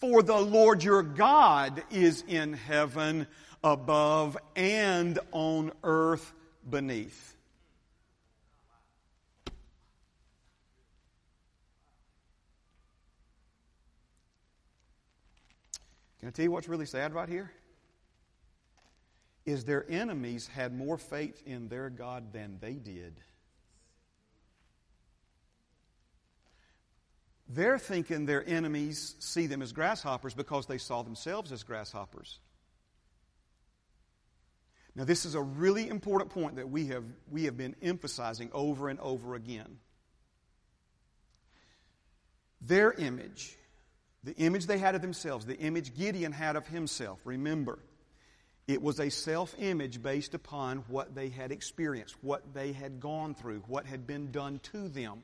For 0.01 0.21
the 0.21 0.37
Lord 0.37 0.83
your 0.83 1.03
God 1.03 1.83
is 1.89 2.23
in 2.27 2.53
heaven 2.53 3.27
above 3.63 4.35
and 4.55 5.19
on 5.31 5.71
earth 5.83 6.33
beneath. 6.69 7.35
Can 16.19 16.27
I 16.27 16.31
tell 16.31 16.43
you 16.43 16.51
what's 16.51 16.67
really 16.67 16.85
sad 16.85 17.13
right 17.13 17.29
here? 17.29 17.51
is 19.45 19.63
their 19.65 19.89
enemies 19.89 20.47
had 20.47 20.73
more 20.73 20.97
faith 20.97 21.41
in 21.45 21.67
their 21.67 21.89
God 21.89 22.33
than 22.33 22.57
they 22.59 22.73
did. 22.73 23.19
They're 27.53 27.79
thinking 27.79 28.25
their 28.25 28.47
enemies 28.47 29.15
see 29.19 29.47
them 29.47 29.61
as 29.61 29.73
grasshoppers 29.73 30.33
because 30.33 30.67
they 30.67 30.77
saw 30.77 31.01
themselves 31.01 31.51
as 31.51 31.63
grasshoppers. 31.63 32.39
Now, 34.95 35.03
this 35.03 35.25
is 35.25 35.35
a 35.35 35.41
really 35.41 35.87
important 35.87 36.31
point 36.31 36.57
that 36.57 36.69
we 36.69 36.87
have, 36.87 37.03
we 37.29 37.45
have 37.45 37.57
been 37.57 37.75
emphasizing 37.81 38.49
over 38.53 38.89
and 38.89 38.99
over 38.99 39.35
again. 39.35 39.79
Their 42.61 42.91
image, 42.93 43.57
the 44.23 44.35
image 44.35 44.67
they 44.67 44.77
had 44.77 44.95
of 44.95 45.01
themselves, 45.01 45.45
the 45.45 45.57
image 45.57 45.95
Gideon 45.95 46.31
had 46.31 46.55
of 46.55 46.67
himself, 46.67 47.19
remember, 47.25 47.79
it 48.67 48.81
was 48.81 48.99
a 48.99 49.09
self 49.09 49.55
image 49.57 50.01
based 50.01 50.33
upon 50.33 50.79
what 50.87 51.15
they 51.15 51.29
had 51.29 51.51
experienced, 51.51 52.15
what 52.21 52.53
they 52.53 52.71
had 52.71 52.99
gone 52.99 53.33
through, 53.33 53.63
what 53.67 53.85
had 53.85 54.05
been 54.05 54.31
done 54.31 54.59
to 54.71 54.87
them. 54.87 55.23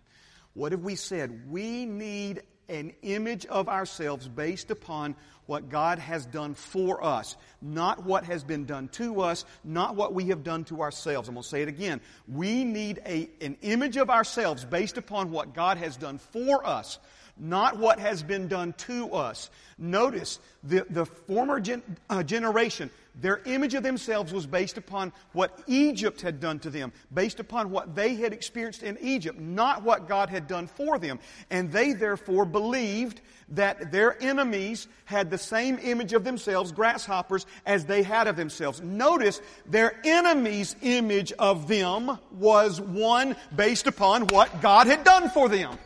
What 0.57 0.71
have 0.71 0.81
we 0.81 0.95
said? 0.95 1.51
We 1.51 1.85
need 1.85 2.41
an 2.67 2.91
image 3.03 3.45
of 3.45 3.69
ourselves 3.69 4.27
based 4.27 4.71
upon 4.71 5.15
what 5.45 5.69
God 5.69 5.99
has 5.99 6.25
done 6.25 6.55
for 6.55 7.03
us, 7.03 7.37
not 7.61 8.03
what 8.03 8.23
has 8.23 8.43
been 8.43 8.65
done 8.65 8.87
to 8.93 9.21
us, 9.21 9.45
not 9.63 9.95
what 9.95 10.15
we 10.15 10.29
have 10.29 10.43
done 10.43 10.63
to 10.65 10.81
ourselves. 10.81 11.29
I'm 11.29 11.35
going 11.35 11.43
to 11.43 11.47
say 11.47 11.61
it 11.61 11.67
again. 11.67 12.01
We 12.27 12.63
need 12.63 12.99
a, 13.05 13.29
an 13.39 13.57
image 13.61 13.97
of 13.97 14.09
ourselves 14.09 14.65
based 14.65 14.97
upon 14.97 15.29
what 15.29 15.53
God 15.53 15.77
has 15.77 15.95
done 15.95 16.17
for 16.17 16.65
us, 16.65 16.97
not 17.39 17.77
what 17.77 17.99
has 17.99 18.23
been 18.23 18.47
done 18.47 18.73
to 18.73 19.13
us. 19.13 19.49
Notice 19.77 20.39
the, 20.63 20.85
the 20.89 21.05
former 21.05 21.59
gen, 21.59 21.83
uh, 22.09 22.23
generation, 22.23 22.89
their 23.19 23.41
image 23.45 23.73
of 23.73 23.83
themselves 23.83 24.31
was 24.31 24.45
based 24.45 24.77
upon 24.77 25.11
what 25.33 25.59
Egypt 25.67 26.21
had 26.21 26.39
done 26.39 26.59
to 26.59 26.69
them, 26.69 26.91
based 27.11 27.39
upon 27.39 27.71
what 27.71 27.95
they 27.95 28.15
had 28.15 28.31
experienced 28.31 28.83
in 28.83 28.97
Egypt, 29.01 29.39
not 29.39 29.83
what 29.83 30.07
God 30.07 30.29
had 30.29 30.47
done 30.47 30.67
for 30.67 30.99
them. 30.99 31.19
And 31.49 31.71
they 31.71 31.93
therefore 31.93 32.45
believed 32.45 33.21
that 33.49 33.91
their 33.91 34.21
enemies 34.21 34.87
had 35.05 35.31
the 35.31 35.37
same 35.37 35.79
image 35.79 36.13
of 36.13 36.23
themselves, 36.23 36.71
grasshoppers, 36.71 37.45
as 37.65 37.85
they 37.85 38.03
had 38.03 38.27
of 38.27 38.35
themselves. 38.35 38.81
Notice 38.81 39.41
their 39.65 39.99
enemies' 40.03 40.75
image 40.81 41.31
of 41.33 41.67
them 41.67 42.19
was 42.31 42.79
one 42.81 43.35
based 43.55 43.87
upon 43.87 44.27
what 44.27 44.61
God 44.61 44.85
had 44.87 45.03
done 45.03 45.29
for 45.29 45.49
them. 45.49 45.77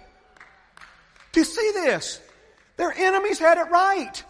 Do 1.32 1.40
you 1.40 1.46
see 1.46 1.72
this? 1.74 2.20
Their 2.78 2.92
enemies 2.92 3.40
had 3.40 3.58
it 3.58 3.70
right. 3.70 4.24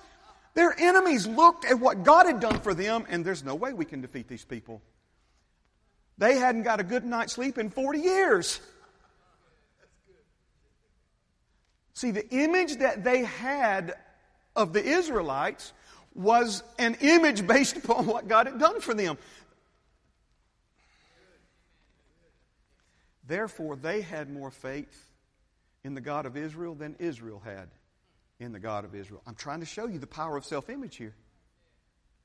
Their 0.54 0.76
enemies 0.78 1.26
looked 1.26 1.66
at 1.66 1.80
what 1.80 2.04
God 2.04 2.26
had 2.26 2.40
done 2.40 2.60
for 2.60 2.74
them, 2.74 3.06
and 3.10 3.24
there's 3.24 3.44
no 3.44 3.56
way 3.56 3.74
we 3.74 3.86
can 3.86 4.02
defeat 4.02 4.28
these 4.28 4.44
people. 4.44 4.82
They 6.18 6.36
hadn't 6.36 6.64
got 6.64 6.80
a 6.80 6.84
good 6.84 7.06
night's 7.06 7.34
sleep 7.34 7.58
in 7.58 7.70
40 7.70 8.00
years. 8.00 8.60
See, 11.94 12.12
the 12.12 12.28
image 12.30 12.78
that 12.78 13.04
they 13.04 13.24
had 13.24 13.94
of 14.56 14.74
the 14.74 14.84
Israelites 14.84 15.72
was 16.14 16.64
an 16.78 16.98
image 17.00 17.48
based 17.48 17.78
upon 17.84 18.06
what 18.06 18.28
God 18.28 18.48
had 18.48 18.60
done 18.60 18.82
for 18.82 18.94
them. 18.94 19.18
Therefore, 23.26 23.78
they 23.78 24.02
had 24.02 24.30
more 24.30 24.52
faith 24.52 25.11
in 25.84 25.94
the 25.94 26.02
God 26.02 26.26
of 26.26 26.38
Israel 26.38 26.76
than 26.76 26.96
Israel 27.00 27.42
had 27.44 27.70
in 28.40 28.52
the 28.52 28.60
God 28.60 28.86
of 28.86 28.96
Israel. 28.96 29.22
I'm 29.26 29.36
trying 29.36 29.60
to 29.60 29.66
show 29.66 29.88
you 29.88 30.00
the 30.00 30.08
power 30.08 30.38
of 30.38 30.46
self 30.46 30.70
image 30.70 30.98
here. 30.98 31.16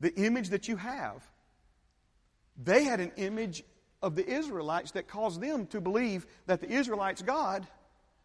The 0.01 0.15
image 0.15 0.51
that 0.51 0.69
you 0.69 0.77
have. 0.77 1.27
They 2.63 2.85
had 2.85 3.01
an 3.01 3.13
image 3.17 3.63
of 4.03 4.15
the 4.15 4.27
Israelites 4.27 4.93
that 4.93 5.09
caused 5.09 5.41
them 5.41 5.67
to 5.69 5.81
believe 5.81 6.27
that 6.47 6.61
the 6.61 6.71
Israelites' 6.71 7.23
God, 7.23 7.67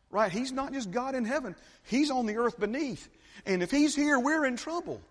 right, 0.09 0.31
He's 0.31 0.51
not 0.51 0.73
just 0.73 0.91
God 0.91 1.15
in 1.15 1.25
heaven, 1.25 1.55
He's 1.83 2.11
on 2.11 2.25
the 2.25 2.37
earth 2.37 2.59
beneath. 2.59 3.09
And 3.45 3.63
if 3.63 3.71
He's 3.71 3.95
here, 3.95 4.19
we're 4.19 4.45
in 4.45 4.57
trouble. 4.57 5.01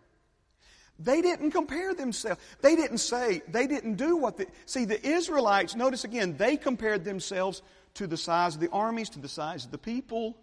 They 0.99 1.23
didn't 1.23 1.53
compare 1.53 1.95
themselves. 1.95 2.41
They 2.61 2.77
didn't 2.77 2.99
say, 2.99 3.41
they 3.49 3.67
didn't 3.67 3.95
do 3.95 4.19
what 4.19 4.37
the. 4.37 4.47
See, 4.67 4.85
the 4.85 5.03
Israelites, 5.07 5.75
notice 5.75 6.05
again, 6.05 6.37
they 6.37 6.59
compared 6.59 7.05
themselves 7.05 7.63
to 7.95 8.07
the 8.07 8.17
size 8.17 8.55
of 8.55 8.61
the 8.61 8.71
armies, 8.71 9.11
to 9.11 9.19
the 9.21 9.29
size 9.29 9.65
of 9.65 9.71
the 9.71 9.79
people 9.79 10.37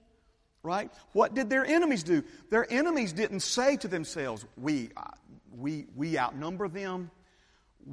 right? 0.63 0.91
What 1.13 1.33
did 1.33 1.49
their 1.49 1.65
enemies 1.65 2.03
do? 2.03 2.23
Their 2.49 2.71
enemies 2.71 3.13
didn't 3.13 3.39
say 3.39 3.77
to 3.77 3.87
themselves, 3.87 4.45
we, 4.57 4.89
uh, 4.97 5.03
we, 5.55 5.85
we 5.95 6.17
outnumber 6.17 6.67
them. 6.67 7.09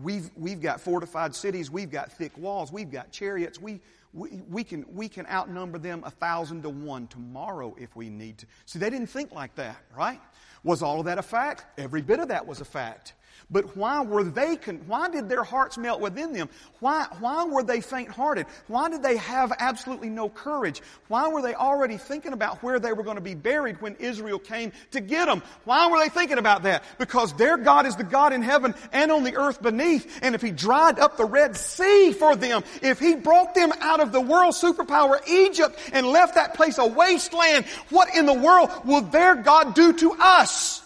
We've, 0.03 0.29
we've 0.37 0.61
got 0.61 0.81
fortified 0.81 1.35
cities. 1.35 1.71
We've 1.71 1.91
got 1.91 2.11
thick 2.13 2.37
walls. 2.37 2.73
We've 2.73 2.91
got 2.91 3.13
chariots. 3.13 3.61
We, 3.61 3.81
we, 4.13 4.43
we, 4.49 4.65
can, 4.65 4.85
we 4.93 5.09
can 5.09 5.27
outnumber 5.29 5.79
them 5.79 6.03
a 6.05 6.11
thousand 6.11 6.63
to 6.63 6.69
one 6.69 7.07
tomorrow 7.07 7.77
if 7.79 7.95
we 7.95 8.11
need 8.11 8.39
to. 8.39 8.47
See, 8.67 8.81
they 8.81 8.91
didn't 8.91 9.09
think 9.09 9.31
like 9.33 9.55
that, 9.55 9.77
right? 9.97 10.21
Was 10.65 10.83
all 10.83 10.99
of 10.99 11.07
that 11.07 11.19
a 11.19 11.23
fact? 11.23 11.79
Every 11.79 12.03
bit 12.03 12.19
of 12.19 12.29
that 12.29 12.45
was 12.47 12.61
a 12.61 12.65
fact. 12.65 13.15
But 13.51 13.77
why 13.77 14.03
were 14.03 14.25
they, 14.25 14.57
con- 14.57 14.81
why 14.87 15.11
did 15.11 15.29
their 15.29 15.45
hearts 15.45 15.77
melt 15.77 16.01
within 16.01 16.33
them? 16.33 16.49
Why, 16.81 17.07
why 17.21 17.45
were 17.45 17.63
they 17.63 17.81
faint 17.81 18.09
hearted? 18.09 18.47
Why 18.69 18.89
did 18.89 19.03
they 19.03 19.17
have 19.19 19.53
absolutely 19.59 20.11
no 20.11 20.29
courage? 20.29 20.83
Why 21.09 21.29
were 21.29 21.43
they 21.43 21.55
already 21.55 21.97
thinking 21.97 22.33
about 22.33 22.63
where 22.63 22.79
they 22.79 22.93
were 22.93 23.03
going 23.03 23.17
to 23.17 23.23
be 23.23 23.35
buried 23.35 23.81
when 23.81 23.97
Israel 23.97 24.39
came 24.39 24.73
to 24.93 25.01
get 25.01 25.27
them? 25.27 25.43
Why 25.65 25.91
were 25.91 25.99
they 25.99 26.09
thinking 26.09 26.39
about 26.39 26.63
that? 26.65 26.85
Because 26.99 27.33
their 27.35 27.57
God 27.57 27.87
is 27.87 27.97
the 27.97 28.05
God 28.05 28.33
in 28.33 28.43
heaven 28.43 28.75
and 28.93 29.13
on 29.13 29.25
the 29.25 29.37
earth 29.37 29.63
beneath. 29.63 30.21
And 30.23 30.35
if 30.35 30.43
He 30.43 30.51
dried 30.51 30.99
up 30.99 31.17
the 31.17 31.25
Red 31.25 31.57
Sea 31.57 32.13
for 32.13 32.37
them, 32.37 32.65
if 32.83 32.99
He 32.99 33.15
brought 33.15 33.55
them 33.55 33.73
out 33.81 34.01
of 34.01 34.13
the 34.13 34.21
world 34.21 34.55
superpower 34.55 35.27
Egypt 35.29 35.79
and 35.93 36.07
left 36.07 36.37
that 36.37 36.55
place 36.55 36.79
a 36.79 36.87
wasteland, 36.87 37.67
what 37.91 38.15
in 38.15 38.27
the 38.27 38.35
world 38.35 38.71
will 38.85 39.03
their 39.03 39.35
God 39.35 39.75
do 39.75 39.93
to 39.93 40.17
us? 40.19 40.84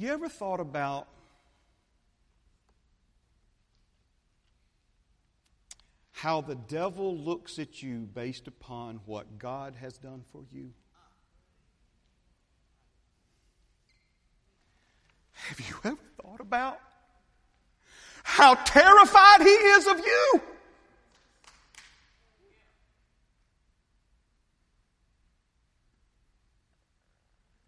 You 0.00 0.14
ever 0.14 0.30
thought 0.30 0.60
about 0.60 1.08
how 6.12 6.40
the 6.40 6.54
devil 6.54 7.14
looks 7.14 7.58
at 7.58 7.82
you 7.82 8.08
based 8.14 8.48
upon 8.48 9.00
what 9.04 9.38
God 9.38 9.74
has 9.78 9.98
done 9.98 10.22
for 10.32 10.40
you? 10.50 10.70
Have 15.32 15.60
you 15.60 15.74
ever 15.84 15.98
thought 16.22 16.40
about 16.40 16.80
how 18.22 18.54
terrified 18.54 19.42
he 19.42 19.48
is 19.48 19.86
of 19.86 19.98
you? 19.98 20.40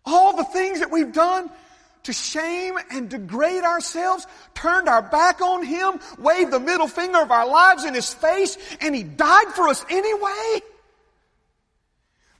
All 0.06 0.34
the 0.34 0.44
things 0.44 0.80
that 0.80 0.90
we've 0.90 1.12
done 1.12 1.50
to 2.04 2.12
shame 2.12 2.74
and 2.90 3.08
degrade 3.08 3.64
ourselves, 3.64 4.26
turned 4.54 4.88
our 4.88 5.02
back 5.02 5.40
on 5.40 5.64
Him, 5.64 6.00
waved 6.18 6.50
the 6.50 6.60
middle 6.60 6.88
finger 6.88 7.20
of 7.20 7.30
our 7.30 7.46
lives 7.46 7.84
in 7.84 7.94
His 7.94 8.12
face, 8.12 8.56
and 8.80 8.94
He 8.94 9.02
died 9.02 9.48
for 9.54 9.68
us 9.68 9.84
anyway? 9.88 10.62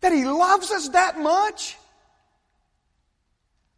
That 0.00 0.12
He 0.12 0.24
loves 0.24 0.70
us 0.70 0.88
that 0.90 1.20
much? 1.20 1.76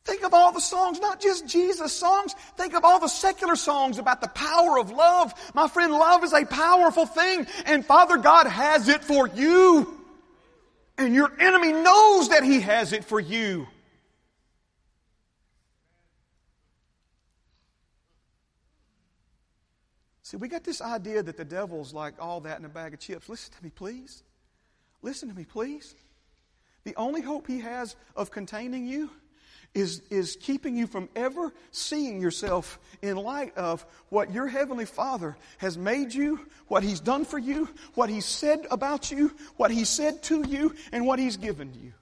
Think 0.04 0.22
of 0.22 0.34
all 0.34 0.52
the 0.52 0.60
songs, 0.60 1.00
not 1.00 1.20
just 1.20 1.46
Jesus 1.46 1.92
songs. 1.92 2.34
Think 2.56 2.74
of 2.74 2.84
all 2.84 3.00
the 3.00 3.08
secular 3.08 3.56
songs 3.56 3.96
about 3.98 4.20
the 4.20 4.28
power 4.28 4.78
of 4.78 4.90
love. 4.90 5.32
My 5.54 5.66
friend, 5.66 5.92
love 5.92 6.22
is 6.24 6.34
a 6.34 6.44
powerful 6.44 7.06
thing, 7.06 7.46
and 7.64 7.84
Father 7.84 8.18
God 8.18 8.46
has 8.46 8.88
it 8.88 9.02
for 9.02 9.26
you. 9.26 9.98
And 10.98 11.14
your 11.14 11.32
enemy 11.40 11.72
knows 11.72 12.28
that 12.28 12.42
He 12.44 12.60
has 12.60 12.92
it 12.92 13.04
for 13.04 13.18
you. 13.18 13.66
See, 20.34 20.38
we 20.38 20.48
got 20.48 20.64
this 20.64 20.80
idea 20.80 21.22
that 21.22 21.36
the 21.36 21.44
devil's 21.44 21.94
like 21.94 22.14
all 22.18 22.40
that 22.40 22.58
in 22.58 22.64
a 22.64 22.68
bag 22.68 22.92
of 22.92 22.98
chips. 22.98 23.28
Listen 23.28 23.54
to 23.54 23.62
me, 23.62 23.70
please. 23.70 24.24
Listen 25.00 25.28
to 25.28 25.34
me, 25.34 25.44
please. 25.44 25.94
The 26.82 26.96
only 26.96 27.20
hope 27.20 27.46
he 27.46 27.60
has 27.60 27.94
of 28.16 28.32
containing 28.32 28.84
you 28.84 29.10
is, 29.74 30.02
is 30.10 30.36
keeping 30.40 30.74
you 30.74 30.88
from 30.88 31.08
ever 31.14 31.52
seeing 31.70 32.20
yourself 32.20 32.80
in 33.00 33.16
light 33.16 33.56
of 33.56 33.86
what 34.08 34.32
your 34.32 34.48
Heavenly 34.48 34.86
Father 34.86 35.36
has 35.58 35.78
made 35.78 36.12
you, 36.12 36.40
what 36.66 36.82
He's 36.82 36.98
done 36.98 37.24
for 37.24 37.38
you, 37.38 37.68
what 37.94 38.10
He's 38.10 38.26
said 38.26 38.66
about 38.72 39.12
you, 39.12 39.30
what 39.56 39.70
He 39.70 39.84
said 39.84 40.20
to 40.24 40.44
you, 40.48 40.74
and 40.90 41.06
what 41.06 41.20
He's 41.20 41.36
given 41.36 41.72
you. 41.74 41.92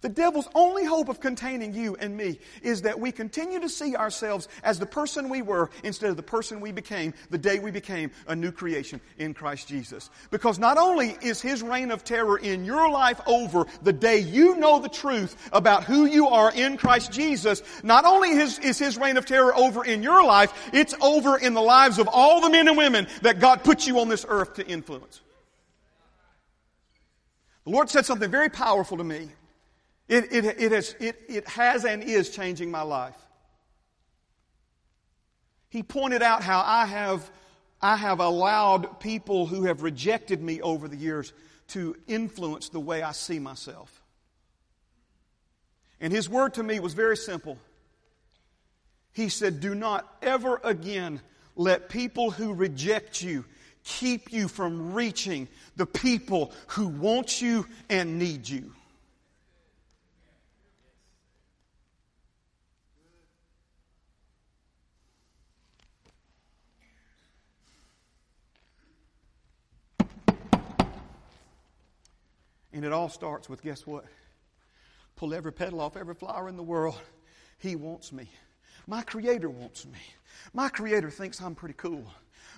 The 0.00 0.08
devil's 0.08 0.48
only 0.54 0.84
hope 0.84 1.08
of 1.08 1.18
containing 1.18 1.74
you 1.74 1.96
and 1.98 2.16
me 2.16 2.38
is 2.62 2.82
that 2.82 3.00
we 3.00 3.10
continue 3.10 3.58
to 3.58 3.68
see 3.68 3.96
ourselves 3.96 4.46
as 4.62 4.78
the 4.78 4.86
person 4.86 5.28
we 5.28 5.42
were 5.42 5.70
instead 5.82 6.10
of 6.10 6.16
the 6.16 6.22
person 6.22 6.60
we 6.60 6.70
became 6.70 7.14
the 7.30 7.38
day 7.38 7.58
we 7.58 7.72
became 7.72 8.12
a 8.28 8.36
new 8.36 8.52
creation 8.52 9.00
in 9.18 9.34
Christ 9.34 9.66
Jesus. 9.66 10.08
Because 10.30 10.60
not 10.60 10.78
only 10.78 11.16
is 11.20 11.40
his 11.40 11.64
reign 11.64 11.90
of 11.90 12.04
terror 12.04 12.38
in 12.38 12.64
your 12.64 12.88
life 12.88 13.20
over 13.26 13.66
the 13.82 13.92
day 13.92 14.18
you 14.18 14.54
know 14.56 14.78
the 14.78 14.88
truth 14.88 15.48
about 15.52 15.82
who 15.82 16.06
you 16.06 16.28
are 16.28 16.52
in 16.52 16.76
Christ 16.76 17.10
Jesus, 17.10 17.62
not 17.82 18.04
only 18.04 18.30
is, 18.30 18.60
is 18.60 18.78
his 18.78 18.96
reign 18.96 19.16
of 19.16 19.26
terror 19.26 19.54
over 19.56 19.84
in 19.84 20.04
your 20.04 20.22
life, 20.24 20.70
it's 20.72 20.94
over 21.00 21.36
in 21.38 21.54
the 21.54 21.60
lives 21.60 21.98
of 21.98 22.06
all 22.06 22.40
the 22.40 22.50
men 22.50 22.68
and 22.68 22.76
women 22.76 23.08
that 23.22 23.40
God 23.40 23.64
put 23.64 23.84
you 23.88 23.98
on 23.98 24.08
this 24.08 24.24
earth 24.28 24.54
to 24.54 24.66
influence. 24.66 25.22
The 27.64 27.70
Lord 27.70 27.90
said 27.90 28.06
something 28.06 28.30
very 28.30 28.48
powerful 28.48 28.96
to 28.98 29.04
me 29.04 29.30
it, 30.08 30.32
it, 30.32 30.44
it, 30.60 30.72
has, 30.72 30.94
it, 30.98 31.16
it 31.28 31.48
has 31.48 31.84
and 31.84 32.02
is 32.02 32.30
changing 32.30 32.70
my 32.70 32.82
life. 32.82 33.16
He 35.68 35.82
pointed 35.82 36.22
out 36.22 36.42
how 36.42 36.62
I 36.64 36.86
have, 36.86 37.30
I 37.80 37.96
have 37.96 38.20
allowed 38.20 39.00
people 39.00 39.46
who 39.46 39.64
have 39.64 39.82
rejected 39.82 40.42
me 40.42 40.62
over 40.62 40.88
the 40.88 40.96
years 40.96 41.32
to 41.68 41.94
influence 42.06 42.70
the 42.70 42.80
way 42.80 43.02
I 43.02 43.12
see 43.12 43.38
myself. 43.38 44.02
And 46.00 46.12
his 46.12 46.28
word 46.28 46.54
to 46.54 46.62
me 46.62 46.80
was 46.80 46.94
very 46.94 47.16
simple. 47.16 47.58
He 49.12 49.28
said, 49.28 49.60
Do 49.60 49.74
not 49.74 50.06
ever 50.22 50.60
again 50.64 51.20
let 51.54 51.88
people 51.88 52.30
who 52.30 52.54
reject 52.54 53.20
you 53.20 53.44
keep 53.84 54.32
you 54.32 54.48
from 54.48 54.94
reaching 54.94 55.48
the 55.76 55.86
people 55.86 56.52
who 56.68 56.88
want 56.88 57.42
you 57.42 57.66
and 57.88 58.18
need 58.18 58.48
you. 58.48 58.72
And 72.72 72.84
it 72.84 72.92
all 72.92 73.08
starts 73.08 73.48
with 73.48 73.62
guess 73.62 73.86
what? 73.86 74.04
Pull 75.16 75.34
every 75.34 75.52
petal 75.52 75.80
off 75.80 75.96
every 75.96 76.14
flower 76.14 76.48
in 76.48 76.56
the 76.56 76.62
world. 76.62 77.00
He 77.58 77.76
wants 77.76 78.12
me. 78.12 78.30
My 78.86 79.02
Creator 79.02 79.50
wants 79.50 79.84
me. 79.84 79.98
My 80.52 80.68
Creator 80.68 81.10
thinks 81.10 81.40
I'm 81.40 81.54
pretty 81.54 81.74
cool. 81.74 82.04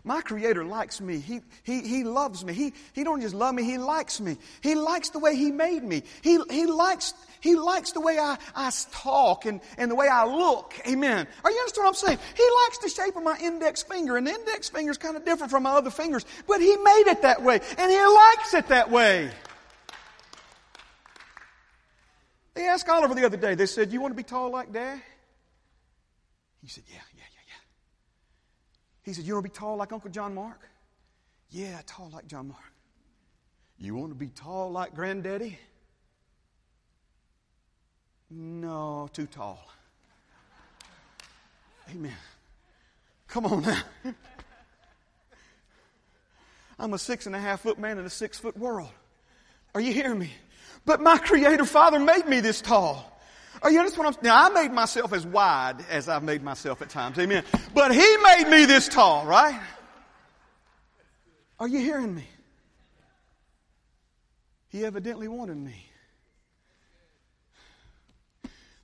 My 0.05 0.21
Creator 0.21 0.65
likes 0.65 1.01
me. 1.01 1.19
He, 1.19 1.41
he, 1.63 1.81
he 1.81 2.05
loves 2.05 2.45
me. 2.45 2.55
He, 2.55 2.73
he 2.93 3.05
don't 3.05 3.21
just 3.21 3.35
love 3.35 3.55
me, 3.55 3.65
He 3.65 3.79
likes 3.79 4.21
me. 4.21 4.37
He 4.63 4.75
likes 4.75 5.11
the 5.11 5.19
way 5.19 5.37
He 5.37 5.51
made 5.51 5.83
me. 5.83 6.03
He, 6.23 6.39
he, 6.51 6.67
likes, 6.67 7.13
he 7.41 7.55
likes 7.55 7.93
the 7.93 8.01
way 8.01 8.19
I, 8.19 8.39
I 8.55 8.71
talk 8.93 9.45
and, 9.45 9.61
and 9.77 9.91
the 9.91 9.95
way 9.95 10.09
I 10.09 10.25
look. 10.25 10.75
Amen. 10.87 11.27
Are 11.45 11.51
you 11.51 11.59
understand 11.59 11.85
what 11.85 11.89
I'm 11.89 11.95
saying? 11.95 12.19
He 12.37 12.49
likes 12.65 12.79
the 12.79 12.89
shape 12.89 13.17
of 13.17 13.23
my 13.23 13.39
index 13.43 13.83
finger, 13.83 14.17
and 14.17 14.27
the 14.27 14.33
index 14.33 14.69
finger 14.69 14.91
is 14.91 14.99
kind 14.99 15.17
of 15.17 15.25
different 15.25 15.51
from 15.51 15.65
my 15.65 15.73
other 15.73 15.91
fingers, 15.91 16.25
but 16.47 16.61
He 16.61 16.77
made 16.77 17.05
it 17.09 17.23
that 17.23 17.43
way, 17.43 17.61
and 17.79 17.91
He 17.91 17.99
likes 17.99 18.55
it 18.55 18.69
that 18.69 18.91
way. 18.91 19.31
They 22.61 22.69
asked 22.69 22.91
Oliver 22.91 23.15
the 23.15 23.25
other 23.25 23.39
day, 23.39 23.55
they 23.55 23.65
said, 23.65 23.91
You 23.91 24.03
want 24.03 24.13
to 24.13 24.17
be 24.17 24.23
tall 24.23 24.51
like 24.51 24.71
Dad? 24.71 25.01
He 26.61 26.69
said, 26.69 26.85
Yeah, 26.87 27.01
yeah, 27.17 27.23
yeah, 27.23 27.41
yeah. 27.49 27.63
He 29.03 29.15
said, 29.15 29.25
You 29.25 29.33
want 29.33 29.47
to 29.47 29.51
be 29.51 29.57
tall 29.57 29.77
like 29.79 29.93
Uncle 29.93 30.11
John 30.11 30.35
Mark? 30.35 30.61
Yeah, 31.49 31.81
tall 31.87 32.11
like 32.13 32.27
John 32.27 32.49
Mark. 32.49 32.61
You 33.79 33.95
want 33.95 34.11
to 34.11 34.15
be 34.15 34.27
tall 34.27 34.71
like 34.71 34.95
Granddaddy? 34.95 35.59
No, 38.29 39.09
too 39.11 39.27
tall. 39.27 39.67
Amen. 41.91 42.13
Come 43.27 43.47
on 43.47 43.63
now. 43.63 43.83
I'm 46.79 46.93
a 46.93 46.99
six 46.99 47.25
and 47.25 47.35
a 47.35 47.41
half 47.41 47.63
foot 47.63 47.79
man 47.79 47.97
in 47.97 48.05
a 48.05 48.11
six 48.11 48.39
foot 48.39 48.59
world. 48.59 48.91
Are 49.75 49.81
you 49.81 49.95
hearing 49.95 50.19
me? 50.19 50.31
But 50.85 51.01
my 51.01 51.19
Creator 51.19 51.65
Father 51.67 51.99
made 51.99 52.27
me 52.27 52.41
this 52.41 52.61
tall. 52.61 53.07
Are 53.63 53.71
you 53.71 53.79
understand 53.79 54.07
what 54.07 54.17
I'm 54.17 54.25
Now, 54.25 54.47
I 54.47 54.49
made 54.49 54.73
myself 54.73 55.13
as 55.13 55.27
wide 55.27 55.85
as 55.91 56.09
I've 56.09 56.23
made 56.23 56.43
myself 56.43 56.81
at 56.83 56.89
times. 56.89 57.19
Amen. 57.19 57.45
But 57.75 57.93
He 57.93 58.17
made 58.23 58.49
me 58.49 58.65
this 58.65 58.89
tall, 58.89 59.27
right? 59.27 59.61
Are 61.59 61.69
you 61.69 61.79
hearing 61.79 62.15
me? 62.15 62.27
He 64.69 64.85
evidently 64.85 65.29
wanted 65.29 65.59
me. 65.59 65.87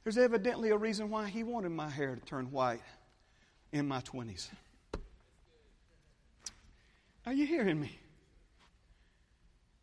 There's 0.04 0.18
evidently 0.18 0.70
a 0.70 0.76
reason 0.76 1.10
why 1.10 1.28
He 1.28 1.42
wanted 1.42 1.70
my 1.70 1.88
hair 1.88 2.14
to 2.14 2.20
turn 2.20 2.50
white 2.52 2.82
in 3.72 3.88
my 3.88 4.00
20s. 4.02 4.48
Are 7.24 7.32
you 7.32 7.46
hearing 7.46 7.80
me? 7.80 7.98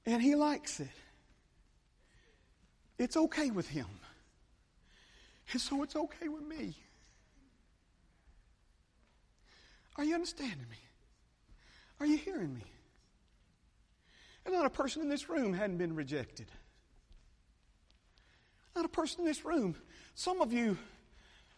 And 0.05 0.21
He 0.21 0.35
likes 0.35 0.79
it. 0.79 0.87
It's 2.97 3.17
okay 3.17 3.49
with 3.49 3.67
him. 3.67 3.87
And 5.51 5.61
so 5.61 5.83
it's 5.83 5.95
okay 5.95 6.27
with 6.27 6.43
me. 6.43 6.75
Are 9.95 10.03
you 10.03 10.15
understanding 10.15 10.65
me? 10.69 10.77
Are 11.99 12.05
you 12.05 12.17
hearing 12.17 12.53
me? 12.53 12.63
And 14.45 14.53
not 14.53 14.65
a 14.65 14.69
person 14.69 15.01
in 15.01 15.09
this 15.09 15.29
room 15.29 15.53
hadn't 15.53 15.77
been 15.77 15.95
rejected. 15.95 16.47
Not 18.75 18.85
a 18.85 18.89
person 18.89 19.21
in 19.21 19.25
this 19.25 19.45
room. 19.45 19.75
Some 20.15 20.41
of 20.41 20.51
you 20.51 20.77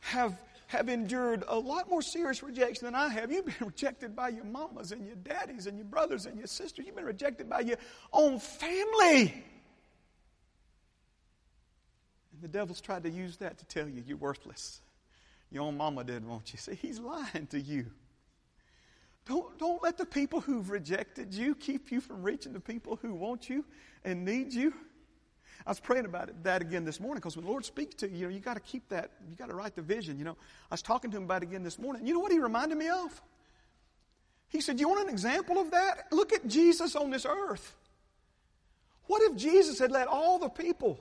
have, 0.01 0.37
have 0.67 0.89
endured 0.89 1.43
a 1.47 1.57
lot 1.57 1.89
more 1.89 2.01
serious 2.01 2.43
rejection 2.43 2.85
than 2.85 2.95
I 2.95 3.07
have. 3.09 3.31
You've 3.31 3.45
been 3.45 3.55
rejected 3.67 4.15
by 4.15 4.29
your 4.29 4.43
mamas 4.43 4.91
and 4.91 5.05
your 5.05 5.15
daddies 5.15 5.67
and 5.67 5.77
your 5.77 5.85
brothers 5.85 6.25
and 6.25 6.37
your 6.37 6.47
sisters. 6.47 6.85
You've 6.85 6.95
been 6.95 7.05
rejected 7.05 7.49
by 7.49 7.61
your 7.61 7.77
own 8.11 8.39
family. 8.39 9.43
And 12.35 12.43
the 12.43 12.47
devil's 12.47 12.81
tried 12.81 13.03
to 13.03 13.09
use 13.09 13.37
that 13.37 13.57
to 13.59 13.65
tell 13.65 13.87
you 13.87 14.03
you're 14.05 14.17
worthless. 14.17 14.81
Your 15.51 15.63
own 15.63 15.77
mama 15.77 16.03
didn't 16.03 16.27
want 16.27 16.51
you. 16.51 16.59
See, 16.59 16.75
he's 16.75 16.99
lying 16.99 17.47
to 17.51 17.59
you. 17.59 17.87
Don't, 19.25 19.57
don't 19.57 19.81
let 19.81 19.97
the 19.97 20.05
people 20.05 20.41
who've 20.41 20.69
rejected 20.69 21.33
you 21.33 21.55
keep 21.55 21.91
you 21.91 21.99
from 21.99 22.21
reaching 22.21 22.53
the 22.53 22.59
people 22.59 22.99
who 23.01 23.13
want 23.13 23.49
you 23.49 23.65
and 24.03 24.23
need 24.23 24.53
you. 24.53 24.73
I 25.65 25.71
was 25.71 25.79
praying 25.79 26.05
about 26.05 26.29
it, 26.29 26.43
that 26.43 26.61
again 26.61 26.85
this 26.85 26.99
morning 26.99 27.19
because 27.19 27.35
when 27.35 27.45
the 27.45 27.51
Lord 27.51 27.65
speaks 27.65 27.95
to 27.95 28.09
you, 28.09 28.17
you 28.17 28.23
know, 28.25 28.29
you 28.29 28.39
got 28.39 28.53
to 28.53 28.59
keep 28.59 28.87
that, 28.89 29.11
you 29.27 29.35
got 29.35 29.49
to 29.49 29.55
write 29.55 29.75
the 29.75 29.81
vision. 29.81 30.19
You 30.19 30.25
know, 30.25 30.37
I 30.69 30.73
was 30.73 30.83
talking 30.83 31.09
to 31.09 31.17
him 31.17 31.23
about 31.23 31.41
it 31.41 31.47
again 31.47 31.63
this 31.63 31.79
morning. 31.79 32.05
You 32.05 32.13
know 32.13 32.19
what 32.19 32.31
he 32.31 32.39
reminded 32.39 32.77
me 32.77 32.89
of? 32.89 33.19
He 34.49 34.61
said, 34.61 34.79
You 34.79 34.89
want 34.89 35.07
an 35.07 35.09
example 35.09 35.57
of 35.57 35.71
that? 35.71 36.11
Look 36.11 36.33
at 36.33 36.47
Jesus 36.47 36.95
on 36.95 37.09
this 37.09 37.25
earth. 37.25 37.75
What 39.07 39.23
if 39.23 39.37
Jesus 39.37 39.79
had 39.79 39.91
let 39.91 40.07
all 40.07 40.37
the 40.37 40.49
people 40.49 40.99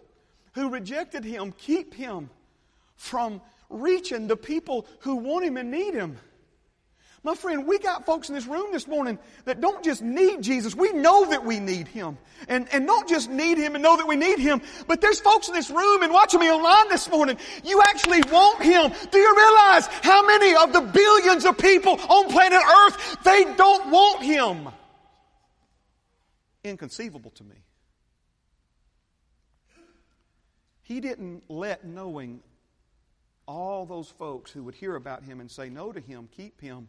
who 0.54 0.70
rejected 0.70 1.24
him 1.24 1.52
keep 1.58 1.94
him 1.94 2.30
from 2.96 3.40
reaching 3.68 4.26
the 4.26 4.36
people 4.36 4.86
who 5.00 5.16
want 5.16 5.44
him 5.44 5.56
and 5.56 5.70
need 5.70 5.94
him. 5.94 6.16
My 7.24 7.34
friend, 7.34 7.66
we 7.66 7.78
got 7.78 8.04
folks 8.04 8.28
in 8.28 8.34
this 8.34 8.46
room 8.46 8.70
this 8.70 8.86
morning 8.86 9.18
that 9.46 9.62
don't 9.62 9.82
just 9.82 10.02
need 10.02 10.42
Jesus. 10.42 10.74
We 10.74 10.92
know 10.92 11.24
that 11.30 11.42
we 11.42 11.58
need 11.58 11.88
Him. 11.88 12.18
And, 12.48 12.68
and 12.70 12.84
not 12.84 13.08
just 13.08 13.30
need 13.30 13.56
Him 13.56 13.74
and 13.74 13.82
know 13.82 13.96
that 13.96 14.06
we 14.06 14.14
need 14.14 14.38
Him, 14.38 14.60
but 14.86 15.00
there's 15.00 15.20
folks 15.20 15.48
in 15.48 15.54
this 15.54 15.70
room 15.70 16.02
and 16.02 16.12
watching 16.12 16.38
me 16.38 16.50
online 16.50 16.90
this 16.90 17.10
morning. 17.10 17.38
You 17.64 17.80
actually 17.88 18.20
want 18.30 18.62
Him. 18.62 18.92
Do 19.10 19.18
you 19.18 19.34
realize 19.34 19.86
how 20.02 20.26
many 20.26 20.54
of 20.54 20.74
the 20.74 20.82
billions 20.82 21.46
of 21.46 21.56
people 21.56 21.92
on 21.92 22.28
planet 22.28 22.60
Earth, 22.62 23.16
they 23.24 23.44
don't 23.56 23.90
want 23.90 24.22
Him? 24.22 24.68
Inconceivable 26.62 27.30
to 27.30 27.44
me. 27.44 27.56
He 30.84 31.00
didn't 31.00 31.42
let 31.48 31.84
knowing 31.84 32.40
all 33.48 33.86
those 33.86 34.08
folks 34.08 34.50
who 34.50 34.62
would 34.64 34.74
hear 34.74 34.96
about 34.96 35.22
him 35.24 35.40
and 35.40 35.50
say 35.50 35.68
no 35.70 35.92
to 35.92 36.00
him, 36.00 36.28
keep 36.36 36.60
him 36.60 36.88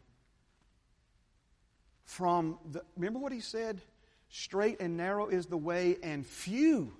from 2.04 2.60
the. 2.72 2.82
Remember 2.96 3.20
what 3.20 3.32
he 3.32 3.40
said? 3.40 3.82
Straight 4.30 4.82
and 4.82 4.98
narrow 4.98 5.28
is 5.28 5.46
the 5.46 5.58
way, 5.58 5.98
and 6.04 6.26
few 6.26 6.92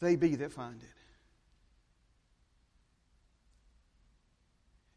they 0.00 0.16
be 0.16 0.34
that 0.34 0.52
find 0.52 0.82
it. 0.82 0.88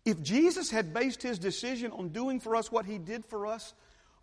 If 0.09 0.23
Jesus 0.23 0.71
had 0.71 0.93
based 0.93 1.21
his 1.21 1.37
decision 1.37 1.91
on 1.91 2.09
doing 2.09 2.39
for 2.39 2.55
us 2.55 2.71
what 2.71 2.85
he 2.85 2.97
did 2.97 3.23
for 3.25 3.45
us, 3.45 3.73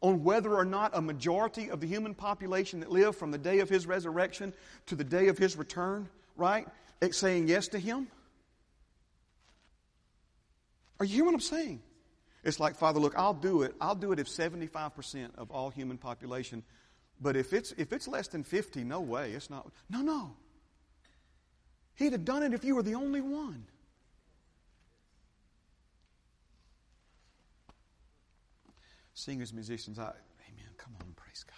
on 0.05 0.23
whether 0.23 0.55
or 0.55 0.67
not 0.67 0.91
a 0.93 1.01
majority 1.01 1.71
of 1.71 1.81
the 1.81 1.87
human 1.87 2.15
population 2.15 2.81
that 2.81 2.91
lived 2.91 3.17
from 3.17 3.31
the 3.31 3.39
day 3.39 3.61
of 3.61 3.71
his 3.71 3.87
resurrection 3.87 4.53
to 4.85 4.95
the 4.95 5.03
day 5.03 5.29
of 5.29 5.39
his 5.39 5.57
return, 5.57 6.07
right, 6.37 6.69
it's 7.01 7.17
saying 7.17 7.49
yes 7.49 7.69
to 7.69 7.79
him? 7.79 8.07
Are 11.01 11.07
you 11.07 11.15
hearing 11.15 11.29
what 11.29 11.35
I'm 11.37 11.41
saying? 11.41 11.81
It's 12.45 12.61
like, 12.61 12.77
Father, 12.77 13.01
look, 13.01 13.15
I'll 13.17 13.33
do 13.33 13.63
it. 13.63 13.75
I'll 13.81 13.95
do 13.95 14.13
it 14.13 14.19
if 14.19 14.27
75% 14.27 15.37
of 15.37 15.51
all 15.51 15.71
human 15.71 15.97
population 15.97 16.63
But 17.19 17.35
if 17.35 17.55
it's, 17.55 17.73
if 17.79 17.91
it's 17.95 18.07
less 18.07 18.29
than 18.29 18.45
50, 18.45 18.85
no 18.85 19.01
way. 19.01 19.33
It's 19.33 19.49
not. 19.49 19.71
No, 19.89 20.03
no. 20.03 20.37
He'd 21.95 22.13
have 22.13 22.27
done 22.27 22.43
it 22.43 22.53
if 22.53 22.63
you 22.63 22.75
were 22.75 22.83
the 22.83 22.97
only 22.97 23.23
one. 23.23 23.65
Singers, 29.15 29.53
musicians, 29.53 29.99
I, 29.99 30.03
amen. 30.03 30.71
Come 30.77 30.95
on, 31.01 31.13
praise 31.15 31.45
God. 31.47 31.55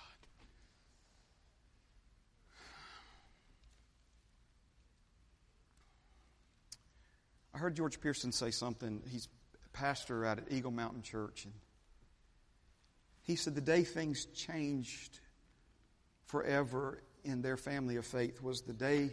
I 7.54 7.58
heard 7.58 7.74
George 7.74 7.98
Pearson 8.00 8.32
say 8.32 8.50
something. 8.50 9.02
He's 9.10 9.28
pastor 9.72 10.24
out 10.24 10.38
at 10.38 10.44
Eagle 10.50 10.70
Mountain 10.70 11.02
Church, 11.02 11.44
and 11.46 11.54
he 13.22 13.36
said 13.36 13.54
the 13.54 13.60
day 13.60 13.84
things 13.84 14.26
changed 14.26 15.18
forever 16.26 17.02
in 17.24 17.42
their 17.42 17.56
family 17.56 17.96
of 17.96 18.06
faith 18.06 18.42
was 18.42 18.62
the 18.62 18.72
day 18.72 19.10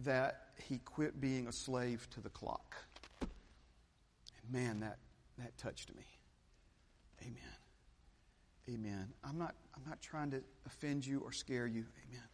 that 0.00 0.48
he 0.68 0.78
quit 0.78 1.20
being 1.20 1.48
a 1.48 1.52
slave 1.52 2.06
to 2.10 2.20
the 2.20 2.30
clock. 2.30 2.76
And 3.20 3.30
man, 4.50 4.80
that, 4.80 4.98
that 5.38 5.56
touched 5.58 5.94
me. 5.94 6.04
Amen. 7.22 7.52
Amen. 8.68 9.12
I'm 9.24 9.38
not, 9.38 9.54
I'm 9.74 9.82
not 9.88 10.00
trying 10.00 10.30
to 10.32 10.42
offend 10.66 11.06
you 11.06 11.20
or 11.20 11.32
scare 11.32 11.66
you. 11.66 11.84
Amen. 12.08 12.24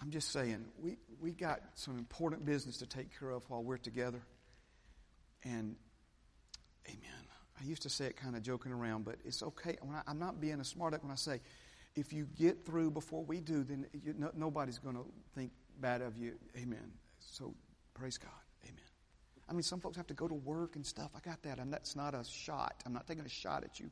I'm 0.00 0.10
just 0.10 0.32
saying, 0.32 0.64
we, 0.82 0.96
we 1.20 1.32
got 1.32 1.60
some 1.74 1.98
important 1.98 2.44
business 2.44 2.78
to 2.78 2.86
take 2.86 3.18
care 3.18 3.30
of 3.30 3.48
while 3.48 3.62
we're 3.62 3.76
together. 3.76 4.22
And, 5.44 5.76
amen. 6.88 7.26
I 7.60 7.64
used 7.64 7.82
to 7.82 7.90
say 7.90 8.06
it 8.06 8.16
kind 8.16 8.36
of 8.36 8.42
joking 8.42 8.72
around, 8.72 9.04
but 9.04 9.16
it's 9.24 9.42
okay. 9.42 9.76
I, 10.06 10.10
am 10.10 10.18
not 10.18 10.40
being 10.40 10.60
a 10.60 10.64
smart 10.64 11.00
when 11.02 11.12
I 11.12 11.16
say, 11.16 11.40
if 11.94 12.12
you 12.12 12.26
get 12.38 12.64
through 12.64 12.92
before 12.92 13.24
we 13.24 13.40
do, 13.40 13.64
then 13.64 13.86
you, 13.92 14.14
no, 14.16 14.30
nobody's 14.34 14.78
going 14.78 14.96
to 14.96 15.04
think 15.34 15.50
bad 15.78 16.00
of 16.00 16.16
you. 16.16 16.34
Amen. 16.56 16.92
So, 17.18 17.54
praise 17.94 18.16
God. 18.16 18.30
I 19.50 19.52
mean, 19.52 19.62
some 19.64 19.80
folks 19.80 19.96
have 19.96 20.06
to 20.06 20.14
go 20.14 20.28
to 20.28 20.34
work 20.34 20.76
and 20.76 20.86
stuff. 20.86 21.10
I 21.16 21.18
got 21.18 21.42
that. 21.42 21.58
And 21.58 21.72
that's 21.72 21.96
not 21.96 22.14
a 22.14 22.22
shot. 22.24 22.84
I'm 22.86 22.92
not 22.92 23.08
taking 23.08 23.26
a 23.26 23.28
shot 23.28 23.64
at 23.64 23.80
you. 23.80 23.90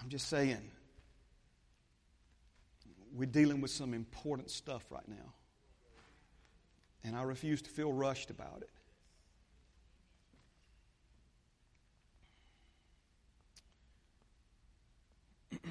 I'm 0.00 0.08
just 0.08 0.28
saying, 0.28 0.70
we're 3.12 3.26
dealing 3.26 3.60
with 3.60 3.72
some 3.72 3.92
important 3.92 4.50
stuff 4.50 4.84
right 4.88 5.08
now. 5.08 5.34
And 7.02 7.16
I 7.16 7.22
refuse 7.24 7.60
to 7.62 7.70
feel 7.70 7.92
rushed 7.92 8.30
about 8.30 8.62
it. 15.50 15.60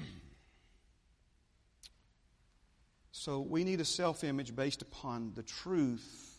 so 3.12 3.40
we 3.40 3.64
need 3.64 3.80
a 3.80 3.86
self 3.86 4.22
image 4.22 4.54
based 4.54 4.82
upon 4.82 5.32
the 5.34 5.42
truth 5.42 6.31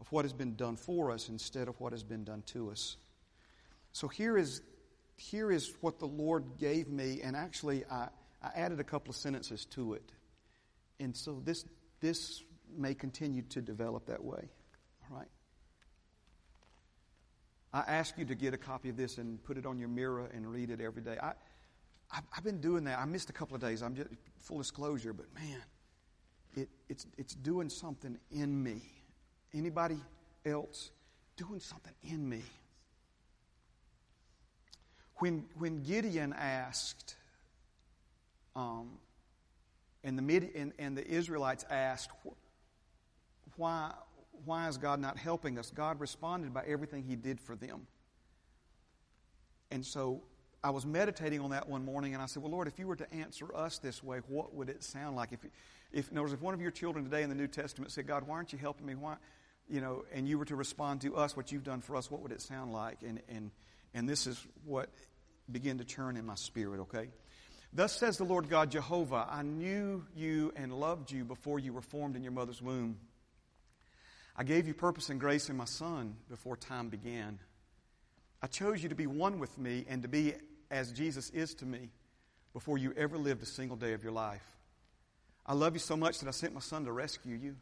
of 0.00 0.10
what 0.12 0.24
has 0.24 0.32
been 0.32 0.54
done 0.54 0.76
for 0.76 1.10
us 1.10 1.28
instead 1.28 1.68
of 1.68 1.80
what 1.80 1.92
has 1.92 2.02
been 2.02 2.24
done 2.24 2.42
to 2.46 2.70
us. 2.70 2.96
So 3.92 4.08
here 4.08 4.36
is, 4.36 4.62
here 5.16 5.50
is 5.50 5.72
what 5.80 5.98
the 5.98 6.06
Lord 6.06 6.44
gave 6.58 6.88
me, 6.88 7.20
and 7.22 7.34
actually 7.34 7.84
I, 7.90 8.08
I 8.42 8.50
added 8.54 8.80
a 8.80 8.84
couple 8.84 9.10
of 9.10 9.16
sentences 9.16 9.64
to 9.72 9.94
it. 9.94 10.12
And 11.00 11.16
so 11.16 11.40
this, 11.44 11.64
this 12.00 12.42
may 12.76 12.94
continue 12.94 13.42
to 13.50 13.60
develop 13.60 14.06
that 14.06 14.22
way. 14.22 14.48
All 15.10 15.18
right? 15.18 15.28
I 17.72 17.80
ask 17.80 18.16
you 18.16 18.24
to 18.26 18.34
get 18.34 18.54
a 18.54 18.58
copy 18.58 18.88
of 18.88 18.96
this 18.96 19.18
and 19.18 19.42
put 19.44 19.58
it 19.58 19.66
on 19.66 19.78
your 19.78 19.88
mirror 19.88 20.30
and 20.32 20.50
read 20.50 20.70
it 20.70 20.80
every 20.80 21.02
day. 21.02 21.16
I, 21.22 21.32
I, 22.10 22.20
have 22.30 22.44
been 22.44 22.60
doing 22.60 22.84
that. 22.84 22.98
I 22.98 23.04
missed 23.04 23.28
a 23.30 23.32
couple 23.32 23.54
of 23.54 23.60
days. 23.60 23.82
I'm 23.82 23.94
just 23.94 24.08
full 24.38 24.58
disclosure, 24.58 25.12
but 25.12 25.26
man, 25.34 25.62
it, 26.56 26.68
it's, 26.88 27.06
it's 27.18 27.34
doing 27.34 27.68
something 27.68 28.18
in 28.30 28.62
me. 28.62 28.82
Anybody 29.54 29.98
else 30.44 30.90
doing 31.36 31.60
something 31.60 31.94
in 32.02 32.28
me? 32.28 32.42
When, 35.16 35.44
when 35.58 35.82
Gideon 35.82 36.32
asked, 36.32 37.16
um, 38.54 38.98
and, 40.04 40.18
the, 40.18 40.50
and, 40.54 40.72
and 40.78 40.96
the 40.96 41.06
Israelites 41.06 41.64
asked, 41.70 42.10
why, 43.56 43.92
why 44.44 44.68
is 44.68 44.78
God 44.78 45.00
not 45.00 45.18
helping 45.18 45.58
us? 45.58 45.70
God 45.70 46.00
responded 46.00 46.54
by 46.54 46.64
everything 46.66 47.02
He 47.02 47.16
did 47.16 47.40
for 47.40 47.56
them. 47.56 47.86
And 49.70 49.84
so 49.84 50.22
I 50.62 50.70
was 50.70 50.86
meditating 50.86 51.40
on 51.40 51.50
that 51.50 51.68
one 51.68 51.84
morning, 51.84 52.14
and 52.14 52.22
I 52.22 52.26
said, 52.26 52.42
Well, 52.42 52.52
Lord, 52.52 52.68
if 52.68 52.78
you 52.78 52.86
were 52.86 52.96
to 52.96 53.12
answer 53.12 53.54
us 53.54 53.78
this 53.78 54.02
way, 54.02 54.20
what 54.28 54.54
would 54.54 54.68
it 54.68 54.82
sound 54.82 55.16
like? 55.16 55.32
If, 55.32 55.40
if, 55.92 56.10
in 56.10 56.16
other 56.16 56.22
words, 56.22 56.32
if 56.32 56.40
one 56.40 56.54
of 56.54 56.60
your 56.60 56.70
children 56.70 57.04
today 57.04 57.22
in 57.22 57.28
the 57.28 57.34
New 57.34 57.46
Testament 57.46 57.92
said, 57.92 58.06
God, 58.06 58.26
why 58.26 58.36
aren't 58.36 58.52
you 58.52 58.58
helping 58.58 58.86
me? 58.86 58.94
Why, 58.94 59.16
you 59.68 59.80
know, 59.80 60.04
and 60.12 60.28
you 60.28 60.38
were 60.38 60.44
to 60.46 60.56
respond 60.56 61.02
to 61.02 61.16
us 61.16 61.36
what 61.36 61.52
you've 61.52 61.64
done 61.64 61.80
for 61.80 61.96
us, 61.96 62.10
what 62.10 62.22
would 62.22 62.32
it 62.32 62.40
sound 62.40 62.72
like? 62.72 63.02
And, 63.02 63.20
and, 63.28 63.50
and 63.94 64.08
this 64.08 64.26
is 64.26 64.44
what 64.64 64.88
began 65.50 65.78
to 65.78 65.84
churn 65.84 66.16
in 66.16 66.26
my 66.26 66.34
spirit, 66.34 66.80
okay? 66.80 67.08
Thus 67.72 67.92
says 67.92 68.16
the 68.16 68.24
Lord 68.24 68.48
God 68.48 68.70
Jehovah, 68.70 69.26
I 69.30 69.42
knew 69.42 70.04
you 70.16 70.52
and 70.56 70.72
loved 70.72 71.10
you 71.10 71.24
before 71.24 71.58
you 71.58 71.72
were 71.72 71.82
formed 71.82 72.16
in 72.16 72.22
your 72.22 72.32
mother's 72.32 72.62
womb. 72.62 72.98
I 74.36 74.44
gave 74.44 74.66
you 74.66 74.74
purpose 74.74 75.10
and 75.10 75.18
grace 75.18 75.48
in 75.50 75.56
my 75.56 75.64
Son 75.64 76.16
before 76.30 76.56
time 76.56 76.88
began. 76.88 77.38
I 78.40 78.46
chose 78.46 78.82
you 78.82 78.88
to 78.88 78.94
be 78.94 79.06
one 79.06 79.38
with 79.38 79.58
me 79.58 79.84
and 79.88 80.02
to 80.02 80.08
be 80.08 80.34
as 80.70 80.92
Jesus 80.92 81.30
is 81.30 81.54
to 81.54 81.66
me 81.66 81.90
before 82.52 82.78
you 82.78 82.94
ever 82.96 83.18
lived 83.18 83.42
a 83.42 83.46
single 83.46 83.76
day 83.76 83.92
of 83.92 84.02
your 84.02 84.12
life. 84.12 84.44
I 85.44 85.54
love 85.54 85.74
you 85.74 85.80
so 85.80 85.96
much 85.96 86.20
that 86.20 86.28
I 86.28 86.32
sent 86.32 86.54
my 86.54 86.60
Son 86.60 86.84
to 86.84 86.92
rescue 86.92 87.36
you. 87.36 87.56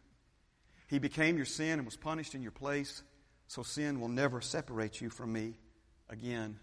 He 0.86 0.98
became 0.98 1.36
your 1.36 1.46
sin 1.46 1.78
and 1.78 1.84
was 1.84 1.96
punished 1.96 2.34
in 2.34 2.42
your 2.42 2.52
place, 2.52 3.02
so 3.48 3.62
sin 3.62 4.00
will 4.00 4.08
never 4.08 4.40
separate 4.40 5.00
you 5.00 5.10
from 5.10 5.32
me 5.32 5.54
again. 6.08 6.58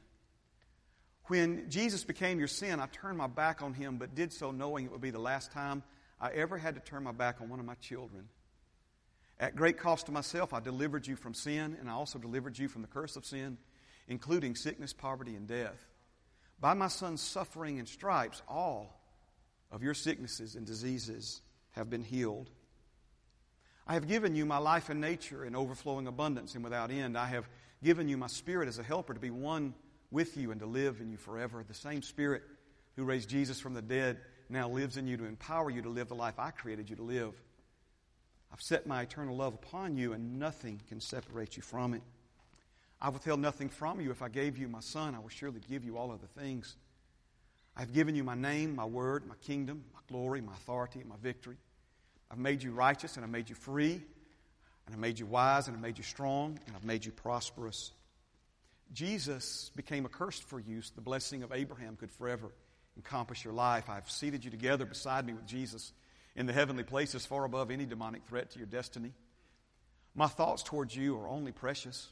When 1.27 1.69
Jesus 1.69 2.03
became 2.03 2.39
your 2.39 2.47
sin, 2.47 2.79
I 2.79 2.87
turned 2.87 3.17
my 3.17 3.27
back 3.27 3.61
on 3.61 3.73
him, 3.73 3.97
but 3.97 4.15
did 4.15 4.33
so 4.33 4.51
knowing 4.51 4.85
it 4.85 4.91
would 4.91 5.01
be 5.01 5.11
the 5.11 5.19
last 5.19 5.51
time 5.51 5.83
I 6.19 6.31
ever 6.31 6.57
had 6.57 6.75
to 6.75 6.81
turn 6.81 7.03
my 7.03 7.11
back 7.11 7.41
on 7.41 7.49
one 7.49 7.59
of 7.59 7.65
my 7.65 7.75
children. 7.75 8.27
At 9.39 9.55
great 9.55 9.77
cost 9.77 10.05
to 10.07 10.11
myself, 10.11 10.53
I 10.53 10.59
delivered 10.59 11.07
you 11.07 11.15
from 11.15 11.33
sin, 11.33 11.77
and 11.79 11.89
I 11.89 11.93
also 11.93 12.19
delivered 12.19 12.57
you 12.57 12.67
from 12.67 12.81
the 12.81 12.87
curse 12.87 13.15
of 13.15 13.25
sin, 13.25 13.57
including 14.07 14.55
sickness, 14.55 14.93
poverty, 14.93 15.35
and 15.35 15.47
death. 15.47 15.85
By 16.59 16.73
my 16.73 16.87
son's 16.87 17.21
suffering 17.21 17.79
and 17.79 17.87
stripes, 17.87 18.41
all 18.47 19.01
of 19.71 19.81
your 19.81 19.93
sicknesses 19.93 20.55
and 20.55 20.65
diseases 20.65 21.41
have 21.71 21.89
been 21.89 22.03
healed. 22.03 22.49
I 23.85 23.95
have 23.95 24.07
given 24.07 24.35
you 24.35 24.45
my 24.45 24.57
life 24.57 24.89
and 24.89 25.01
nature 25.01 25.43
in 25.43 25.55
overflowing 25.55 26.07
abundance 26.07 26.55
and 26.55 26.63
without 26.63 26.91
end. 26.91 27.17
I 27.17 27.27
have 27.27 27.47
given 27.83 28.07
you 28.07 28.17
my 28.17 28.27
spirit 28.27 28.67
as 28.67 28.79
a 28.79 28.83
helper 28.83 29.13
to 29.13 29.19
be 29.19 29.29
one 29.29 29.73
with 30.09 30.37
you 30.37 30.51
and 30.51 30.59
to 30.61 30.65
live 30.65 31.01
in 31.01 31.09
you 31.09 31.17
forever. 31.17 31.63
The 31.67 31.73
same 31.73 32.01
spirit 32.01 32.43
who 32.95 33.03
raised 33.03 33.29
Jesus 33.29 33.59
from 33.59 33.73
the 33.73 33.81
dead 33.81 34.17
now 34.49 34.69
lives 34.69 34.97
in 34.97 35.07
you 35.07 35.17
to 35.17 35.25
empower 35.25 35.69
you 35.69 35.81
to 35.81 35.89
live 35.89 36.07
the 36.07 36.15
life 36.15 36.35
I 36.37 36.51
created 36.51 36.89
you 36.89 36.95
to 36.95 37.03
live. 37.03 37.33
I've 38.53 38.61
set 38.61 38.85
my 38.85 39.01
eternal 39.01 39.35
love 39.35 39.55
upon 39.55 39.97
you, 39.97 40.13
and 40.13 40.37
nothing 40.37 40.79
can 40.87 41.01
separate 41.01 41.57
you 41.57 41.63
from 41.63 41.95
it. 41.95 42.03
I 43.01 43.09
withheld 43.09 43.39
nothing 43.39 43.67
from 43.67 43.99
you. 43.99 44.11
If 44.11 44.21
I 44.21 44.29
gave 44.29 44.57
you 44.57 44.67
my 44.67 44.79
son, 44.79 45.15
I 45.15 45.19
will 45.19 45.29
surely 45.29 45.59
give 45.67 45.83
you 45.83 45.97
all 45.97 46.11
other 46.11 46.27
things. 46.37 46.75
I 47.75 47.79
have 47.79 47.91
given 47.91 48.15
you 48.15 48.23
my 48.23 48.35
name, 48.35 48.75
my 48.75 48.85
word, 48.85 49.25
my 49.27 49.35
kingdom, 49.41 49.83
my 49.93 49.99
glory, 50.07 50.39
my 50.39 50.53
authority, 50.53 50.99
and 50.99 51.09
my 51.09 51.15
victory. 51.21 51.57
I've 52.33 52.39
made 52.39 52.63
you 52.63 52.71
righteous 52.71 53.15
and 53.15 53.23
I've 53.23 53.29
made 53.29 53.47
you 53.47 53.53
free, 53.55 53.93
and 53.93 54.91
I've 54.91 54.97
made 54.97 55.19
you 55.19 55.27
wise 55.27 55.67
and 55.67 55.77
I've 55.77 55.83
made 55.83 55.99
you 55.99 56.03
strong, 56.03 56.59
and 56.65 56.75
I've 56.75 56.83
made 56.83 57.05
you 57.05 57.11
prosperous. 57.11 57.91
Jesus 58.91 59.69
became 59.75 60.03
accursed 60.03 60.43
for 60.43 60.59
you 60.59 60.81
so 60.81 60.93
the 60.95 61.01
blessing 61.01 61.43
of 61.43 61.51
Abraham 61.51 61.95
could 61.95 62.11
forever 62.11 62.49
encompass 62.97 63.43
your 63.43 63.53
life. 63.53 63.87
I've 63.87 64.09
seated 64.09 64.43
you 64.43 64.49
together 64.49 64.83
beside 64.83 65.27
me 65.27 65.33
with 65.33 65.45
Jesus 65.45 65.93
in 66.35 66.47
the 66.47 66.53
heavenly 66.53 66.81
places 66.81 67.23
far 67.23 67.43
above 67.43 67.69
any 67.69 67.85
demonic 67.85 68.23
threat 68.25 68.49
to 68.51 68.57
your 68.57 68.67
destiny. 68.67 69.13
My 70.15 70.27
thoughts 70.27 70.63
towards 70.63 70.95
you 70.95 71.15
are 71.19 71.27
only 71.27 71.51
precious. 71.51 72.09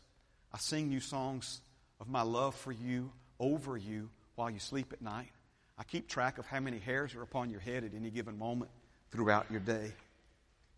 I 0.54 0.60
sing 0.60 0.88
new 0.88 1.00
songs 1.00 1.62
of 2.00 2.08
my 2.10 2.22
love 2.22 2.54
for 2.54 2.72
you 2.72 3.12
over 3.40 3.76
you 3.76 4.12
while 4.36 4.52
you 4.52 4.60
sleep 4.60 4.94
at 4.94 5.02
night. 5.02 5.32
I 5.80 5.84
keep 5.84 6.08
track 6.08 6.38
of 6.38 6.46
how 6.46 6.60
many 6.60 6.78
hairs 6.78 7.16
are 7.16 7.24
upon 7.24 7.50
your 7.50 7.60
head 7.60 7.84
at 7.84 7.96
any 7.96 8.12
given 8.12 8.38
moment 8.38 8.70
throughout 9.10 9.50
your 9.50 9.62
day. 9.62 9.94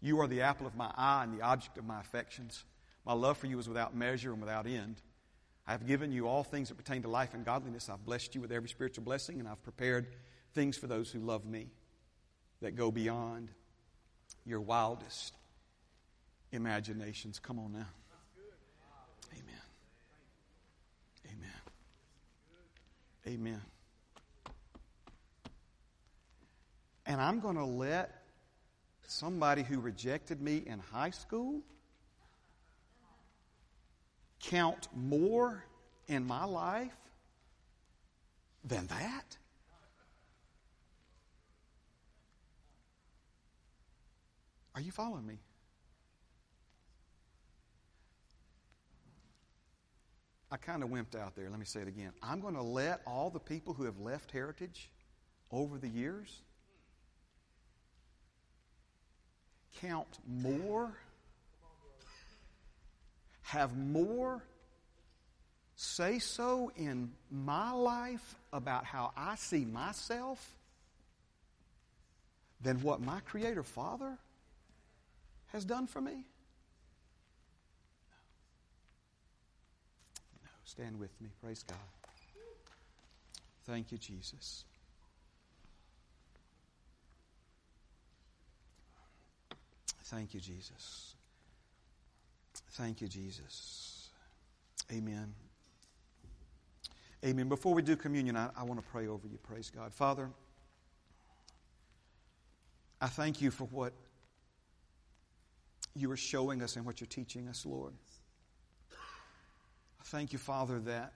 You 0.04 0.20
are 0.20 0.28
the 0.28 0.42
apple 0.42 0.68
of 0.68 0.76
my 0.76 0.92
eye 0.98 1.24
and 1.24 1.34
the 1.34 1.42
object 1.42 1.78
of 1.78 1.86
my 1.86 2.02
affections. 2.02 2.66
My 3.06 3.14
love 3.14 3.38
for 3.38 3.48
you 3.48 3.58
is 3.58 3.70
without 3.70 3.96
measure 3.96 4.34
and 4.34 4.42
without 4.42 4.68
end. 4.68 4.98
I 5.66 5.72
have 5.72 5.88
given 5.88 6.12
you 6.12 6.28
all 6.28 6.44
things 6.44 6.68
that 6.68 6.76
pertain 6.76 7.04
to 7.04 7.08
life 7.08 7.34
and 7.34 7.46
godliness. 7.46 7.88
I've 7.90 8.04
blessed 8.04 8.36
you 8.36 8.42
with 8.42 8.52
every 8.52 8.68
spiritual 8.68 9.06
blessing, 9.06 9.40
and 9.40 9.48
I've 9.48 9.64
prepared 9.64 10.08
things 10.54 10.78
for 10.78 10.88
those 10.88 11.10
who 11.10 11.20
love 11.20 11.46
me 11.46 11.68
that 12.62 12.76
go 12.76 12.92
beyond 12.92 13.48
your 14.46 14.60
wildest 14.60 15.38
imaginations. 16.52 17.40
Come 17.40 17.58
on 17.58 17.72
now. 17.72 17.88
Amen. 19.32 19.62
Amen. 23.26 23.36
Amen. 23.40 23.62
And 27.06 27.22
I'm 27.22 27.40
going 27.40 27.56
to 27.56 27.64
let 27.64 28.23
somebody 29.14 29.64
who 29.64 29.80
rejected 29.80 30.42
me 30.42 30.64
in 30.66 30.80
high 30.80 31.12
school 31.12 31.62
count 34.40 34.88
more 34.96 35.64
in 36.08 36.26
my 36.26 36.44
life 36.44 36.96
than 38.64 38.88
that? 38.88 39.38
Are 44.76 44.82
you 44.82 44.92
following 44.92 45.26
me? 45.26 45.38
I 50.52 50.58
kind 50.58 50.84
of 50.84 50.90
wimped 50.90 51.16
out 51.16 51.36
there. 51.36 51.50
Let 51.50 51.60
me 51.60 51.66
say 51.66 51.82
it 51.82 51.88
again. 51.88 52.12
I'm 52.22 52.40
going 52.40 52.54
to 52.56 52.62
let 52.62 53.02
all 53.08 53.30
the 53.30 53.40
people 53.40 53.74
who 53.74 53.86
have 53.86 54.00
left 54.00 54.32
Heritage 54.32 54.92
over 55.52 55.78
the 55.78 55.88
years 55.88 56.42
count 59.82 60.20
more, 60.28 60.92
have 63.44 63.78
more 63.78 64.44
say 65.76 66.20
so 66.20 66.72
in 66.76 67.12
my 67.30 67.72
life 67.72 68.36
about 68.52 68.86
how 68.86 69.12
I 69.18 69.36
see 69.36 69.66
myself 69.66 70.56
than 72.62 72.82
what 72.82 73.02
my 73.02 73.20
Creator 73.22 73.64
Father 73.64 74.18
has 75.48 75.66
done 75.66 75.88
for 75.88 76.02
me? 76.02 76.26
No. 80.44 80.50
Stand 80.64 81.00
with 81.00 81.12
me. 81.22 81.30
Praise 81.42 81.64
God. 81.64 81.78
Thank 83.66 83.92
you, 83.92 83.98
Jesus. 83.98 84.66
Thank 90.04 90.34
you, 90.34 90.40
Jesus. 90.40 91.16
Thank 92.72 93.02
you, 93.02 93.08
Jesus. 93.08 94.10
Amen. 94.92 95.34
Amen. 97.24 97.48
Before 97.48 97.74
we 97.74 97.82
do 97.82 97.96
communion, 97.96 98.36
I, 98.36 98.50
I 98.58 98.64
want 98.64 98.82
to 98.82 98.86
pray 98.86 99.08
over 99.08 99.28
you. 99.28 99.38
Praise 99.38 99.72
God. 99.74 99.94
Father, 99.94 100.30
I 103.00 103.08
thank 103.08 103.42
you 103.42 103.50
for 103.50 103.66
what 103.66 103.94
you 105.96 106.12
are 106.12 106.18
showing 106.18 106.62
us 106.62 106.76
and 106.76 106.86
what 106.86 107.00
you're 107.00 107.08
teaching 107.08 107.48
us, 107.48 107.66
Lord. 107.66 107.94
I 108.92 110.04
thank 110.04 110.34
you, 110.34 110.40
Father, 110.40 110.80
that 110.82 111.14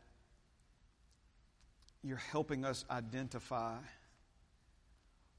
you're 2.04 2.18
helping 2.18 2.64
us 2.64 2.86
identify 2.90 3.76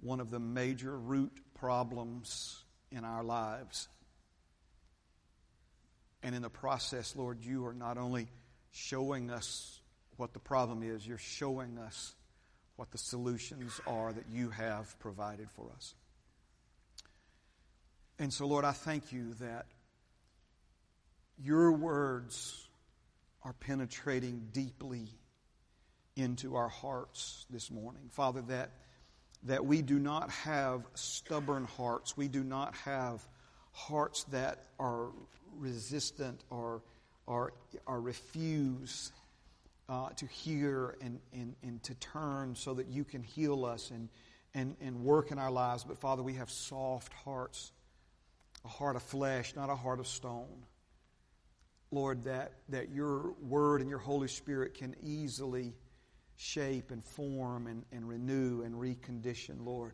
one 0.00 0.20
of 0.20 0.30
the 0.30 0.38
major 0.38 0.98
root 0.98 1.32
problems 1.54 2.64
in 2.90 3.04
our 3.04 3.22
lives. 3.22 3.88
And 6.22 6.34
in 6.34 6.42
the 6.42 6.50
process, 6.50 7.14
Lord, 7.14 7.38
you 7.42 7.66
are 7.66 7.74
not 7.74 7.98
only 7.98 8.28
showing 8.72 9.30
us 9.30 9.80
what 10.16 10.32
the 10.32 10.40
problem 10.40 10.82
is, 10.82 11.06
you're 11.06 11.18
showing 11.18 11.78
us 11.78 12.14
what 12.76 12.90
the 12.90 12.98
solutions 12.98 13.80
are 13.86 14.12
that 14.12 14.26
you 14.30 14.50
have 14.50 14.98
provided 15.00 15.48
for 15.56 15.70
us. 15.76 15.94
And 18.18 18.32
so, 18.32 18.46
Lord, 18.46 18.64
I 18.64 18.72
thank 18.72 19.12
you 19.12 19.34
that 19.34 19.66
your 21.40 21.72
words 21.72 22.68
are 23.42 23.52
penetrating 23.52 24.48
deeply 24.52 25.06
into 26.16 26.56
our 26.56 26.68
hearts 26.68 27.46
this 27.48 27.70
morning. 27.70 28.10
Father, 28.10 28.42
that, 28.48 28.70
that 29.44 29.64
we 29.64 29.82
do 29.82 29.98
not 29.98 30.30
have 30.30 30.82
stubborn 30.94 31.64
hearts. 31.64 32.16
We 32.16 32.28
do 32.28 32.42
not 32.42 32.74
have 32.76 33.26
hearts 33.72 34.24
that 34.24 34.64
are 34.78 35.08
resistant 35.56 36.42
or, 36.50 36.82
or, 37.26 37.52
or 37.86 38.00
refuse 38.00 39.12
uh, 39.88 40.10
to 40.10 40.26
hear 40.26 40.96
and, 41.00 41.20
and, 41.32 41.54
and 41.62 41.82
to 41.84 41.94
turn 41.94 42.54
so 42.54 42.74
that 42.74 42.88
you 42.88 43.04
can 43.04 43.22
heal 43.22 43.64
us 43.64 43.90
and, 43.90 44.08
and, 44.54 44.76
and 44.80 45.04
work 45.04 45.30
in 45.30 45.38
our 45.38 45.50
lives. 45.50 45.84
But 45.84 45.98
Father, 45.98 46.22
we 46.22 46.34
have 46.34 46.50
soft 46.50 47.12
hearts 47.12 47.72
a 48.64 48.68
heart 48.68 48.96
of 48.96 49.02
flesh, 49.02 49.54
not 49.54 49.70
a 49.70 49.76
heart 49.76 50.00
of 50.00 50.06
stone. 50.06 50.64
Lord, 51.90 52.24
that, 52.24 52.52
that 52.68 52.90
your 52.90 53.32
word 53.40 53.80
and 53.80 53.88
your 53.88 54.00
Holy 54.00 54.28
Spirit 54.28 54.74
can 54.74 54.94
easily 55.02 55.74
shape 56.38 56.92
and 56.92 57.04
form 57.04 57.66
and, 57.66 57.84
and 57.92 58.08
renew 58.08 58.62
and 58.62 58.76
recondition, 58.76 59.66
Lord. 59.66 59.92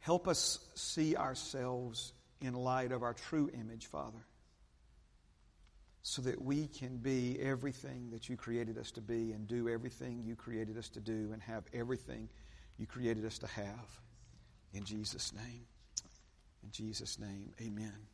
Help 0.00 0.26
us 0.26 0.58
see 0.74 1.14
ourselves 1.14 2.14
in 2.40 2.54
light 2.54 2.90
of 2.90 3.02
our 3.02 3.12
true 3.12 3.50
image, 3.52 3.86
Father, 3.86 4.24
so 6.00 6.22
that 6.22 6.40
we 6.40 6.66
can 6.66 6.96
be 6.96 7.38
everything 7.38 8.08
that 8.10 8.30
you 8.30 8.36
created 8.38 8.78
us 8.78 8.90
to 8.92 9.02
be 9.02 9.32
and 9.32 9.46
do 9.46 9.68
everything 9.68 10.22
you 10.24 10.34
created 10.34 10.78
us 10.78 10.88
to 10.88 11.00
do 11.00 11.30
and 11.32 11.42
have 11.42 11.64
everything 11.74 12.30
you 12.78 12.86
created 12.86 13.26
us 13.26 13.38
to 13.38 13.46
have. 13.48 14.00
In 14.72 14.84
Jesus' 14.84 15.34
name. 15.34 15.66
In 16.62 16.70
Jesus' 16.70 17.18
name, 17.18 17.52
amen. 17.60 18.06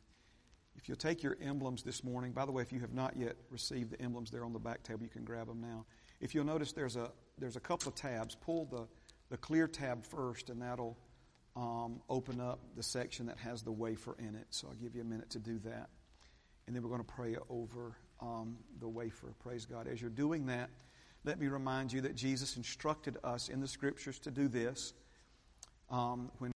If 0.75 0.89
you'll 0.89 0.97
take 0.97 1.23
your 1.23 1.37
emblems 1.41 1.81
this 1.83 2.03
morning, 2.03 2.33
by 2.33 2.45
the 2.45 2.51
way, 2.51 2.61
if 2.61 2.73
you 2.73 2.81
have 2.81 2.93
not 2.93 3.15
yet 3.15 3.37
received 3.49 3.91
the 3.91 4.01
emblems, 4.01 4.31
they're 4.31 4.43
on 4.43 4.51
the 4.51 4.59
back 4.59 4.83
table. 4.83 5.03
You 5.03 5.09
can 5.09 5.23
grab 5.23 5.47
them 5.47 5.61
now. 5.61 5.85
If 6.21 6.33
you'll 6.33 6.45
notice, 6.45 6.71
there's 6.71 6.95
a, 6.95 7.11
there's 7.37 7.55
a 7.55 7.59
couple 7.59 7.89
of 7.89 7.95
tabs. 7.95 8.35
Pull 8.35 8.65
the, 8.65 8.87
the 9.29 9.37
clear 9.37 9.67
tab 9.67 10.05
first, 10.05 10.49
and 10.49 10.61
that'll 10.61 10.97
um, 11.55 12.01
open 12.09 12.39
up 12.39 12.59
the 12.75 12.83
section 12.83 13.25
that 13.27 13.37
has 13.37 13.61
the 13.61 13.71
wafer 13.71 14.15
in 14.19 14.35
it. 14.35 14.47
So 14.49 14.67
I'll 14.67 14.75
give 14.75 14.95
you 14.95 15.01
a 15.01 15.05
minute 15.05 15.29
to 15.31 15.39
do 15.39 15.59
that. 15.59 15.89
And 16.67 16.75
then 16.75 16.83
we're 16.83 16.89
going 16.89 17.03
to 17.03 17.13
pray 17.13 17.35
over 17.49 17.95
um, 18.19 18.57
the 18.79 18.87
wafer. 18.87 19.33
Praise 19.39 19.65
God. 19.65 19.87
As 19.87 20.01
you're 20.01 20.09
doing 20.09 20.47
that, 20.47 20.69
let 21.23 21.39
me 21.39 21.47
remind 21.47 21.91
you 21.91 22.01
that 22.01 22.15
Jesus 22.15 22.57
instructed 22.57 23.17
us 23.23 23.49
in 23.49 23.59
the 23.59 23.67
scriptures 23.67 24.19
to 24.19 24.31
do 24.31 24.47
this. 24.47 24.93
Um, 25.89 26.31
when 26.39 26.54